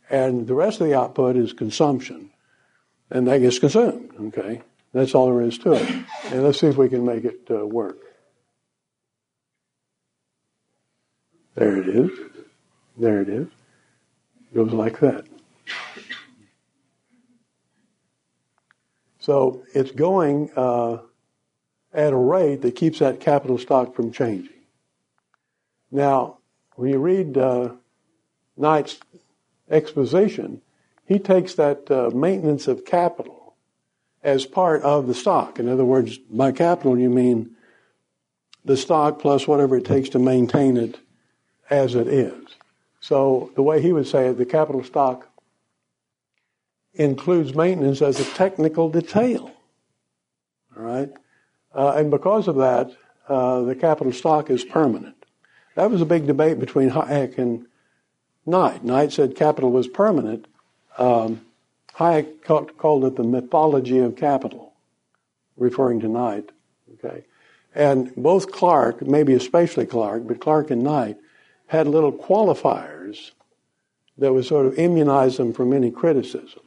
And 0.09 0.47
the 0.47 0.55
rest 0.55 0.81
of 0.81 0.87
the 0.87 0.97
output 0.97 1.35
is 1.35 1.53
consumption. 1.53 2.31
And 3.09 3.27
that 3.27 3.39
gets 3.39 3.59
consumed, 3.59 4.11
okay? 4.19 4.61
That's 4.93 5.15
all 5.15 5.27
there 5.27 5.41
is 5.41 5.57
to 5.59 5.73
it. 5.73 5.89
And 6.25 6.43
let's 6.43 6.59
see 6.59 6.67
if 6.67 6.77
we 6.77 6.89
can 6.89 7.05
make 7.05 7.23
it 7.23 7.47
uh, 7.49 7.65
work. 7.65 7.97
There 11.55 11.77
it 11.77 11.89
is. 11.89 12.09
There 12.97 13.21
it 13.21 13.29
is. 13.29 13.47
It 14.51 14.55
goes 14.55 14.71
like 14.71 14.99
that. 14.99 15.25
So 19.19 19.63
it's 19.73 19.91
going 19.91 20.49
uh, 20.55 20.97
at 21.93 22.11
a 22.11 22.17
rate 22.17 22.61
that 22.63 22.75
keeps 22.75 22.99
that 22.99 23.19
capital 23.19 23.57
stock 23.57 23.95
from 23.95 24.11
changing. 24.11 24.53
Now, 25.91 26.37
when 26.75 26.89
you 26.89 26.99
read 26.99 27.37
uh, 27.37 27.73
Knight's 28.57 28.99
exposition, 29.69 30.61
he 31.05 31.19
takes 31.19 31.55
that 31.55 31.89
uh, 31.91 32.09
maintenance 32.13 32.67
of 32.67 32.85
capital 32.85 33.55
as 34.23 34.45
part 34.45 34.81
of 34.83 35.07
the 35.07 35.13
stock. 35.13 35.59
In 35.59 35.67
other 35.67 35.85
words, 35.85 36.17
by 36.17 36.51
capital 36.51 36.97
you 36.97 37.09
mean 37.09 37.55
the 38.63 38.77
stock 38.77 39.19
plus 39.19 39.47
whatever 39.47 39.77
it 39.77 39.85
takes 39.85 40.09
to 40.09 40.19
maintain 40.19 40.77
it 40.77 40.99
as 41.69 41.95
it 41.95 42.07
is. 42.07 42.43
So 43.01 43.51
the 43.55 43.63
way 43.63 43.81
he 43.81 43.91
would 43.91 44.07
say 44.07 44.27
it, 44.27 44.37
the 44.37 44.45
capital 44.45 44.83
stock 44.83 45.27
includes 46.93 47.55
maintenance 47.55 48.01
as 48.01 48.19
a 48.19 48.25
technical 48.25 48.89
detail. 48.89 49.51
All 50.77 50.83
right? 50.83 51.09
Uh, 51.73 51.93
and 51.95 52.11
because 52.11 52.47
of 52.47 52.55
that, 52.57 52.91
uh, 53.27 53.61
the 53.61 53.75
capital 53.75 54.13
stock 54.13 54.49
is 54.49 54.63
permanent. 54.63 55.15
That 55.75 55.89
was 55.89 56.01
a 56.01 56.05
big 56.05 56.27
debate 56.27 56.59
between 56.59 56.91
Hayek 56.91 57.37
and 57.37 57.65
Knight. 58.45 58.83
Knight 58.83 59.13
said 59.13 59.35
capital 59.35 59.71
was 59.71 59.87
permanent. 59.87 60.47
Um, 60.97 61.41
Hayek 61.95 62.43
called 62.77 63.05
it 63.05 63.15
the 63.15 63.23
mythology 63.23 63.99
of 63.99 64.15
capital, 64.15 64.73
referring 65.57 66.01
to 66.01 66.07
Knight. 66.07 66.49
Okay, 66.93 67.23
and 67.73 68.13
both 68.15 68.51
Clark, 68.51 69.01
maybe 69.01 69.33
especially 69.33 69.85
Clark, 69.85 70.27
but 70.27 70.41
Clark 70.41 70.71
and 70.71 70.83
Knight 70.83 71.17
had 71.71 71.87
little 71.87 72.11
qualifiers 72.11 73.31
that 74.17 74.33
would 74.33 74.43
sort 74.43 74.65
of 74.65 74.77
immunize 74.77 75.37
them 75.37 75.53
from 75.53 75.71
any 75.71 75.89
criticism. 75.89 76.61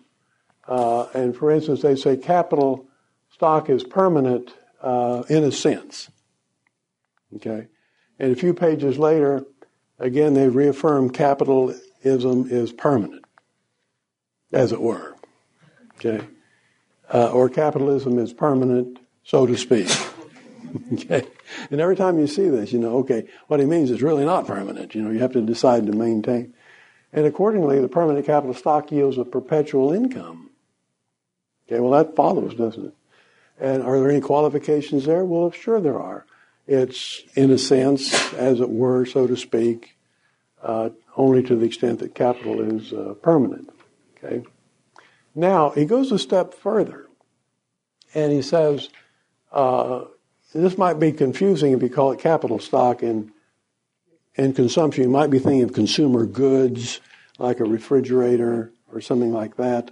Uh, 0.67 1.07
and 1.13 1.37
for 1.37 1.51
instance, 1.51 1.83
they 1.83 1.95
say 1.95 2.17
capital 2.17 2.87
stock 3.31 3.69
is 3.69 3.85
permanent 3.85 4.51
uh, 4.81 5.23
in 5.29 5.45
a 5.45 5.53
sense. 5.53 6.09
Okay? 7.37 7.67
And 8.19 8.33
a 8.33 8.35
few 8.35 8.55
pages 8.55 8.99
later, 8.99 9.45
again, 9.99 10.33
they 10.33 10.49
reaffirm 10.49 11.11
capitalism 11.11 12.49
is 12.51 12.73
permanent, 12.73 13.27
as 14.53 14.73
it 14.73 14.81
were. 14.81 15.17
Okay? 15.97 16.27
Uh, 17.13 17.31
or 17.31 17.51
capitalism 17.51 18.19
is 18.19 18.33
permanent, 18.33 19.01
so 19.23 19.45
to 19.45 19.55
speak. 19.55 19.91
okay? 20.93 21.27
And 21.71 21.81
every 21.81 21.97
time 21.97 22.19
you 22.19 22.27
see 22.27 22.49
this, 22.49 22.73
you 22.73 22.79
know, 22.79 22.99
okay, 22.99 23.29
what 23.49 23.61
he 23.61 23.67
means 23.67 23.91
is 23.91 24.03
really 24.03 24.25
not 24.25 24.47
permanent. 24.47 24.95
You 24.95 25.03
know, 25.03 25.11
you 25.11 25.21
have 25.21 25.33
to 25.33 25.43
decide 25.43 25.87
to 25.87 25.93
maintain. 25.93 26.55
And 27.13 27.27
accordingly, 27.27 27.81
the 27.81 27.89
permanent 27.89 28.27
capital 28.27 28.55
stock 28.55 28.91
yields 28.91 29.19
a 29.19 29.25
perpetual 29.25 29.93
income. 29.93 30.51
Okay, 31.67 31.81
well, 31.81 31.93
that 31.93 32.17
follows, 32.17 32.55
doesn't 32.55 32.87
it? 32.87 32.95
And 33.59 33.83
are 33.83 33.99
there 33.99 34.11
any 34.11 34.21
qualifications 34.21 35.05
there? 35.07 35.25
Well, 35.25 35.51
sure 35.51 35.81
there 35.81 36.01
are. 36.01 36.27
It's, 36.67 37.23
in 37.35 37.51
a 37.51 37.59
sense, 37.59 38.33
as 38.35 38.61
it 38.61 38.71
were, 38.71 39.07
so 39.07 39.27
to 39.27 39.37
speak, 39.37 39.97
uh, 40.63 40.91
only 41.17 41.43
to 41.43 41.55
the 41.55 41.67
extent 41.67 42.01
that 42.01 42.15
capital 42.15 42.61
is 42.61 42.93
uh, 42.93 43.15
permanent. 43.23 43.71
Okay. 44.17 44.43
Now 45.35 45.71
he 45.71 45.85
goes 45.85 46.11
a 46.11 46.19
step 46.19 46.55
further, 46.55 47.07
and 48.15 48.33
he 48.33 48.43
says, 48.43 48.89
uh, 49.53 50.05
"This 50.55 50.79
might 50.79 50.99
be 50.99 51.13
confusing 51.13 51.73
if 51.73 51.83
you 51.83 51.91
call 51.91 52.13
it 52.13 52.19
capital 52.19 52.59
stock 52.59 53.03
and 53.03 53.31
and 54.37 54.57
consumption. 54.57 55.05
You 55.05 55.11
might 55.11 55.31
be 55.31 55.39
thinking 55.39 55.63
of 55.63 55.73
consumer 55.73 56.27
goods, 56.27 57.01
like 57.39 57.61
a 57.61 57.65
refrigerator 57.65 58.73
or 58.93 59.01
something 59.01 59.33
like 59.33 59.57
that." 59.57 59.91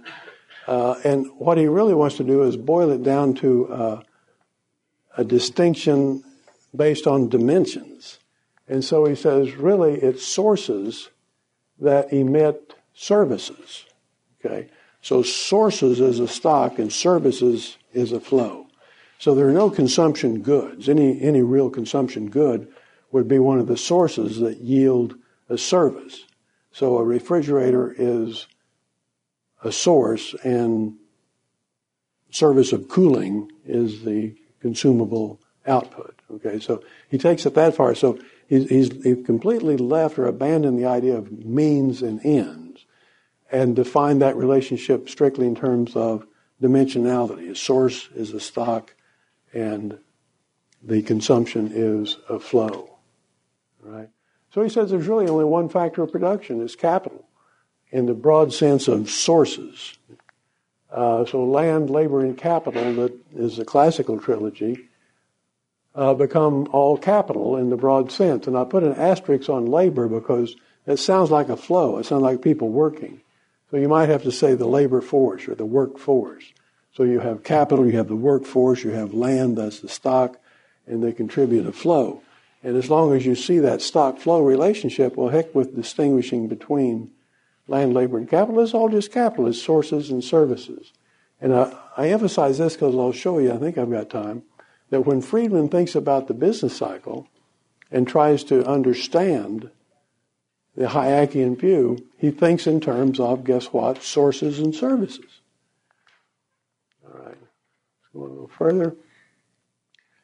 Uh, 0.67 0.95
and 1.03 1.27
what 1.37 1.57
he 1.57 1.67
really 1.67 1.93
wants 1.93 2.17
to 2.17 2.23
do 2.23 2.43
is 2.43 2.55
boil 2.55 2.91
it 2.91 3.03
down 3.03 3.33
to 3.33 3.67
uh, 3.67 4.01
a 5.17 5.23
distinction 5.23 6.23
based 6.75 7.05
on 7.05 7.29
dimensions. 7.29 8.19
And 8.67 8.83
so 8.83 9.05
he 9.05 9.15
says, 9.15 9.55
really, 9.55 9.93
it's 9.93 10.25
sources 10.25 11.09
that 11.79 12.13
emit 12.13 12.75
services. 12.93 13.85
Okay? 14.43 14.69
So 15.01 15.21
sources 15.21 15.99
is 15.99 16.19
a 16.19 16.27
stock 16.27 16.79
and 16.79 16.91
services 16.91 17.77
is 17.93 18.11
a 18.11 18.19
flow. 18.19 18.67
So 19.19 19.33
there 19.33 19.47
are 19.47 19.53
no 19.53 19.69
consumption 19.69 20.41
goods. 20.41 20.89
Any, 20.89 21.21
any 21.21 21.41
real 21.41 21.69
consumption 21.69 22.29
good 22.29 22.67
would 23.11 23.27
be 23.27 23.39
one 23.39 23.59
of 23.59 23.67
the 23.67 23.77
sources 23.77 24.39
that 24.39 24.57
yield 24.57 25.15
a 25.47 25.57
service. 25.57 26.25
So 26.71 26.97
a 26.97 27.03
refrigerator 27.03 27.95
is 27.97 28.47
a 29.63 29.71
source, 29.71 30.33
and 30.43 30.95
service 32.31 32.73
of 32.73 32.89
cooling 32.89 33.51
is 33.65 34.03
the 34.03 34.35
consumable 34.59 35.39
output. 35.65 36.19
Okay, 36.33 36.59
so 36.59 36.83
he 37.09 37.17
takes 37.17 37.45
it 37.45 37.53
that 37.53 37.75
far. 37.75 37.95
So 37.95 38.19
he's, 38.47 38.67
he's, 38.69 39.03
he's 39.03 39.25
completely 39.25 39.77
left 39.77 40.17
or 40.17 40.25
abandoned 40.25 40.79
the 40.79 40.85
idea 40.85 41.15
of 41.15 41.31
means 41.45 42.01
and 42.01 42.19
ends 42.25 42.85
and 43.51 43.75
defined 43.75 44.21
that 44.21 44.35
relationship 44.35 45.07
strictly 45.07 45.45
in 45.45 45.55
terms 45.55 45.95
of 45.95 46.25
dimensionality. 46.61 47.51
A 47.51 47.55
source 47.55 48.09
is 48.15 48.33
a 48.33 48.39
stock 48.39 48.95
and 49.53 49.97
the 50.81 51.01
consumption 51.01 51.71
is 51.73 52.17
a 52.29 52.39
flow. 52.39 52.97
Right? 53.81 54.09
So 54.53 54.61
he 54.61 54.69
says 54.69 54.91
there's 54.91 55.07
really 55.07 55.27
only 55.27 55.45
one 55.45 55.69
factor 55.69 56.03
of 56.03 56.11
production, 56.11 56.61
is 56.61 56.75
capital 56.75 57.25
in 57.91 58.05
the 58.05 58.13
broad 58.13 58.53
sense 58.53 58.87
of 58.87 59.09
sources. 59.09 59.97
Uh, 60.91 61.25
so 61.25 61.43
land, 61.43 61.89
labor, 61.89 62.21
and 62.21 62.37
capital, 62.37 62.93
that 62.95 63.13
is 63.35 63.57
the 63.57 63.65
classical 63.65 64.19
trilogy, 64.19 64.89
uh, 65.95 66.13
become 66.13 66.67
all 66.71 66.97
capital 66.97 67.57
in 67.57 67.69
the 67.69 67.77
broad 67.77 68.11
sense. 68.11 68.47
And 68.47 68.57
I 68.57 68.63
put 68.63 68.83
an 68.83 68.93
asterisk 68.93 69.49
on 69.49 69.67
labor 69.67 70.07
because 70.07 70.55
it 70.85 70.97
sounds 70.97 71.31
like 71.31 71.49
a 71.49 71.57
flow. 71.57 71.97
It 71.97 72.05
sounds 72.05 72.23
like 72.23 72.41
people 72.41 72.69
working. 72.69 73.21
So 73.71 73.77
you 73.77 73.87
might 73.87 74.09
have 74.09 74.23
to 74.23 74.31
say 74.31 74.53
the 74.53 74.67
labor 74.67 75.01
force 75.01 75.47
or 75.47 75.55
the 75.55 75.65
workforce. 75.65 76.43
So 76.95 77.03
you 77.03 77.19
have 77.19 77.43
capital, 77.43 77.87
you 77.87 77.97
have 77.97 78.07
the 78.07 78.15
workforce, 78.15 78.83
you 78.83 78.91
have 78.91 79.13
land, 79.13 79.57
that's 79.57 79.79
the 79.79 79.89
stock, 79.89 80.39
and 80.85 81.03
they 81.03 81.11
contribute 81.11 81.65
a 81.65 81.71
flow. 81.71 82.21
And 82.61 82.77
as 82.77 82.89
long 82.89 83.13
as 83.13 83.25
you 83.25 83.35
see 83.35 83.59
that 83.59 83.81
stock 83.81 84.19
flow 84.19 84.41
relationship, 84.41 85.17
well, 85.17 85.29
heck 85.29 85.53
with 85.53 85.75
distinguishing 85.75 86.47
between 86.47 87.11
land, 87.67 87.93
labor, 87.93 88.17
and 88.17 88.29
capital. 88.29 88.61
It's 88.61 88.73
all 88.73 88.89
just 88.89 89.11
capital. 89.11 89.47
It's 89.47 89.61
sources 89.61 90.09
and 90.09 90.23
services. 90.23 90.93
And 91.41 91.53
I, 91.53 91.75
I 91.97 92.09
emphasize 92.09 92.57
this 92.59 92.73
because 92.73 92.95
I'll 92.95 93.11
show 93.11 93.39
you, 93.39 93.51
I 93.51 93.57
think 93.57 93.77
I've 93.77 93.91
got 93.91 94.09
time, 94.09 94.43
that 94.91 95.01
when 95.01 95.21
Friedman 95.21 95.69
thinks 95.69 95.95
about 95.95 96.27
the 96.27 96.33
business 96.33 96.77
cycle 96.77 97.27
and 97.91 98.07
tries 98.07 98.43
to 98.45 98.65
understand 98.65 99.71
the 100.75 100.85
Hayekian 100.85 101.59
view, 101.59 102.05
he 102.17 102.31
thinks 102.31 102.67
in 102.67 102.79
terms 102.79 103.19
of, 103.19 103.43
guess 103.43 103.67
what, 103.67 104.03
sources 104.03 104.59
and 104.59 104.73
services. 104.73 105.41
A 108.13 108.17
little 108.17 108.47
further. 108.47 108.95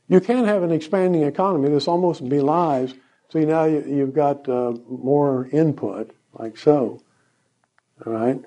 You 0.07 0.19
can 0.19 0.45
have 0.45 0.63
an 0.63 0.71
expanding 0.71 1.23
economy. 1.23 1.69
This 1.69 1.87
almost 1.87 2.27
belies. 2.27 2.93
See, 3.31 3.45
now 3.45 3.65
you, 3.65 3.99
have 3.99 4.13
got 4.13 4.49
uh, 4.49 4.73
more 4.89 5.47
input, 5.51 6.11
like 6.33 6.57
so. 6.57 7.01
All 8.05 8.13
right? 8.13 8.41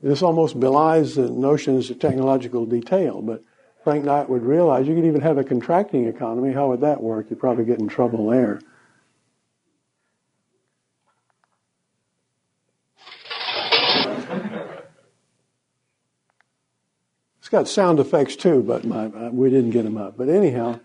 This 0.00 0.22
almost 0.22 0.60
belies 0.60 1.16
the 1.16 1.28
notions 1.28 1.90
of 1.90 1.98
technological 1.98 2.64
detail, 2.64 3.22
but 3.22 3.42
Frank 3.82 4.04
Knight 4.04 4.28
would 4.28 4.42
realize 4.42 4.86
you 4.86 4.94
could 4.94 5.04
even 5.04 5.20
have 5.20 5.38
a 5.38 5.44
contracting 5.44 6.06
economy. 6.06 6.52
How 6.52 6.68
would 6.68 6.80
that 6.82 7.02
work? 7.02 7.26
You'd 7.30 7.40
probably 7.40 7.64
get 7.64 7.80
in 7.80 7.88
trouble 7.88 8.28
there. 8.28 8.60
It's 17.46 17.50
got 17.52 17.68
sound 17.68 18.00
effects 18.00 18.34
too, 18.34 18.60
but 18.60 18.84
my, 18.84 19.06
we 19.28 19.50
didn't 19.50 19.70
get 19.70 19.84
them 19.84 19.96
up. 19.96 20.16
But 20.16 20.28
anyhow, 20.28 20.80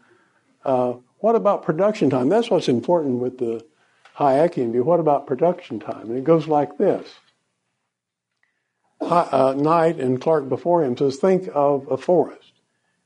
uh, 0.63 0.93
what 1.17 1.33
about 1.33 1.63
production 1.63 2.11
time? 2.11 2.29
That's 2.29 2.51
what's 2.51 2.69
important 2.69 3.15
with 3.15 3.39
the 3.39 3.65
Hayekian 4.15 4.71
view. 4.71 4.83
What 4.83 4.99
about 4.99 5.25
production 5.25 5.79
time? 5.79 6.11
And 6.11 6.19
it 6.19 6.23
goes 6.23 6.47
like 6.47 6.77
this. 6.77 7.15
Uh, 9.01 9.55
Knight 9.57 9.99
and 9.99 10.21
Clark 10.21 10.49
before 10.49 10.83
him 10.83 10.95
says, 10.95 11.17
think 11.17 11.49
of 11.51 11.87
a 11.89 11.97
forest. 11.97 12.51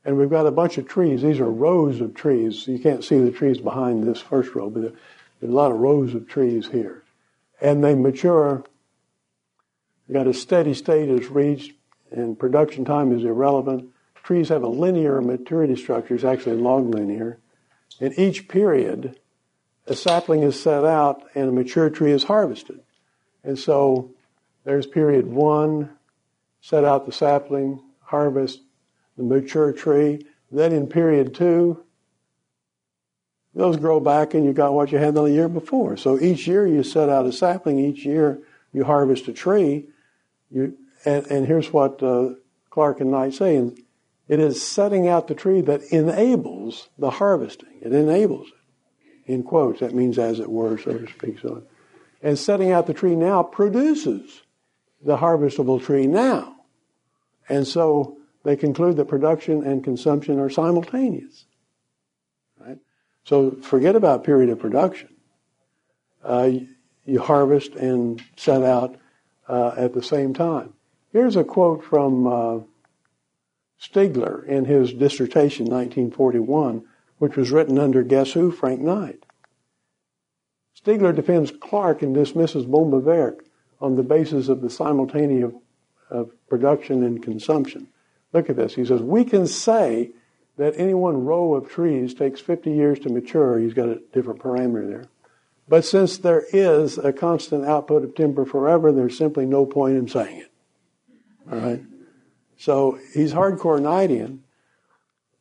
And 0.04 0.18
we've 0.18 0.28
got 0.28 0.44
a 0.44 0.50
bunch 0.50 0.76
of 0.76 0.86
trees. 0.86 1.22
These 1.22 1.40
are 1.40 1.50
rows 1.50 2.02
of 2.02 2.12
trees. 2.14 2.68
You 2.68 2.78
can't 2.78 3.02
see 3.02 3.18
the 3.20 3.30
trees 3.30 3.56
behind 3.56 4.06
this 4.06 4.20
first 4.20 4.54
row, 4.54 4.68
but 4.68 4.82
there's 4.82 4.92
a 5.42 5.46
lot 5.46 5.72
of 5.72 5.78
rows 5.78 6.14
of 6.14 6.28
trees 6.28 6.68
here. 6.68 7.04
And 7.62 7.82
they 7.82 7.94
mature. 7.94 8.66
You 10.06 10.12
got 10.12 10.26
a 10.26 10.34
steady 10.34 10.74
state 10.74 11.08
is 11.08 11.28
reached, 11.28 11.72
and 12.10 12.38
production 12.38 12.84
time 12.84 13.16
is 13.16 13.24
irrelevant. 13.24 13.90
Trees 14.22 14.48
have 14.48 14.62
a 14.62 14.68
linear 14.68 15.20
maturity 15.20 15.76
structure, 15.76 16.14
it's 16.14 16.24
actually 16.24 16.56
log 16.56 16.94
linear. 16.94 17.38
In 18.00 18.12
each 18.18 18.48
period, 18.48 19.18
a 19.86 19.94
sapling 19.94 20.42
is 20.42 20.60
set 20.60 20.84
out 20.84 21.22
and 21.34 21.48
a 21.48 21.52
mature 21.52 21.90
tree 21.90 22.12
is 22.12 22.24
harvested. 22.24 22.80
And 23.44 23.58
so 23.58 24.10
there's 24.64 24.86
period 24.86 25.26
one, 25.26 25.90
set 26.60 26.84
out 26.84 27.06
the 27.06 27.12
sapling, 27.12 27.80
harvest 28.02 28.60
the 29.16 29.22
mature 29.22 29.72
tree. 29.72 30.26
Then 30.50 30.72
in 30.72 30.88
period 30.88 31.34
two, 31.34 31.82
those 33.54 33.76
grow 33.76 34.00
back 34.00 34.34
and 34.34 34.44
you 34.44 34.52
got 34.52 34.74
what 34.74 34.92
you 34.92 34.98
had 34.98 35.14
the 35.14 35.24
year 35.24 35.48
before. 35.48 35.96
So 35.96 36.20
each 36.20 36.46
year 36.46 36.66
you 36.66 36.82
set 36.82 37.08
out 37.08 37.26
a 37.26 37.32
sapling, 37.32 37.78
each 37.78 38.04
year 38.04 38.40
you 38.72 38.84
harvest 38.84 39.28
a 39.28 39.32
tree. 39.32 39.86
You, 40.50 40.76
and, 41.06 41.26
and 41.28 41.46
here's 41.46 41.72
what 41.72 42.02
uh, 42.02 42.30
Clark 42.68 43.00
and 43.00 43.10
Knight 43.10 43.34
say. 43.34 43.72
It 44.28 44.40
is 44.40 44.60
setting 44.60 45.06
out 45.06 45.28
the 45.28 45.34
tree 45.34 45.60
that 45.62 45.82
enables 45.92 46.88
the 46.98 47.10
harvesting. 47.10 47.78
It 47.80 47.92
enables 47.92 48.48
it. 48.48 49.32
In 49.32 49.42
quotes, 49.42 49.80
that 49.80 49.94
means 49.94 50.18
as 50.18 50.40
it 50.40 50.50
were, 50.50 50.76
so 50.78 50.98
to 50.98 51.06
speak. 51.06 51.38
So, 51.40 51.62
and 52.22 52.38
setting 52.38 52.72
out 52.72 52.86
the 52.86 52.94
tree 52.94 53.14
now 53.14 53.42
produces 53.42 54.42
the 55.02 55.16
harvestable 55.16 55.82
tree 55.82 56.06
now. 56.06 56.56
And 57.48 57.66
so 57.66 58.18
they 58.44 58.56
conclude 58.56 58.96
that 58.96 59.06
production 59.06 59.64
and 59.64 59.82
consumption 59.82 60.38
are 60.40 60.50
simultaneous. 60.50 61.44
Right? 62.58 62.78
So 63.24 63.52
forget 63.62 63.94
about 63.94 64.24
period 64.24 64.50
of 64.50 64.58
production. 64.58 65.08
Uh, 66.22 66.50
you 67.04 67.20
harvest 67.20 67.74
and 67.76 68.20
set 68.36 68.62
out 68.62 68.96
uh, 69.48 69.74
at 69.76 69.94
the 69.94 70.02
same 70.02 70.34
time. 70.34 70.72
Here's 71.16 71.36
a 71.36 71.44
quote 71.44 71.82
from 71.82 72.26
uh, 72.26 72.58
Stigler 73.80 74.44
in 74.44 74.66
his 74.66 74.92
dissertation, 74.92 75.64
1941, 75.64 76.84
which 77.16 77.36
was 77.36 77.50
written 77.50 77.78
under 77.78 78.02
guess 78.02 78.32
who? 78.32 78.50
Frank 78.50 78.82
Knight. 78.82 79.24
Stigler 80.78 81.16
defends 81.16 81.50
Clark 81.50 82.02
and 82.02 82.14
dismisses 82.14 82.66
Böhm-Bawerk 82.66 83.46
on 83.80 83.96
the 83.96 84.02
basis 84.02 84.48
of 84.48 84.60
the 84.60 84.68
simultaneous 84.68 85.54
of 86.10 86.32
production 86.50 87.02
and 87.02 87.22
consumption. 87.22 87.88
Look 88.34 88.50
at 88.50 88.56
this. 88.56 88.74
He 88.74 88.84
says, 88.84 89.00
we 89.00 89.24
can 89.24 89.46
say 89.46 90.10
that 90.58 90.74
any 90.76 90.92
one 90.92 91.24
row 91.24 91.54
of 91.54 91.70
trees 91.70 92.12
takes 92.12 92.42
50 92.42 92.70
years 92.70 92.98
to 92.98 93.08
mature. 93.08 93.58
He's 93.58 93.72
got 93.72 93.88
a 93.88 94.02
different 94.12 94.42
parameter 94.42 94.86
there. 94.86 95.06
But 95.66 95.86
since 95.86 96.18
there 96.18 96.44
is 96.52 96.98
a 96.98 97.14
constant 97.14 97.64
output 97.64 98.04
of 98.04 98.14
timber 98.14 98.44
forever, 98.44 98.92
there's 98.92 99.16
simply 99.16 99.46
no 99.46 99.64
point 99.64 99.96
in 99.96 100.08
saying 100.08 100.40
it. 100.40 100.45
All 101.50 101.58
right? 101.58 101.82
So 102.58 102.98
he's 103.12 103.32
hardcore 103.32 103.80
Knightian. 103.80 104.40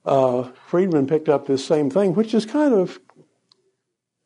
Uh, 0.06 0.52
Friedman 0.68 1.08
picked 1.08 1.30
up 1.30 1.48
this 1.48 1.66
same 1.66 1.90
thing, 1.90 2.14
which 2.14 2.34
is 2.34 2.46
kind 2.46 2.74
of 2.74 3.00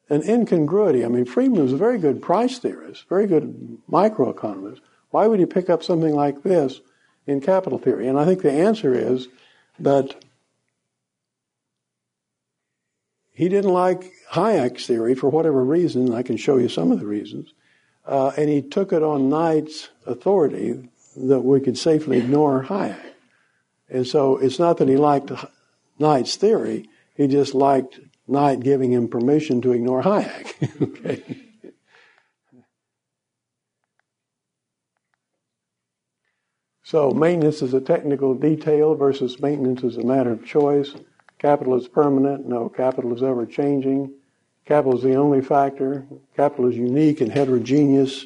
an 0.10 0.24
incongruity. 0.24 1.06
I 1.06 1.08
mean, 1.08 1.26
Friedman 1.26 1.64
was 1.64 1.74
a 1.74 1.78
very 1.78 2.00
good 2.00 2.22
price 2.22 2.58
theorist, 2.58 3.08
very 3.08 3.28
good 3.28 3.78
microeconomist. 3.90 4.80
Why 5.12 5.28
would 5.28 5.40
he 5.40 5.46
pick 5.46 5.70
up 5.70 5.84
something 5.84 6.14
like 6.14 6.44
this 6.44 6.82
in 7.28 7.42
capital 7.42 7.78
theory? 7.78 8.08
And 8.08 8.20
I 8.20 8.26
think 8.26 8.42
the 8.42 8.52
answer 8.52 8.94
is 8.94 9.28
that 9.80 10.24
he 13.32 13.48
didn't 13.48 13.72
like 13.72 14.12
Hayek's 14.32 14.86
theory 14.86 15.16
for 15.16 15.30
whatever 15.30 15.64
reason. 15.64 16.14
I 16.14 16.24
can 16.24 16.36
show 16.36 16.58
you 16.58 16.68
some 16.68 16.92
of 16.92 17.00
the 17.00 17.06
reasons. 17.06 17.54
Uh, 18.06 18.32
and 18.36 18.50
he 18.50 18.62
took 18.62 18.92
it 18.92 19.04
on 19.04 19.30
Knight's 19.30 19.90
authority 20.06 20.90
that 21.28 21.41
we 21.41 21.59
could 21.59 21.78
safely 21.78 22.17
ignore 22.17 22.63
Hayek. 22.63 22.99
And 23.89 24.07
so 24.07 24.38
it's 24.38 24.59
not 24.59 24.78
that 24.78 24.88
he 24.88 24.97
liked 24.97 25.32
Knight's 25.97 26.36
theory, 26.36 26.89
he 27.15 27.28
just 27.28 27.53
liked 27.53 27.99
Knight 28.28 28.61
giving 28.61 28.91
him 28.93 29.07
permission 29.07 29.61
to 29.61 29.72
ignore 29.74 30.03
Hayek. 30.03 30.82
okay. 30.82 31.24
So 36.89 37.11
maintenance 37.11 37.61
is 37.61 37.76
a 37.76 37.82
technical 37.82 38.34
detail 38.34 38.95
versus 38.95 39.39
maintenance 39.39 39.84
is 39.84 39.97
a 39.97 40.03
matter 40.03 40.32
of 40.32 40.43
choice. 40.43 40.95
Capital 41.38 41.76
is 41.76 41.88
permanent. 41.88 42.47
No, 42.47 42.67
capital 42.67 43.15
is 43.15 43.22
ever 43.22 43.45
changing. 43.45 44.11
Capital 44.65 44.97
is 44.97 45.03
the 45.03 45.13
only 45.13 45.41
factor. 45.41 46.07
Capital 46.36 46.67
is 46.67 46.76
unique 46.76 47.22
and 47.22 47.32
heterogeneous. 47.32 48.26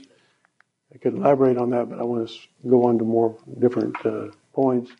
I 0.94 0.98
could 0.98 1.16
elaborate 1.16 1.58
on 1.58 1.72
that, 1.72 1.90
but 1.90 2.00
I 2.00 2.04
want 2.04 2.30
to 2.30 2.70
go 2.70 2.86
on 2.86 2.98
to 3.00 3.04
more 3.04 3.36
different 3.60 3.96
uh, 4.06 4.28
points. 4.54 4.92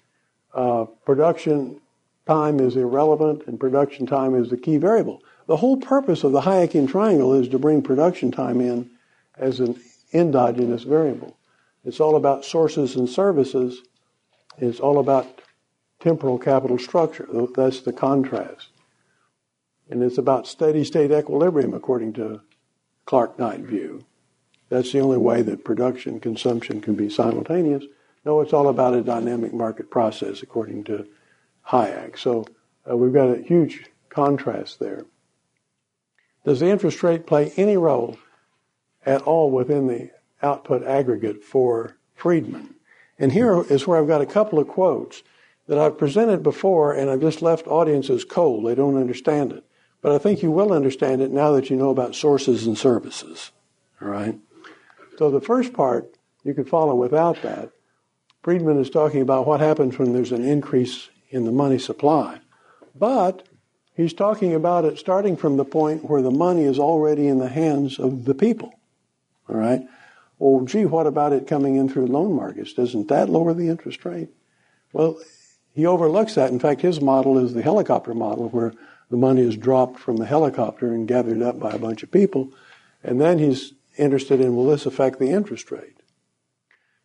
Uh, 0.54 0.86
production 1.06 1.80
time 2.26 2.60
is 2.60 2.76
irrelevant, 2.76 3.44
and 3.48 3.60
production 3.60 4.06
time 4.06 4.36
is 4.36 4.50
the 4.50 4.58
key 4.58 4.78
variable. 4.78 5.22
The 5.48 5.58
whole 5.58 5.78
purpose 5.78 6.24
of 6.24 6.32
the 6.32 6.42
Hayekian 6.42 6.90
triangle 6.90 7.34
is 7.34 7.50
to 7.50 7.60
bring 7.60 7.82
production 7.82 8.32
time 8.32 8.62
in 8.62 8.90
as 9.38 9.60
an 9.60 9.80
endogenous 10.14 10.84
variable. 10.84 11.38
It's 11.86 12.00
all 12.00 12.16
about 12.16 12.46
sources 12.46 12.96
and 12.96 13.10
services. 13.10 13.82
It's 14.58 14.80
all 14.80 15.00
about 15.00 15.42
temporal 16.00 16.40
capital 16.40 16.78
structure. 16.78 17.28
That's 17.56 17.82
the 17.82 17.94
contrast. 17.94 18.70
And 19.90 20.02
it's 20.02 20.18
about 20.18 20.48
steady 20.48 20.86
state 20.86 21.12
equilibrium, 21.12 21.74
according 21.74 22.14
to 22.14 22.42
Clark 23.06 23.38
Knight 23.38 23.60
view. 23.60 24.06
That's 24.74 24.92
the 24.92 25.02
only 25.02 25.20
way 25.20 25.44
that 25.44 25.64
production 25.64 26.20
consumption 26.20 26.82
can 26.82 26.96
be 26.96 27.08
simultaneous. 27.08 27.84
No, 28.26 28.42
it's 28.42 28.54
all 28.54 28.70
about 28.70 28.96
a 28.96 29.04
dynamic 29.04 29.54
market 29.54 29.92
process, 29.92 30.42
according 30.42 30.86
to 30.86 31.06
Hayek. 31.68 32.18
So 32.18 32.48
uh, 32.90 32.98
we've 32.98 33.14
got 33.14 33.30
a 33.30 33.44
huge 33.44 33.86
contrast 34.10 34.80
there. 34.80 35.06
Does 36.44 36.60
the 36.60 36.72
interest 36.72 37.04
rate 37.04 37.28
play 37.28 37.54
any 37.56 37.78
role 37.78 38.18
at 39.06 39.22
all 39.22 39.52
within 39.52 39.86
the 39.86 40.10
output 40.42 40.84
aggregate 40.88 41.44
for 41.44 41.96
Friedman? 42.16 42.74
And 43.20 43.32
here 43.32 43.62
is 43.70 43.86
where 43.86 44.00
I've 44.00 44.08
got 44.08 44.22
a 44.22 44.26
couple 44.26 44.58
of 44.58 44.68
quotes 44.68 45.22
that 45.68 45.78
I've 45.78 46.00
presented 46.00 46.42
before 46.42 46.94
and 46.94 47.12
I've 47.12 47.22
just 47.22 47.44
left 47.44 47.68
audiences 47.68 48.26
cold. 48.26 48.66
They 48.66 48.74
don't 48.74 48.98
understand 48.98 49.52
it. 49.52 49.66
But 50.02 50.14
I 50.14 50.18
think 50.18 50.42
you 50.42 50.50
will 50.50 50.74
understand 50.74 51.22
it 51.22 51.30
now 51.30 51.52
that 51.52 51.70
you 51.70 51.76
know 51.76 51.92
about 51.92 52.16
sources 52.16 52.66
and 52.66 52.76
services. 52.76 53.52
All 54.02 54.08
right? 54.08 54.40
So 55.18 55.30
the 55.30 55.42
first 55.42 55.74
part 55.74 56.16
you 56.44 56.54
could 56.54 56.70
follow 56.70 56.96
without 56.96 57.42
that. 57.42 57.72
Friedman 58.44 58.80
is 58.80 58.90
talking 58.90 59.22
about 59.22 59.48
what 59.48 59.62
happens 59.62 59.98
when 59.98 60.14
there's 60.14 60.32
an 60.32 60.44
increase 60.44 61.10
in 61.30 61.46
the 61.46 61.52
money 61.52 61.80
supply. 61.80 62.40
But 62.94 63.48
he's 63.96 64.14
talking 64.14 64.54
about 64.54 64.86
it 64.86 64.98
starting 64.98 65.38
from 65.38 65.58
the 65.58 65.66
point 65.66 66.10
where 66.10 66.22
the 66.22 66.32
money 66.32 66.64
is 66.64 66.78
already 66.78 67.28
in 67.28 67.40
the 67.40 67.50
hands 67.50 68.00
of 68.00 68.26
the 68.26 68.36
people. 68.36 68.74
All 69.48 69.56
right? 69.56 69.82
Well, 70.40 70.66
gee, 70.66 70.86
what 70.86 71.08
about 71.08 71.32
it 71.32 71.48
coming 71.48 71.78
in 71.78 71.88
through 71.88 72.08
loan 72.08 72.34
markets? 72.34 72.74
Doesn't 72.74 73.08
that 73.08 73.30
lower 73.30 73.54
the 73.54 73.70
interest 73.70 74.04
rate? 74.04 74.30
Well, 74.92 75.20
he 75.74 75.86
overlooks 75.86 76.36
that. 76.36 76.52
In 76.52 76.60
fact, 76.60 76.82
his 76.82 77.02
model 77.02 77.38
is 77.38 77.54
the 77.54 77.62
helicopter 77.62 78.14
model 78.14 78.50
where 78.50 78.74
the 79.10 79.18
money 79.18 79.42
is 79.42 79.56
dropped 79.56 80.00
from 80.00 80.18
the 80.18 80.26
helicopter 80.26 80.94
and 80.94 81.08
gathered 81.08 81.42
up 81.42 81.60
by 81.60 81.72
a 81.72 81.80
bunch 81.80 82.04
of 82.04 82.12
people. 82.12 82.52
And 83.04 83.22
then 83.22 83.40
he's 83.40 83.74
interested 83.98 84.42
in 84.42 84.56
will 84.56 84.68
this 84.68 84.86
affect 84.86 85.20
the 85.20 85.30
interest 85.30 85.72
rate? 85.72 86.02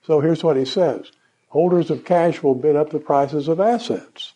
So 0.02 0.20
here's 0.20 0.44
what 0.44 0.56
he 0.56 0.64
says 0.64 1.12
holders 1.48 1.90
of 1.90 2.04
cash 2.04 2.42
will 2.42 2.54
bid 2.54 2.76
up 2.76 2.90
the 2.90 2.98
prices 2.98 3.48
of 3.48 3.60
assets. 3.60 4.32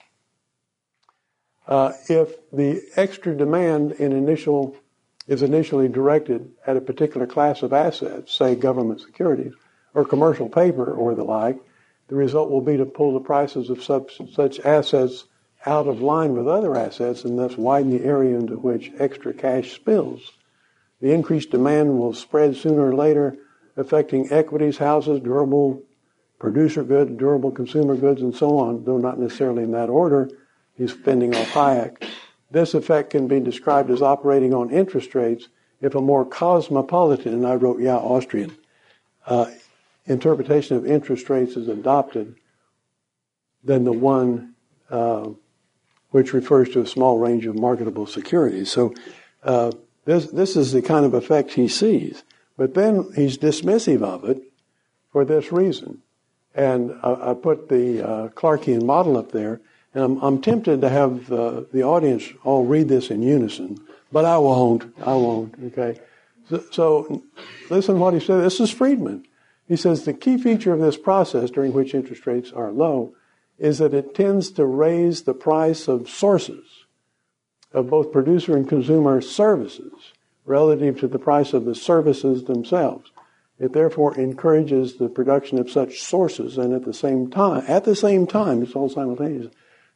Uh, 1.66 1.92
if 2.08 2.34
the 2.50 2.82
extra 2.96 3.36
demand 3.36 3.92
in 3.92 4.12
initial 4.12 4.76
is 5.28 5.42
initially 5.42 5.88
directed 5.88 6.50
at 6.66 6.76
a 6.76 6.80
particular 6.80 7.26
class 7.26 7.62
of 7.62 7.72
assets, 7.72 8.32
say 8.32 8.54
government 8.54 9.00
securities 9.00 9.52
or 9.94 10.04
commercial 10.04 10.48
paper 10.48 10.92
or 10.92 11.14
the 11.14 11.22
like, 11.22 11.58
the 12.08 12.16
result 12.16 12.50
will 12.50 12.60
be 12.60 12.76
to 12.76 12.84
pull 12.84 13.14
the 13.14 13.20
prices 13.20 13.70
of 13.70 13.82
such, 13.82 14.20
such 14.34 14.58
assets 14.60 15.24
out 15.64 15.86
of 15.86 16.02
line 16.02 16.34
with 16.34 16.48
other 16.48 16.76
assets 16.76 17.24
and 17.24 17.38
thus 17.38 17.56
widen 17.56 17.96
the 17.96 18.04
area 18.04 18.36
into 18.36 18.56
which 18.56 18.90
extra 18.98 19.32
cash 19.32 19.72
spills. 19.72 20.32
The 21.02 21.12
increased 21.12 21.50
demand 21.50 21.98
will 21.98 22.14
spread 22.14 22.56
sooner 22.56 22.86
or 22.86 22.94
later, 22.94 23.36
affecting 23.76 24.32
equities, 24.32 24.78
houses, 24.78 25.20
durable 25.20 25.82
producer 26.38 26.84
goods, 26.84 27.10
durable 27.18 27.50
consumer 27.50 27.96
goods, 27.96 28.22
and 28.22 28.34
so 28.34 28.56
on, 28.56 28.84
though 28.84 28.98
not 28.98 29.18
necessarily 29.18 29.64
in 29.64 29.72
that 29.72 29.90
order. 29.90 30.30
He's 30.74 30.92
fending 30.92 31.34
off 31.34 31.50
Hayek. 31.50 32.08
This 32.52 32.74
effect 32.74 33.10
can 33.10 33.26
be 33.26 33.40
described 33.40 33.90
as 33.90 34.00
operating 34.00 34.54
on 34.54 34.70
interest 34.70 35.14
rates 35.16 35.48
if 35.80 35.96
a 35.96 36.00
more 36.00 36.24
cosmopolitan, 36.24 37.34
and 37.34 37.46
I 37.46 37.56
wrote, 37.56 37.80
yeah, 37.80 37.96
Austrian, 37.96 38.56
uh, 39.26 39.46
interpretation 40.06 40.76
of 40.76 40.86
interest 40.86 41.28
rates 41.28 41.56
is 41.56 41.66
adopted 41.66 42.36
than 43.64 43.82
the 43.82 43.92
one 43.92 44.54
uh, 44.88 45.30
which 46.10 46.32
refers 46.32 46.68
to 46.70 46.80
a 46.80 46.86
small 46.86 47.18
range 47.18 47.46
of 47.46 47.56
marketable 47.56 48.06
securities. 48.06 48.70
So 48.70 48.94
uh, 49.42 49.72
this, 50.04 50.26
this 50.26 50.56
is 50.56 50.72
the 50.72 50.82
kind 50.82 51.04
of 51.04 51.14
effect 51.14 51.52
he 51.52 51.68
sees. 51.68 52.22
But 52.56 52.74
then 52.74 53.10
he's 53.14 53.38
dismissive 53.38 54.02
of 54.02 54.24
it 54.24 54.42
for 55.10 55.24
this 55.24 55.52
reason. 55.52 56.02
And 56.54 56.92
I, 57.02 57.30
I 57.30 57.34
put 57.34 57.68
the 57.68 58.06
uh, 58.06 58.28
Clarkian 58.28 58.84
model 58.84 59.16
up 59.16 59.32
there, 59.32 59.60
and 59.94 60.04
I'm, 60.04 60.18
I'm 60.18 60.42
tempted 60.42 60.80
to 60.80 60.88
have 60.88 61.32
uh, 61.32 61.62
the 61.72 61.82
audience 61.82 62.24
all 62.44 62.64
read 62.64 62.88
this 62.88 63.10
in 63.10 63.22
unison, 63.22 63.78
but 64.10 64.24
I 64.24 64.38
won't. 64.38 64.94
I 65.04 65.14
won't. 65.14 65.54
Okay. 65.66 66.00
So, 66.48 66.64
so 66.70 67.22
listen 67.70 67.98
what 67.98 68.14
he 68.14 68.20
said. 68.20 68.42
This 68.42 68.60
is 68.60 68.70
Friedman. 68.70 69.24
He 69.68 69.76
says 69.76 70.04
the 70.04 70.12
key 70.12 70.36
feature 70.36 70.72
of 70.72 70.80
this 70.80 70.98
process 70.98 71.50
during 71.50 71.72
which 71.72 71.94
interest 71.94 72.26
rates 72.26 72.52
are 72.52 72.70
low 72.70 73.14
is 73.58 73.78
that 73.78 73.94
it 73.94 74.14
tends 74.14 74.50
to 74.50 74.66
raise 74.66 75.22
the 75.22 75.34
price 75.34 75.88
of 75.88 76.10
sources 76.10 76.81
of 77.72 77.88
both 77.88 78.12
producer 78.12 78.56
and 78.56 78.68
consumer 78.68 79.20
services 79.20 80.12
relative 80.44 80.98
to 81.00 81.08
the 81.08 81.18
price 81.18 81.52
of 81.52 81.64
the 81.64 81.74
services 81.74 82.44
themselves. 82.44 83.10
It 83.58 83.72
therefore 83.72 84.18
encourages 84.18 84.96
the 84.96 85.08
production 85.08 85.58
of 85.58 85.70
such 85.70 86.00
sources 86.00 86.58
and 86.58 86.74
at 86.74 86.84
the 86.84 86.94
same 86.94 87.30
time, 87.30 87.64
at 87.68 87.84
the 87.84 87.94
same 87.94 88.26
time, 88.26 88.62
it's 88.62 88.74
all 88.74 88.88
simultaneous, 88.88 89.52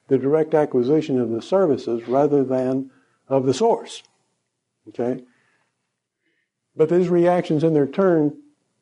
the 0.09 0.19
direct 0.19 0.55
acquisition 0.55 1.21
of 1.21 1.31
the 1.31 1.43
services 1.43 2.07
rather 2.07 2.45
than 2.45 2.91
of 3.29 3.45
the 3.45 3.55
source. 3.55 4.03
Okay? 4.89 5.25
But 6.77 6.91
these 6.91 7.09
reactions 7.09 7.65
in 7.65 7.75
their 7.75 7.87
turn 7.87 8.37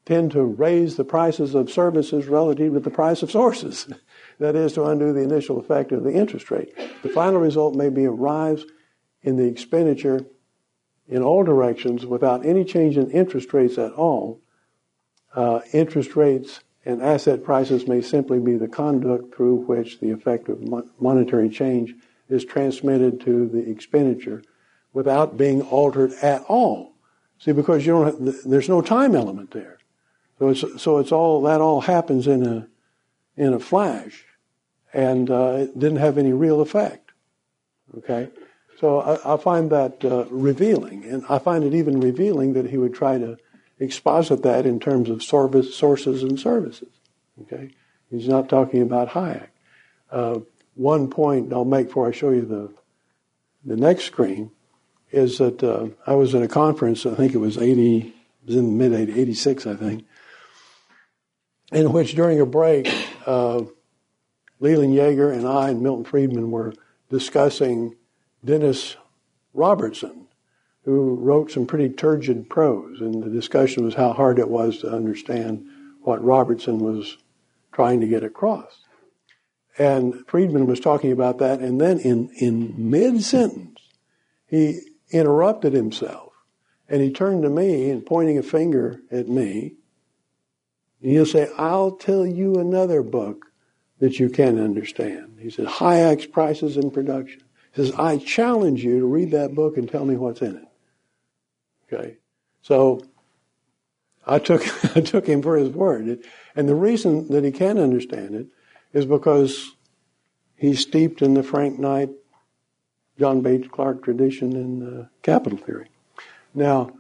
tend 0.04 0.32
to 0.32 0.42
raise 0.42 0.96
the 0.96 1.04
prices 1.04 1.54
of 1.54 1.70
services 1.70 2.26
relative 2.26 2.74
to 2.74 2.80
the 2.80 2.90
price 2.90 3.22
of 3.22 3.30
sources. 3.30 3.88
that 4.38 4.54
is 4.56 4.74
to 4.74 4.84
undo 4.84 5.12
the 5.12 5.22
initial 5.22 5.58
effect 5.58 5.92
of 5.92 6.04
the 6.04 6.12
interest 6.12 6.50
rate. 6.50 6.74
The 7.02 7.08
final 7.08 7.40
result 7.40 7.74
may 7.74 7.88
be 7.88 8.04
a 8.04 8.10
rise 8.10 8.64
in 9.24 9.36
the 9.36 9.44
expenditure 9.44 10.24
in 11.08 11.22
all 11.22 11.42
directions 11.42 12.06
without 12.06 12.46
any 12.46 12.64
change 12.64 12.96
in 12.96 13.10
interest 13.10 13.52
rates 13.52 13.76
at 13.78 13.92
all. 13.92 14.40
Uh, 15.34 15.60
interest 15.72 16.14
rates 16.14 16.60
and 16.84 17.02
asset 17.02 17.42
prices 17.42 17.88
may 17.88 18.00
simply 18.00 18.38
be 18.38 18.54
the 18.56 18.68
conduct 18.68 19.34
through 19.34 19.56
which 19.56 20.00
the 20.00 20.10
effect 20.10 20.48
of 20.48 20.62
monetary 21.00 21.48
change 21.48 21.94
is 22.28 22.44
transmitted 22.44 23.20
to 23.20 23.48
the 23.48 23.68
expenditure 23.70 24.42
without 24.92 25.36
being 25.36 25.62
altered 25.62 26.12
at 26.22 26.42
all. 26.44 26.92
See, 27.38 27.52
because 27.52 27.84
you 27.84 27.92
don't 27.92 28.06
have, 28.06 28.44
there's 28.44 28.68
no 28.68 28.80
time 28.80 29.14
element 29.14 29.50
there. 29.50 29.78
So 30.38 30.48
it's, 30.50 30.82
so 30.82 30.98
it's 30.98 31.12
all, 31.12 31.42
that 31.42 31.60
all 31.60 31.82
happens 31.82 32.26
in 32.26 32.46
a, 32.46 32.68
in 33.36 33.52
a 33.52 33.58
flash 33.58 34.24
and 34.92 35.30
uh, 35.30 35.56
it 35.58 35.78
didn't 35.78 35.98
have 35.98 36.16
any 36.16 36.32
real 36.32 36.60
effect. 36.60 37.10
Okay? 37.98 38.28
So 38.78 39.00
I, 39.00 39.34
I 39.34 39.36
find 39.36 39.70
that 39.70 40.04
uh, 40.04 40.24
revealing, 40.30 41.04
and 41.04 41.24
I 41.28 41.38
find 41.38 41.64
it 41.64 41.74
even 41.74 42.00
revealing 42.00 42.54
that 42.54 42.70
he 42.70 42.76
would 42.76 42.94
try 42.94 43.18
to 43.18 43.36
exposit 43.78 44.42
that 44.42 44.66
in 44.66 44.80
terms 44.80 45.10
of 45.10 45.22
service, 45.22 45.74
sources 45.74 46.22
and 46.22 46.38
services. 46.38 46.88
Okay? 47.42 47.70
He's 48.10 48.28
not 48.28 48.48
talking 48.48 48.82
about 48.82 49.10
Hayek. 49.10 49.48
Uh, 50.10 50.40
one 50.74 51.08
point 51.08 51.52
I'll 51.52 51.64
make 51.64 51.88
before 51.88 52.08
I 52.08 52.12
show 52.12 52.30
you 52.30 52.42
the, 52.42 52.72
the 53.64 53.76
next 53.76 54.04
screen 54.04 54.50
is 55.10 55.38
that 55.38 55.62
uh, 55.62 55.88
I 56.06 56.14
was 56.14 56.34
at 56.34 56.42
a 56.42 56.48
conference, 56.48 57.06
I 57.06 57.14
think 57.14 57.34
it 57.34 57.38
was 57.38 57.56
80, 57.56 57.98
it 57.98 58.12
was 58.46 58.56
in 58.56 58.78
the 58.78 58.88
mid 58.88 59.10
86, 59.10 59.66
I 59.66 59.74
think, 59.74 60.04
in 61.72 61.92
which 61.92 62.14
during 62.14 62.40
a 62.40 62.46
break, 62.46 62.92
uh, 63.26 63.62
Leland 64.60 64.94
Yeager 64.94 65.32
and 65.32 65.46
I 65.46 65.70
and 65.70 65.82
Milton 65.82 66.04
Friedman 66.04 66.50
were 66.50 66.74
discussing 67.10 67.96
Dennis 68.44 68.96
Robertson, 69.52 70.26
who 70.84 71.14
wrote 71.14 71.50
some 71.50 71.66
pretty 71.66 71.88
turgid 71.88 72.50
prose, 72.50 73.00
and 73.00 73.22
the 73.22 73.30
discussion 73.30 73.84
was 73.84 73.94
how 73.94 74.12
hard 74.12 74.38
it 74.38 74.48
was 74.48 74.78
to 74.78 74.92
understand 74.92 75.66
what 76.02 76.22
Robertson 76.22 76.78
was 76.78 77.16
trying 77.72 78.00
to 78.00 78.06
get 78.06 78.22
across. 78.22 78.84
And 79.78 80.26
Friedman 80.28 80.66
was 80.66 80.80
talking 80.80 81.10
about 81.10 81.38
that, 81.38 81.60
and 81.60 81.80
then 81.80 81.98
in, 81.98 82.30
in 82.36 82.90
mid 82.90 83.22
sentence, 83.22 83.80
he 84.46 84.80
interrupted 85.10 85.72
himself 85.72 86.32
and 86.88 87.02
he 87.02 87.10
turned 87.10 87.42
to 87.42 87.50
me 87.50 87.90
and 87.90 88.04
pointing 88.04 88.38
a 88.38 88.42
finger 88.42 89.00
at 89.10 89.28
me, 89.28 89.74
he'll 91.00 91.26
say, 91.26 91.48
I'll 91.56 91.92
tell 91.92 92.26
you 92.26 92.56
another 92.56 93.02
book 93.02 93.46
that 94.00 94.18
you 94.18 94.28
can 94.28 94.60
understand. 94.60 95.38
He 95.40 95.50
said, 95.50 95.66
Hayek's 95.66 96.26
Prices 96.26 96.76
and 96.76 96.92
Production. 96.92 97.42
He 97.74 97.82
says, 97.82 97.92
I 97.96 98.18
challenge 98.18 98.84
you 98.84 99.00
to 99.00 99.06
read 99.06 99.32
that 99.32 99.54
book 99.54 99.76
and 99.76 99.88
tell 99.88 100.04
me 100.04 100.16
what's 100.16 100.42
in 100.42 100.56
it. 100.56 100.68
Okay. 101.92 102.16
So 102.62 103.00
I 104.26 104.38
took, 104.38 104.62
I 104.96 105.00
took 105.00 105.26
him 105.26 105.42
for 105.42 105.56
his 105.56 105.70
word. 105.70 106.24
And 106.54 106.68
the 106.68 106.74
reason 106.74 107.28
that 107.28 107.44
he 107.44 107.50
can't 107.50 107.78
understand 107.78 108.34
it 108.34 108.46
is 108.92 109.06
because 109.06 109.72
he's 110.56 110.80
steeped 110.80 111.20
in 111.20 111.34
the 111.34 111.42
Frank 111.42 111.78
Knight, 111.78 112.10
John 113.18 113.40
Bates 113.40 113.68
Clark 113.68 114.04
tradition 114.04 114.54
in 114.54 115.00
uh, 115.00 115.06
capital 115.22 115.58
theory. 115.58 115.88
Now, 116.54 116.92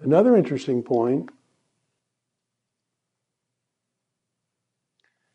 another 0.00 0.36
interesting 0.36 0.82
point 0.82 1.30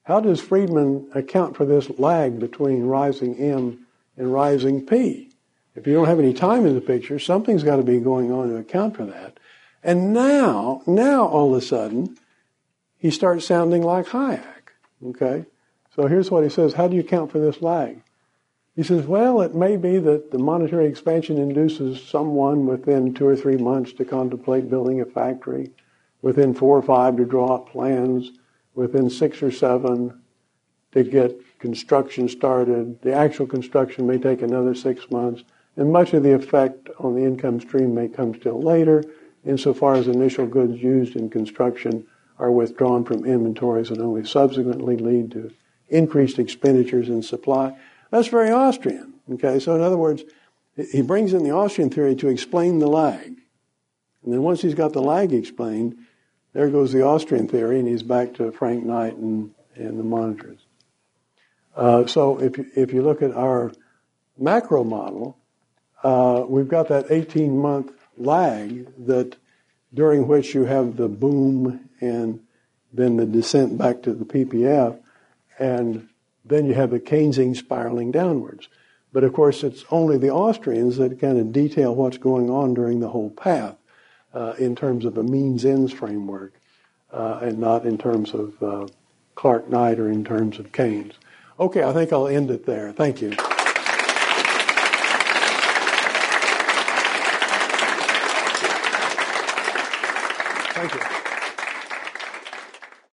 How 0.04 0.20
does 0.20 0.42
Friedman 0.42 1.10
account 1.16 1.56
for 1.56 1.66
this 1.66 1.90
lag 1.98 2.38
between 2.38 2.84
rising 2.84 3.38
M 3.38 3.83
and 4.18 4.32
rising 4.32 4.86
P? 4.86 5.30
If 5.76 5.88
you 5.88 5.94
don't 5.94 6.08
have 6.08 6.20
any 6.20 6.34
time 6.34 6.66
in 6.66 6.76
the 6.76 6.82
picture, 6.82 7.20
something's 7.20 7.64
got 7.64 7.78
to 7.78 7.84
be 7.84 8.00
going 8.00 8.32
on 8.32 8.50
to 8.50 8.58
account 8.58 8.96
for 8.96 9.06
that. 9.06 9.40
And 9.84 10.14
now, 10.14 10.82
now 10.86 11.26
all 11.26 11.54
of 11.54 11.62
a 11.62 11.66
sudden, 11.66 12.18
he 12.98 13.12
starts 13.12 13.46
sounding 13.46 13.82
like 13.82 14.08
Hayek. 14.08 14.70
Okay? 15.06 15.46
So 15.96 16.08
here's 16.08 16.32
what 16.32 16.44
he 16.44 16.50
says. 16.50 16.74
How 16.74 16.88
do 16.88 16.96
you 16.96 17.02
account 17.02 17.32
for 17.32 17.40
this 17.40 17.62
lag? 17.62 18.02
He 18.76 18.84
says, 18.84 19.06
well, 19.06 19.42
it 19.42 19.54
may 19.54 19.78
be 19.78 20.00
that 20.00 20.32
the 20.32 20.40
monetary 20.40 20.88
expansion 20.88 21.38
induces 21.38 22.02
someone 22.02 22.66
within 22.66 23.14
two 23.14 23.28
or 23.28 23.36
three 23.36 23.58
months 23.58 23.94
to 23.94 24.06
contemplate 24.06 24.70
building 24.70 25.02
a 25.02 25.06
factory, 25.06 25.72
within 26.24 26.56
four 26.56 26.78
or 26.78 26.82
five 26.82 27.18
to 27.18 27.26
draw 27.26 27.56
up 27.56 27.70
plans, 27.70 28.32
within 28.74 29.10
six 29.10 29.44
or 29.44 29.52
seven 29.52 30.22
to 30.94 31.04
get 31.04 31.40
construction 31.64 32.28
started. 32.28 33.02
The 33.04 33.14
actual 33.14 33.48
construction 33.48 34.06
may 34.06 34.18
take 34.18 34.42
another 34.42 34.76
six 34.76 35.10
months, 35.10 35.44
and 35.78 35.94
much 35.94 36.14
of 36.14 36.22
the 36.22 36.34
effect 36.34 36.90
on 37.00 37.16
the 37.16 37.24
income 37.24 37.62
stream 37.62 37.96
may 37.96 38.10
come 38.10 38.36
still 38.36 38.62
later, 38.62 39.02
insofar 39.46 39.96
as 39.96 40.10
initial 40.10 40.46
goods 40.46 40.84
used 40.84 41.16
in 41.16 41.30
construction 41.30 42.06
are 42.38 42.52
withdrawn 42.52 43.06
from 43.06 43.24
inventories 43.26 43.92
and 43.92 44.02
only 44.02 44.26
subsequently 44.26 44.98
lead 44.98 45.32
to 45.32 45.54
increased 45.88 46.38
expenditures 46.38 47.08
in 47.08 47.24
supply. 47.24 47.74
That's 48.12 48.28
very 48.28 48.52
Austrian. 48.52 49.14
Okay, 49.32 49.58
so 49.60 49.74
in 49.74 49.82
other 49.82 49.98
words, 49.98 50.24
he 50.92 51.02
brings 51.02 51.32
in 51.32 51.46
the 51.46 51.52
Austrian 51.52 51.90
theory 51.90 52.16
to 52.18 52.28
explain 52.28 52.80
the 52.80 52.88
lag. 52.88 53.38
And 54.24 54.34
then 54.34 54.44
once 54.44 54.62
he's 54.62 54.76
got 54.76 54.92
the 54.92 55.02
lag 55.02 55.32
explained, 55.32 55.96
there 56.52 56.70
goes 56.70 56.92
the 56.92 57.06
Austrian 57.06 57.48
theory, 57.48 57.80
and 57.80 57.88
he's 57.88 58.04
back 58.04 58.34
to 58.34 58.52
Frank 58.52 58.84
Knight 58.86 59.16
and, 59.16 59.52
and 59.76 59.98
the 59.98 60.04
monetarists. 60.04 60.63
Uh, 61.76 62.06
so 62.06 62.40
if 62.40 62.58
you, 62.58 62.68
if 62.76 62.94
you 62.94 63.02
look 63.02 63.22
at 63.22 63.32
our 63.32 63.72
macro 64.38 64.84
model, 64.84 65.38
uh, 66.04 66.44
we've 66.48 66.68
got 66.68 66.90
that 66.90 67.08
18 67.10 67.58
month 67.58 67.92
lag 68.18 68.88
that 69.06 69.36
during 69.94 70.28
which 70.28 70.54
you 70.54 70.66
have 70.66 70.98
the 70.98 71.08
boom 71.08 71.90
and 72.02 72.40
then 72.92 73.18
the 73.18 73.26
descent 73.26 73.78
back 73.78 74.04
to 74.04 74.14
the 74.14 74.26
PPF, 74.26 75.00
and 75.58 76.08
then 76.46 76.66
you 76.66 76.74
have 76.74 76.92
the 76.92 77.00
Keynesian 77.00 77.56
spiraling 77.56 78.12
downwards. 78.12 78.68
But 79.12 79.24
of 79.24 79.34
course, 79.34 79.64
it's 79.64 79.86
only 79.90 80.18
the 80.18 80.32
Austrians 80.32 80.98
that 80.98 81.20
kind 81.20 81.40
of 81.40 81.52
detail 81.52 81.96
what's 81.96 82.18
going 82.18 82.50
on 82.50 82.74
during 82.74 83.00
the 83.00 83.10
whole 83.10 83.30
path 83.30 83.76
uh, 84.34 84.54
in 84.58 84.76
terms 84.76 85.06
of 85.06 85.18
a 85.18 85.24
means 85.24 85.66
ends 85.66 85.94
framework 85.94 86.54
uh, 87.12 87.40
and 87.42 87.60
not 87.60 87.86
in 87.86 87.98
terms 87.98 88.34
of 88.34 88.62
uh, 88.62 88.88
Clark 89.36 89.70
Knight 89.70 90.00
or 90.00 90.10
in 90.10 90.24
terms 90.24 90.60
of 90.60 90.72
Keynes. 90.72 91.14
Okay, 91.60 91.84
I 91.84 91.94
think 91.94 92.12
I'll 92.12 92.28
end 92.28 92.50
it 92.50 92.66
there. 92.66 92.92
Thank 92.94 93.22
you. 93.22 93.32
Thank 100.74 100.94
you. 100.96 101.13